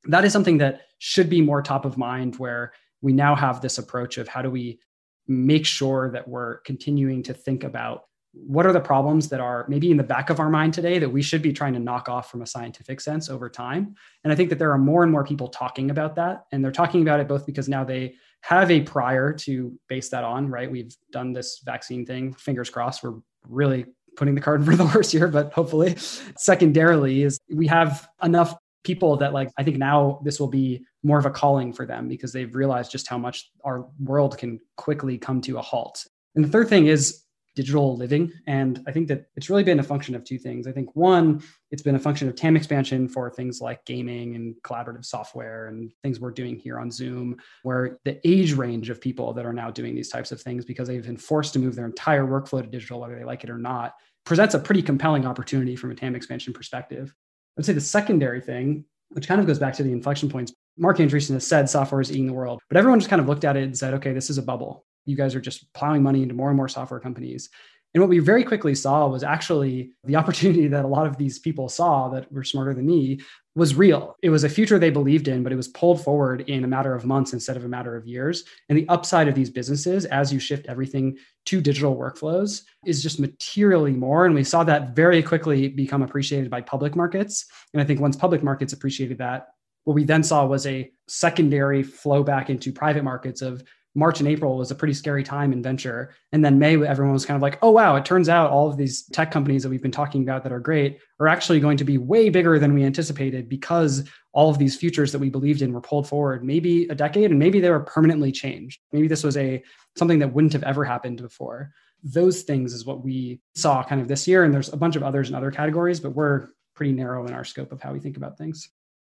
that 0.07 0.25
is 0.25 0.33
something 0.33 0.57
that 0.59 0.81
should 0.99 1.29
be 1.29 1.41
more 1.41 1.61
top 1.61 1.85
of 1.85 1.97
mind 1.97 2.35
where 2.37 2.73
we 3.01 3.13
now 3.13 3.35
have 3.35 3.61
this 3.61 3.77
approach 3.77 4.17
of 4.17 4.27
how 4.27 4.41
do 4.41 4.49
we 4.49 4.79
make 5.27 5.65
sure 5.65 6.11
that 6.11 6.27
we're 6.27 6.59
continuing 6.59 7.23
to 7.23 7.33
think 7.33 7.63
about 7.63 8.03
what 8.35 8.65
are 8.65 8.73
the 8.73 8.81
problems 8.81 9.29
that 9.29 9.39
are 9.39 9.65
maybe 9.69 9.89
in 9.89 9.97
the 9.97 10.03
back 10.03 10.29
of 10.29 10.39
our 10.39 10.49
mind 10.49 10.73
today 10.73 10.99
that 10.99 11.09
we 11.09 11.21
should 11.21 11.41
be 11.41 11.53
trying 11.53 11.73
to 11.73 11.79
knock 11.79 12.09
off 12.09 12.29
from 12.29 12.41
a 12.41 12.45
scientific 12.45 12.99
sense 12.99 13.29
over 13.29 13.49
time. 13.49 13.95
And 14.23 14.33
i 14.33 14.35
think 14.35 14.49
that 14.49 14.59
there 14.59 14.71
are 14.71 14.77
more 14.77 15.03
and 15.03 15.11
more 15.11 15.23
people 15.23 15.47
talking 15.47 15.89
about 15.89 16.15
that. 16.15 16.45
And 16.51 16.63
they're 16.63 16.71
talking 16.71 17.01
about 17.01 17.19
it 17.19 17.27
both 17.27 17.45
because 17.45 17.69
now 17.69 17.83
they 17.83 18.15
have 18.41 18.69
a 18.69 18.81
prior 18.81 19.33
to 19.33 19.77
base 19.87 20.09
that 20.09 20.23
on 20.23 20.49
right? 20.49 20.69
We've 20.69 20.95
done 21.11 21.33
this 21.33 21.61
vaccine 21.65 22.05
thing. 22.05 22.33
Fingers 22.33 22.69
crossed. 22.69 23.03
We're 23.03 23.19
really 23.47 23.85
putting 24.17 24.35
the 24.35 24.41
card 24.41 24.61
in 24.61 24.65
for 24.65 24.75
the 24.75 24.85
horse 24.85 25.11
here 25.11 25.29
but 25.29 25.53
hopefully. 25.53 25.95
Secondarily 26.37 27.23
is 27.23 27.39
we 27.49 27.67
have 27.67 28.07
enough 28.21 28.55
people 28.85 29.17
that 29.17 29.33
like 29.33 29.49
i 29.57 29.63
think 29.63 29.77
now 29.77 30.19
this 30.23 30.39
will 30.39 30.47
be 30.47 30.85
more 31.03 31.19
of 31.19 31.25
a 31.25 31.29
calling 31.29 31.73
for 31.73 31.85
them 31.85 32.07
because 32.07 32.31
they've 32.31 32.55
realized 32.55 32.91
just 32.91 33.07
how 33.07 33.17
much 33.17 33.51
our 33.63 33.87
world 33.99 34.37
can 34.37 34.59
quickly 34.77 35.17
come 35.17 35.41
to 35.41 35.57
a 35.57 35.61
halt 35.61 36.05
and 36.35 36.45
the 36.45 36.49
third 36.49 36.69
thing 36.69 36.87
is 36.87 37.25
digital 37.55 37.95
living. 37.95 38.31
And 38.47 38.83
I 38.85 38.91
think 38.91 39.07
that 39.07 39.27
it's 39.35 39.49
really 39.49 39.63
been 39.63 39.79
a 39.79 39.83
function 39.83 40.13
of 40.13 40.23
two 40.23 40.37
things. 40.37 40.67
I 40.67 40.71
think 40.71 40.93
one, 40.95 41.41
it's 41.71 41.81
been 41.81 41.95
a 41.95 41.99
function 41.99 42.27
of 42.27 42.35
TAM 42.35 42.55
expansion 42.57 43.07
for 43.07 43.31
things 43.31 43.61
like 43.61 43.83
gaming 43.85 44.35
and 44.35 44.55
collaborative 44.63 45.05
software 45.05 45.67
and 45.67 45.91
things 46.03 46.19
we're 46.19 46.31
doing 46.31 46.59
here 46.59 46.79
on 46.79 46.91
Zoom, 46.91 47.37
where 47.63 47.97
the 48.03 48.19
age 48.27 48.53
range 48.53 48.89
of 48.89 49.01
people 49.01 49.33
that 49.33 49.45
are 49.45 49.53
now 49.53 49.71
doing 49.71 49.95
these 49.95 50.09
types 50.09 50.31
of 50.31 50.41
things 50.41 50.65
because 50.65 50.87
they've 50.87 51.05
been 51.05 51.17
forced 51.17 51.53
to 51.53 51.59
move 51.59 51.75
their 51.75 51.85
entire 51.85 52.25
workflow 52.25 52.61
to 52.61 52.67
digital, 52.67 52.99
whether 52.99 53.17
they 53.17 53.25
like 53.25 53.43
it 53.43 53.49
or 53.49 53.57
not, 53.57 53.93
presents 54.25 54.53
a 54.53 54.59
pretty 54.59 54.81
compelling 54.81 55.25
opportunity 55.25 55.75
from 55.75 55.91
a 55.91 55.95
TAM 55.95 56.15
expansion 56.15 56.53
perspective. 56.53 57.15
Would 57.55 57.65
say 57.65 57.73
the 57.73 57.81
secondary 57.81 58.41
thing, 58.41 58.85
which 59.09 59.27
kind 59.27 59.39
of 59.39 59.47
goes 59.47 59.59
back 59.59 59.73
to 59.75 59.83
the 59.83 59.91
inflection 59.91 60.29
points, 60.29 60.53
Marc 60.77 60.97
Andreessen 60.97 61.33
has 61.33 61.47
said 61.47 61.69
software 61.69 62.01
is 62.01 62.11
eating 62.11 62.27
the 62.27 62.33
world, 62.33 62.59
but 62.67 62.77
everyone 62.77 62.99
just 62.99 63.09
kind 63.09 63.21
of 63.21 63.27
looked 63.27 63.45
at 63.45 63.55
it 63.55 63.63
and 63.63 63.77
said, 63.77 63.93
okay, 63.93 64.11
this 64.11 64.29
is 64.29 64.37
a 64.37 64.43
bubble 64.43 64.85
you 65.05 65.15
guys 65.15 65.35
are 65.35 65.41
just 65.41 65.71
plowing 65.73 66.03
money 66.03 66.23
into 66.23 66.35
more 66.35 66.49
and 66.49 66.57
more 66.57 66.67
software 66.67 66.99
companies. 66.99 67.49
And 67.95 68.01
what 68.01 68.09
we 68.09 68.19
very 68.19 68.43
quickly 68.43 68.75
saw 68.75 69.07
was 69.07 69.23
actually 69.23 69.93
the 70.03 70.17
opportunity 70.17 70.67
that 70.67 70.83
a 70.83 70.87
lot 70.87 71.07
of 71.07 71.17
these 71.17 71.39
people 71.39 71.69
saw 71.69 72.09
that 72.09 72.29
were 72.31 72.43
smarter 72.43 72.73
than 72.73 72.85
me 72.85 73.21
was 73.55 73.73
real. 73.73 74.17
It 74.21 74.31
was 74.31 74.43
a 74.43 74.49
future 74.49 74.77
they 74.77 74.89
believed 74.89 75.29
in, 75.29 75.41
but 75.41 75.53
it 75.53 75.55
was 75.55 75.69
pulled 75.69 76.03
forward 76.03 76.41
in 76.41 76.65
a 76.65 76.67
matter 76.67 76.93
of 76.93 77.05
months 77.05 77.31
instead 77.31 77.55
of 77.55 77.63
a 77.63 77.69
matter 77.69 77.95
of 77.95 78.05
years. 78.05 78.43
And 78.67 78.77
the 78.77 78.87
upside 78.89 79.29
of 79.29 79.33
these 79.33 79.49
businesses, 79.49 80.03
as 80.03 80.33
you 80.33 80.39
shift 80.39 80.65
everything 80.67 81.17
to 81.45 81.61
digital 81.61 81.95
workflows, 81.95 82.63
is 82.85 83.01
just 83.01 83.17
materially 83.17 83.93
more. 83.93 84.25
And 84.25 84.35
we 84.35 84.43
saw 84.43 84.65
that 84.65 84.93
very 84.93 85.23
quickly 85.23 85.69
become 85.69 86.01
appreciated 86.01 86.51
by 86.51 86.59
public 86.59 86.97
markets. 86.97 87.45
And 87.73 87.81
I 87.81 87.85
think 87.85 88.01
once 88.01 88.17
public 88.17 88.43
markets 88.43 88.73
appreciated 88.73 89.19
that, 89.19 89.47
what 89.85 89.93
we 89.93 90.03
then 90.03 90.23
saw 90.23 90.45
was 90.45 90.65
a 90.65 90.91
secondary 91.07 91.81
flow 91.81 92.23
back 92.23 92.49
into 92.49 92.73
private 92.73 93.05
markets 93.05 93.41
of 93.41 93.63
March 93.95 94.19
and 94.19 94.27
April 94.27 94.57
was 94.57 94.71
a 94.71 94.75
pretty 94.75 94.93
scary 94.93 95.23
time 95.23 95.53
in 95.53 95.63
venture. 95.63 96.13
And 96.33 96.43
then 96.43 96.59
May, 96.59 96.75
everyone 96.85 97.13
was 97.13 97.25
kind 97.25 97.37
of 97.37 97.41
like, 97.41 97.57
oh, 97.61 97.71
wow, 97.71 97.95
it 97.95 98.03
turns 98.03 98.27
out 98.27 98.51
all 98.51 98.69
of 98.69 98.75
these 98.75 99.03
tech 99.03 99.31
companies 99.31 99.63
that 99.63 99.69
we've 99.69 99.81
been 99.81 99.91
talking 99.91 100.21
about 100.21 100.43
that 100.43 100.51
are 100.51 100.59
great 100.59 100.99
are 101.19 101.29
actually 101.29 101.61
going 101.61 101.77
to 101.77 101.85
be 101.85 101.97
way 101.97 102.29
bigger 102.29 102.59
than 102.59 102.73
we 102.73 102.83
anticipated 102.83 103.47
because 103.47 104.07
all 104.33 104.49
of 104.49 104.57
these 104.57 104.75
futures 104.75 105.13
that 105.13 105.19
we 105.19 105.29
believed 105.29 105.61
in 105.61 105.71
were 105.71 105.79
pulled 105.79 106.09
forward 106.09 106.43
maybe 106.43 106.87
a 106.89 106.95
decade 106.95 107.31
and 107.31 107.39
maybe 107.39 107.61
they 107.61 107.69
were 107.69 107.79
permanently 107.79 108.33
changed. 108.33 108.81
Maybe 108.91 109.07
this 109.07 109.23
was 109.23 109.37
a 109.37 109.63
something 109.95 110.19
that 110.19 110.33
wouldn't 110.33 110.53
have 110.53 110.63
ever 110.63 110.83
happened 110.83 111.21
before. 111.21 111.71
Those 112.03 112.41
things 112.41 112.73
is 112.73 112.85
what 112.85 113.03
we 113.03 113.39
saw 113.55 113.81
kind 113.81 114.01
of 114.01 114.09
this 114.09 114.27
year. 114.27 114.43
And 114.43 114.53
there's 114.53 114.73
a 114.73 114.77
bunch 114.77 114.97
of 114.97 115.03
others 115.03 115.29
in 115.29 115.35
other 115.35 115.51
categories, 115.51 116.01
but 116.01 116.11
we're 116.11 116.49
pretty 116.75 116.91
narrow 116.91 117.25
in 117.25 117.33
our 117.33 117.45
scope 117.45 117.71
of 117.71 117.81
how 117.81 117.93
we 117.93 117.99
think 118.01 118.17
about 118.17 118.37
things. 118.37 118.69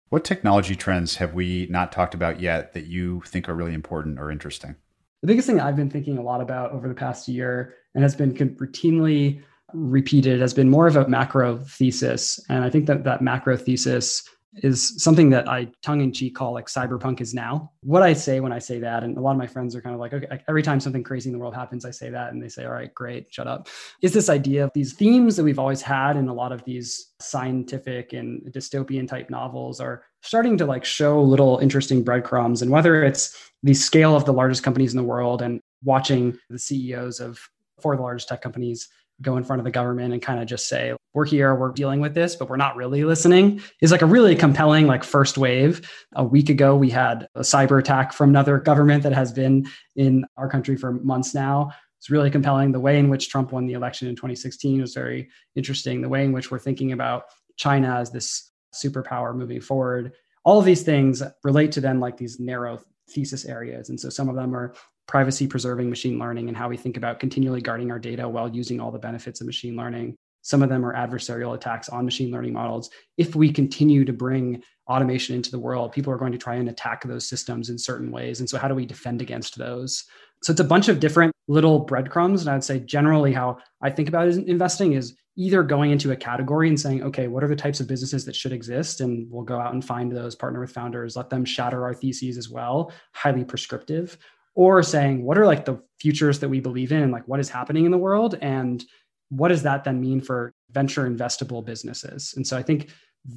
What 0.10 0.26
technology 0.26 0.76
trends 0.76 1.16
have 1.18 1.36
we 1.36 1.68
not 1.70 1.92
talked 1.92 2.16
about 2.16 2.40
yet 2.40 2.74
that 2.74 2.88
you 2.88 3.22
think 3.28 3.48
are 3.48 3.54
really 3.54 3.76
important 3.76 4.20
or 4.20 4.32
interesting? 4.32 4.76
The 5.22 5.28
biggest 5.28 5.48
thing 5.48 5.60
I've 5.60 5.76
been 5.76 5.90
thinking 5.90 6.18
a 6.18 6.24
lot 6.24 6.42
about 6.42 6.72
over 6.72 6.88
the 6.88 6.96
past 6.96 7.28
year 7.28 7.76
and 7.94 8.04
has 8.04 8.16
been 8.16 8.34
routinely 8.34 9.42
repeated 9.74 10.42
has 10.42 10.54
been 10.54 10.70
more 10.70 10.88
of 10.88 10.96
a 10.96 11.08
macro 11.08 11.58
thesis. 11.60 12.40
And 12.50 12.64
I 12.64 12.70
think 12.70 12.88
that 12.88 13.04
that 13.04 13.22
macro 13.22 13.56
thesis 13.56 14.24
is 14.56 15.02
something 15.02 15.30
that 15.30 15.48
I 15.48 15.70
tongue 15.84 16.02
in 16.02 16.12
cheek 16.12 16.36
call 16.36 16.54
like 16.54 16.68
cyberpunk 16.68 17.22
is 17.22 17.34
now. 17.34 17.72
What 17.82 18.02
I 18.02 18.14
say 18.14 18.40
when 18.40 18.52
I 18.52 18.60
say 18.60 18.80
that, 18.80 19.04
and 19.04 19.18
a 19.18 19.22
lot 19.22 19.32
of 19.32 19.38
my 19.38 19.48
friends 19.48 19.76
are 19.76 19.82
kind 19.82 19.94
of 19.94 20.00
like, 20.00 20.14
okay, 20.14 20.42
every 20.48 20.64
time 20.64 20.80
something 20.80 21.04
crazy 21.04 21.30
in 21.30 21.34
the 21.34 21.40
world 21.40 21.54
happens, 21.54 21.86
I 21.86 21.92
say 21.92 22.10
that, 22.10 22.34
and 22.34 22.42
they 22.42 22.50
say, 22.50 22.66
all 22.66 22.72
right, 22.72 22.94
great, 22.94 23.28
shut 23.32 23.48
up. 23.48 23.68
Is 24.02 24.14
this 24.14 24.30
idea 24.30 24.64
of 24.64 24.72
these 24.74 24.94
themes 24.94 25.36
that 25.36 25.44
we've 25.44 25.60
always 25.60 25.82
had 25.82 26.18
in 26.18 26.28
a 26.28 26.34
lot 26.34 26.52
of 26.52 26.64
these 26.64 27.14
scientific 27.22 28.14
and 28.14 28.42
dystopian 28.52 29.08
type 29.08 29.30
novels 29.30 29.80
are 29.80 30.04
starting 30.22 30.58
to 30.58 30.66
like 30.66 30.84
show 30.84 31.22
little 31.22 31.60
interesting 31.60 32.04
breadcrumbs. 32.04 32.62
And 32.62 32.72
whether 32.72 33.04
it's 33.04 33.52
the 33.64 33.74
scale 33.74 34.16
of 34.16 34.26
the 34.26 34.34
largest 34.34 34.64
companies 34.64 34.94
in 34.94 34.98
the 34.98 35.04
world 35.04 35.42
and 35.42 35.62
watching 35.84 36.38
the 36.50 36.60
CEOs 36.60 37.20
of 37.20 37.40
four 37.82 37.94
of 37.94 38.00
the 38.00 38.04
largest 38.04 38.28
tech 38.28 38.42
companies 38.42 38.90
go 39.22 39.38
in 39.38 39.44
front 39.44 39.60
of 39.60 39.66
the 39.66 39.72
government 39.72 40.14
and 40.14 40.22
kind 40.22 40.40
of 40.40 40.48
just 40.48 40.68
say 40.68 40.94
we're 41.14 41.26
here 41.26 41.56
we're 41.56 41.72
dealing 41.72 42.00
with 42.00 42.14
this 42.14 42.36
but 42.36 42.50
we're 42.50 42.58
not 42.58 42.76
really 42.76 43.04
listening 43.04 43.62
is 43.82 43.92
like 43.92 44.02
a 44.02 44.06
really 44.06 44.36
compelling 44.36 44.88
like 44.88 45.04
first 45.04 45.38
wave. 45.38 45.90
A 46.16 46.24
week 46.24 46.50
ago 46.50 46.76
we 46.76 46.90
had 46.90 47.28
a 47.36 47.42
cyber 47.42 47.80
attack 47.80 48.14
from 48.14 48.30
another 48.30 48.60
government 48.60 49.04
that 49.04 49.14
has 49.14 49.32
been 49.32 49.68
in 49.96 50.26
our 50.38 50.50
country 50.50 50.76
for 50.76 50.94
months 50.94 51.34
now. 51.34 51.72
It's 51.98 52.10
really 52.10 52.32
compelling. 52.32 52.72
The 52.72 52.80
way 52.80 52.98
in 52.98 53.10
which 53.10 53.30
trump 53.30 53.52
won 53.52 53.66
the 53.66 53.74
election 53.74 54.08
in 54.08 54.16
2016 54.16 54.82
was 54.82 54.94
very 54.94 55.30
interesting. 55.56 56.02
The 56.02 56.10
way 56.10 56.24
in 56.24 56.32
which 56.32 56.52
we're 56.52 56.60
thinking 56.60 56.92
about 56.92 57.24
china 57.58 57.96
as 57.96 58.12
this 58.12 58.52
superpower 58.74 59.36
moving 59.36 59.62
forward. 59.62 60.14
All 60.46 60.60
of 60.60 60.66
these 60.66 60.84
things 60.84 61.22
relate 61.44 61.72
to 61.74 61.82
then 61.82 62.00
like 62.00 62.18
these 62.18 62.40
narrow 62.40 62.80
thesis 63.10 63.46
areas 63.46 63.90
and 63.90 64.00
so 64.00 64.10
some 64.10 64.30
of 64.30 64.36
them 64.36 64.56
are 64.56 64.74
privacy 65.10 65.48
preserving 65.48 65.90
machine 65.90 66.20
learning 66.20 66.50
and 66.50 66.56
how 66.56 66.70
we 66.70 66.78
think 66.78 66.96
about 66.96 67.20
continually 67.20 67.62
guarding 67.62 67.90
our 67.90 67.98
data 67.98 68.30
while 68.30 68.48
using 68.48 68.80
all 68.80 68.92
the 68.92 69.00
benefits 69.00 69.42
of 69.42 69.48
machine 69.48 69.76
learning. 69.76 70.16
Some 70.44 70.62
of 70.62 70.70
them 70.70 70.86
are 70.86 70.94
adversarial 70.94 71.56
attacks 71.56 71.90
on 71.90 72.06
machine 72.06 72.32
learning 72.32 72.54
models. 72.54 72.92
If 73.18 73.36
we 73.36 73.52
continue 73.52 74.06
to 74.06 74.14
bring 74.14 74.62
automation 74.88 75.36
into 75.36 75.50
the 75.50 75.58
world, 75.58 75.94
people 75.94 76.14
are 76.14 76.18
going 76.18 76.32
to 76.32 76.38
try 76.38 76.56
and 76.56 76.70
attack 76.70 77.04
those 77.04 77.28
systems 77.28 77.72
in 77.72 77.78
certain 77.80 78.12
ways. 78.12 78.40
And 78.40 78.48
so, 78.48 78.60
how 78.60 78.68
do 78.68 78.76
we 78.76 78.86
defend 78.86 79.20
against 79.20 79.58
those? 79.58 80.06
So, 80.44 80.52
it's 80.52 80.60
a 80.60 80.64
bunch 80.64 80.90
of 80.90 81.00
different 81.00 81.34
little 81.48 81.80
breadcrumbs. 81.80 82.42
And 82.42 82.50
I 82.52 82.54
would 82.54 82.64
say, 82.64 82.80
generally, 82.80 83.34
how 83.34 83.58
I 83.82 83.90
think 83.90 84.10
about 84.10 84.28
investing 84.28 84.94
is 84.94 85.16
either 85.36 85.64
going 85.64 85.90
into 85.90 86.12
a 86.12 86.16
category 86.16 86.70
and 86.70 86.80
saying, 86.80 87.02
okay, 87.02 87.28
what 87.28 87.44
are 87.44 87.48
the 87.48 87.56
types 87.56 87.80
of 87.80 87.88
businesses 87.88 88.26
that 88.26 88.36
should 88.36 88.54
exist? 88.54 89.02
And 89.02 89.26
we'll 89.32 89.44
go 89.44 89.60
out 89.60 89.74
and 89.74 89.84
find 89.84 90.12
those, 90.12 90.36
partner 90.36 90.62
with 90.62 90.72
founders, 90.72 91.16
let 91.16 91.32
them 91.32 91.46
shatter 91.46 91.84
our 91.84 91.96
theses 91.96 92.38
as 92.38 92.50
well, 92.50 92.92
highly 93.14 93.44
prescriptive 93.44 94.20
or 94.56 94.84
saying 94.84 95.24
what 95.24 95.38
are 95.38 95.46
like 95.46 95.66
the 95.66 95.82
futures 96.00 96.40
that 96.40 96.50
we 96.50 96.60
believe 96.60 96.92
in? 96.92 97.12
Like 97.12 97.28
what 97.28 97.40
is 97.40 97.50
happening 97.50 97.86
in 97.86 97.92
the 97.92 97.98
world? 97.98 98.38
And 98.42 98.84
what 99.30 99.50
does 99.50 99.64
that 99.64 99.84
then 99.84 100.02
mean 100.02 100.22
for 100.22 100.54
venture 100.72 101.10
investable 101.10 101.64
businesses? 101.64 102.34
And 102.36 102.46
so 102.46 102.58
i 102.58 102.64
think 102.64 102.90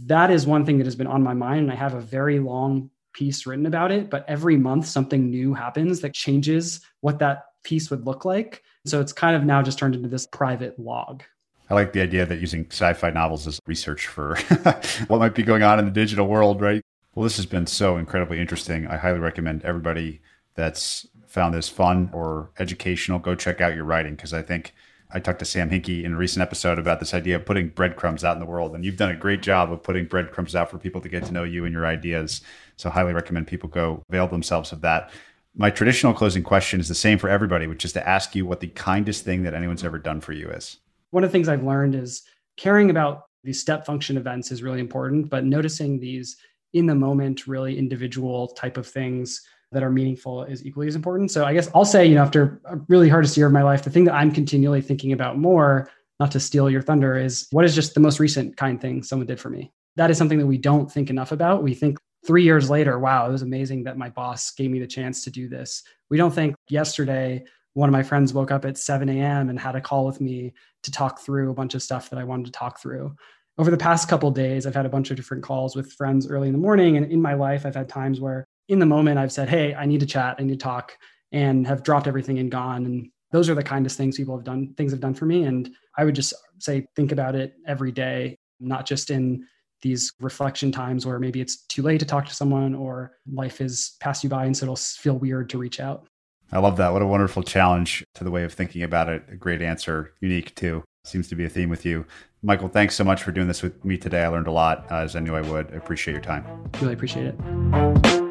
that 0.07 0.31
is 0.31 0.47
one 0.47 0.65
thing 0.65 0.79
that 0.79 0.87
has 0.87 0.95
been 0.95 1.09
on 1.09 1.25
my 1.25 1.35
mind 1.35 1.61
and 1.61 1.73
i 1.73 1.75
have 1.75 1.95
a 1.95 2.01
very 2.01 2.39
long 2.39 2.89
piece 3.13 3.47
written 3.47 3.67
about 3.67 3.91
it 3.91 4.09
but 4.09 4.25
every 4.29 4.57
month 4.57 4.87
something 4.87 5.29
new 5.29 5.53
happens 5.53 6.01
that 6.01 6.15
changes 6.15 6.81
what 7.01 7.19
that 7.19 7.47
piece 7.63 7.91
would 7.91 8.07
look 8.07 8.25
like. 8.25 8.63
So 8.85 9.01
it's 9.01 9.13
kind 9.13 9.37
of 9.37 9.45
now 9.45 9.63
just 9.63 9.79
turned 9.79 9.95
into 9.95 10.09
this 10.09 10.27
private 10.27 10.79
log. 10.79 11.23
I 11.71 11.75
like 11.75 11.93
the 11.93 12.03
idea 12.03 12.27
that 12.27 12.41
using 12.41 12.67
sci-fi 12.71 13.11
novels 13.11 13.47
as 13.47 13.61
research 13.67 14.07
for 14.07 14.37
what 15.07 15.19
might 15.19 15.35
be 15.35 15.43
going 15.43 15.63
on 15.63 15.79
in 15.79 15.85
the 15.85 15.91
digital 15.91 16.27
world, 16.27 16.61
right? 16.61 16.83
Well, 17.15 17.25
this 17.25 17.37
has 17.37 17.47
been 17.47 17.67
so 17.67 17.97
incredibly 17.97 18.41
interesting. 18.41 18.87
I 18.87 18.97
highly 18.97 19.21
recommend 19.21 19.65
everybody 19.65 20.21
that's 20.55 21.07
found 21.27 21.55
this 21.55 21.69
fun 21.69 22.11
or 22.13 22.51
educational, 22.59 23.19
go 23.19 23.35
check 23.35 23.61
out 23.61 23.75
your 23.75 23.85
writing 23.85 24.15
because 24.15 24.35
I 24.35 24.43
think 24.43 24.75
I 25.15 25.21
talked 25.21 25.41
to 25.41 25.45
Sam 25.45 25.69
Hinkie 25.69 26.05
in 26.05 26.15
a 26.15 26.17
recent 26.17 26.43
episode 26.43 26.79
about 26.79 26.99
this 26.99 27.13
idea 27.13 27.37
of 27.37 27.45
putting 27.45 27.69
breadcrumbs 27.69 28.25
out 28.25 28.35
in 28.35 28.41
the 28.41 28.47
world, 28.47 28.75
and 28.75 28.85
you've 28.85 28.97
done 28.97 29.11
a 29.11 29.17
great 29.17 29.43
job 29.43 29.71
of 29.71 29.83
putting 29.83 30.07
breadcrumbs 30.07 30.55
out 30.55 30.71
for 30.71 30.79
people 30.79 31.03
to 31.03 31.09
get 31.09 31.25
to 31.25 31.33
know 31.33 31.45
you 31.45 31.65
and 31.65 31.73
your 31.73 31.87
ideas. 31.87 32.41
So, 32.77 32.89
highly 32.89 33.13
recommend 33.13 33.47
people 33.47 33.69
go 33.69 34.03
avail 34.09 34.27
themselves 34.27 34.73
of 34.73 34.81
that. 34.81 35.11
My 35.55 35.69
traditional 35.69 36.15
closing 36.15 36.43
question 36.43 36.81
is 36.81 36.89
the 36.89 36.95
same 36.95 37.19
for 37.19 37.29
everybody, 37.29 37.67
which 37.67 37.85
is 37.85 37.93
to 37.93 38.09
ask 38.09 38.35
you 38.35 38.47
what 38.47 38.61
the 38.61 38.69
kindest 38.69 39.23
thing 39.25 39.43
that 39.43 39.53
anyone's 39.53 39.85
ever 39.85 39.99
done 39.99 40.23
for 40.23 40.33
you 40.33 40.49
is. 40.49 40.79
One 41.11 41.25
of 41.25 41.31
the 41.31 41.33
things 41.33 41.49
I've 41.49 41.63
learned 41.63 41.95
is 41.95 42.23
caring 42.57 42.89
about 42.89 43.25
these 43.45 43.61
step 43.61 43.85
function 43.85 44.17
events 44.17 44.51
is 44.51 44.63
really 44.63 44.81
important, 44.81 45.29
but 45.29 45.45
noticing 45.45 46.01
these 46.01 46.37
in 46.73 46.87
the 46.87 46.95
moment, 46.95 47.47
really 47.47 47.77
individual 47.77 48.49
type 48.49 48.79
of 48.79 48.87
things 48.87 49.43
that 49.73 49.83
are 49.83 49.91
meaningful 49.91 50.45
is 50.45 50.65
equally 50.65 50.87
as 50.87 50.95
important. 50.95 51.31
So 51.31 51.45
I 51.45 51.55
guess 51.55 51.71
I'll 51.75 51.85
say, 51.85 52.07
you 52.07 52.15
know, 52.15 52.23
after 52.23 52.61
a 52.67 52.77
really 52.89 53.09
hardest 53.09 53.37
year 53.37 53.47
of 53.47 53.53
my 53.53 53.63
life, 53.63 53.83
the 53.83 53.91
thing 53.91 54.05
that 54.05 54.15
I'm 54.15 54.31
continually 54.31 54.81
thinking 54.81 55.13
about 55.13 55.39
more 55.39 55.91
not 56.21 56.31
to 56.31 56.41
steal 56.41 56.71
your 56.71 56.83
thunder, 56.83 57.17
is 57.17 57.49
what 57.51 57.65
is 57.65 57.75
just 57.75 57.95
the 57.95 58.01
most 58.01 58.21
recent 58.21 58.57
kind 58.57 58.81
thing 58.81 59.03
someone 59.03 59.27
did 59.27 59.41
for 59.41 59.51
me? 59.51 59.73
That 59.97 60.11
is 60.11 60.19
something 60.19 60.39
that 60.39 60.47
we 60.47 60.59
don't 60.59 60.91
think 60.91 61.11
enough 61.11 61.33
about. 61.33 61.63
We 61.63 61.75
think 61.75 61.99
three 62.25 62.45
years 62.45 62.71
later, 62.71 62.99
wow, 62.99 63.29
it 63.29 63.33
was 63.33 63.43
amazing 63.43 63.85
that 63.85 63.99
my 63.99 64.09
boss 64.09 64.53
gave 64.53 64.71
me 64.71 64.79
the 64.79 64.87
chance 64.87 65.25
to 65.25 65.31
do 65.31 65.49
this. 65.49 65.83
We 66.11 66.17
don't 66.17 66.33
think 66.33 66.55
yesterday, 66.69 67.45
one 67.75 67.89
of 67.89 67.93
my 67.93 68.03
friends 68.03 68.35
woke 68.35 68.51
up 68.51 68.65
at 68.65 68.79
7 68.79 69.09
a.m. 69.09 69.49
and 69.49 69.59
had 69.59 69.77
a 69.77 69.81
call 69.81 70.07
with 70.07 70.21
me 70.21 70.53
to 70.83 70.91
talk 70.91 71.21
through 71.21 71.51
a 71.51 71.55
bunch 71.55 71.75
of 71.75 71.83
stuff 71.83 72.11
that 72.11 72.19
I 72.19 72.25
wanted 72.25 72.47
to 72.47 72.53
talk 72.53 72.81
through. 72.81 73.17
Over 73.59 73.71
the 73.71 73.77
past 73.77 74.09
couple 74.09 74.31
days, 74.31 74.67
I've 74.67 74.75
had 74.75 74.87
a 74.87 74.91
bunch 74.91 75.11
of 75.11 75.17
different 75.17 75.43
calls 75.43 75.75
with 75.75 75.93
friends 75.93 76.29
early 76.29 76.49
in 76.49 76.53
the 76.53 76.59
morning. 76.59 76.97
And 76.97 77.11
in 77.11 77.21
my 77.21 77.35
life, 77.35 77.67
I've 77.67 77.75
had 77.75 77.89
times 77.89 78.21
where 78.21 78.47
in 78.69 78.79
the 78.79 78.87
moment 78.87 79.19
I've 79.19 79.33
said, 79.33 79.49
Hey, 79.49 79.75
I 79.75 79.87
need 79.87 80.01
to 80.01 80.07
chat, 80.07 80.37
I 80.39 80.43
need 80.43 80.59
to 80.59 80.65
talk, 80.65 80.97
and 81.33 81.67
have 81.67 81.83
dropped 81.83 82.07
everything 82.07 82.39
and 82.39 82.51
gone. 82.51 82.85
And 82.87 83.11
those 83.31 83.49
are 83.49 83.55
the 83.55 83.63
kindest 83.63 83.97
things 83.97 84.17
people 84.17 84.37
have 84.37 84.45
done, 84.45 84.75
things 84.77 84.93
have 84.93 85.01
done 85.01 85.15
for 85.15 85.27
me. 85.27 85.45
And 85.45 85.71
I 85.97 86.05
would 86.05 86.15
just 86.15 86.35
say, 86.59 86.87
think 86.97 87.13
about 87.13 87.35
it 87.35 87.55
every 87.67 87.93
day, 87.93 88.37
not 88.61 88.87
just 88.87 89.11
in 89.11 89.47
these 89.83 90.13
reflection 90.21 90.71
times 90.71 91.05
where 91.05 91.19
maybe 91.19 91.41
it's 91.41 91.67
too 91.67 91.83
late 91.83 91.99
to 91.99 92.07
talk 92.07 92.27
to 92.27 92.35
someone 92.35 92.75
or 92.75 93.13
life 93.31 93.59
has 93.59 93.97
passed 94.01 94.23
you 94.23 94.31
by 94.31 94.45
and 94.45 94.57
so 94.57 94.65
it'll 94.65 94.77
feel 94.77 95.19
weird 95.19 95.51
to 95.51 95.59
reach 95.59 95.81
out. 95.81 96.07
I 96.53 96.59
love 96.59 96.77
that. 96.77 96.93
What 96.93 97.03
a 97.03 97.07
wonderful 97.07 97.43
challenge 97.43 98.05
to 98.15 98.25
the 98.25 98.31
way 98.31 98.45
of 98.45 98.53
thinking 98.53 98.83
about 98.83 99.09
it. 99.09 99.25
A 99.31 99.37
great 99.37 99.63
answer, 99.63 100.13
unique 100.21 100.55
too. 100.55 100.85
Seems 101.05 101.27
to 101.29 101.35
be 101.35 101.45
a 101.45 101.49
theme 101.49 101.69
with 101.69 101.85
you. 101.85 102.07
Michael, 102.43 102.69
thanks 102.69 102.95
so 102.95 103.05
much 103.05 103.23
for 103.23 103.33
doing 103.33 103.49
this 103.49 103.63
with 103.63 103.85
me 103.85 103.97
today. 103.97 104.23
I 104.23 104.29
learned 104.29 104.47
a 104.47 104.53
lot, 104.53 104.87
uh, 104.91 104.97
as 104.97 105.17
I 105.17 105.21
knew 105.21 105.35
I 105.35 105.41
would. 105.41 105.73
I 105.73 105.77
appreciate 105.77 106.13
your 106.13 106.23
time. 106.23 106.45
Really 106.81 106.95
appreciate 106.95 107.27
it. 107.27 108.22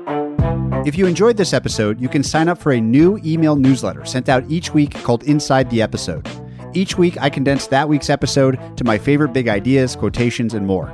If 0.84 0.98
you 0.98 1.06
enjoyed 1.06 1.38
this 1.38 1.54
episode, 1.54 2.02
you 2.02 2.10
can 2.10 2.24
sign 2.24 2.50
up 2.50 2.58
for 2.58 2.72
a 2.72 2.82
new 2.82 3.20
email 3.24 3.56
newsletter 3.56 4.04
sent 4.04 4.30
out 4.30 4.44
each 4.50 4.74
week 4.74 4.96
called 5.04 5.24
Inside 5.24 5.70
the 5.70 5.80
Episode. 5.80 6.28
Each 6.74 6.98
week, 6.98 7.22
I 7.22 7.30
condense 7.30 7.68
that 7.68 7.88
week's 7.88 8.10
episode 8.10 8.60
to 8.78 8.84
my 8.84 8.98
favorite 8.98 9.32
big 9.32 9.48
ideas, 9.48 9.96
quotations, 9.96 10.56
and 10.56 10.66
more. 10.66 10.92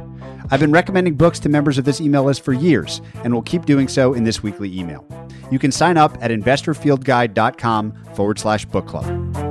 I've 0.51 0.59
been 0.59 0.71
recommending 0.71 1.15
books 1.15 1.39
to 1.39 1.49
members 1.49 1.77
of 1.77 1.85
this 1.85 2.01
email 2.01 2.23
list 2.23 2.41
for 2.41 2.51
years 2.51 3.01
and 3.23 3.33
will 3.33 3.41
keep 3.41 3.65
doing 3.65 3.87
so 3.87 4.13
in 4.13 4.25
this 4.25 4.43
weekly 4.43 4.77
email. 4.77 5.07
You 5.51 5.59
can 5.59 5.71
sign 5.71 5.95
up 5.95 6.17
at 6.21 6.31
investorfieldguide.com 6.31 7.93
forward 8.13 8.39
slash 8.39 8.65
book 8.65 8.87
club. 8.87 9.46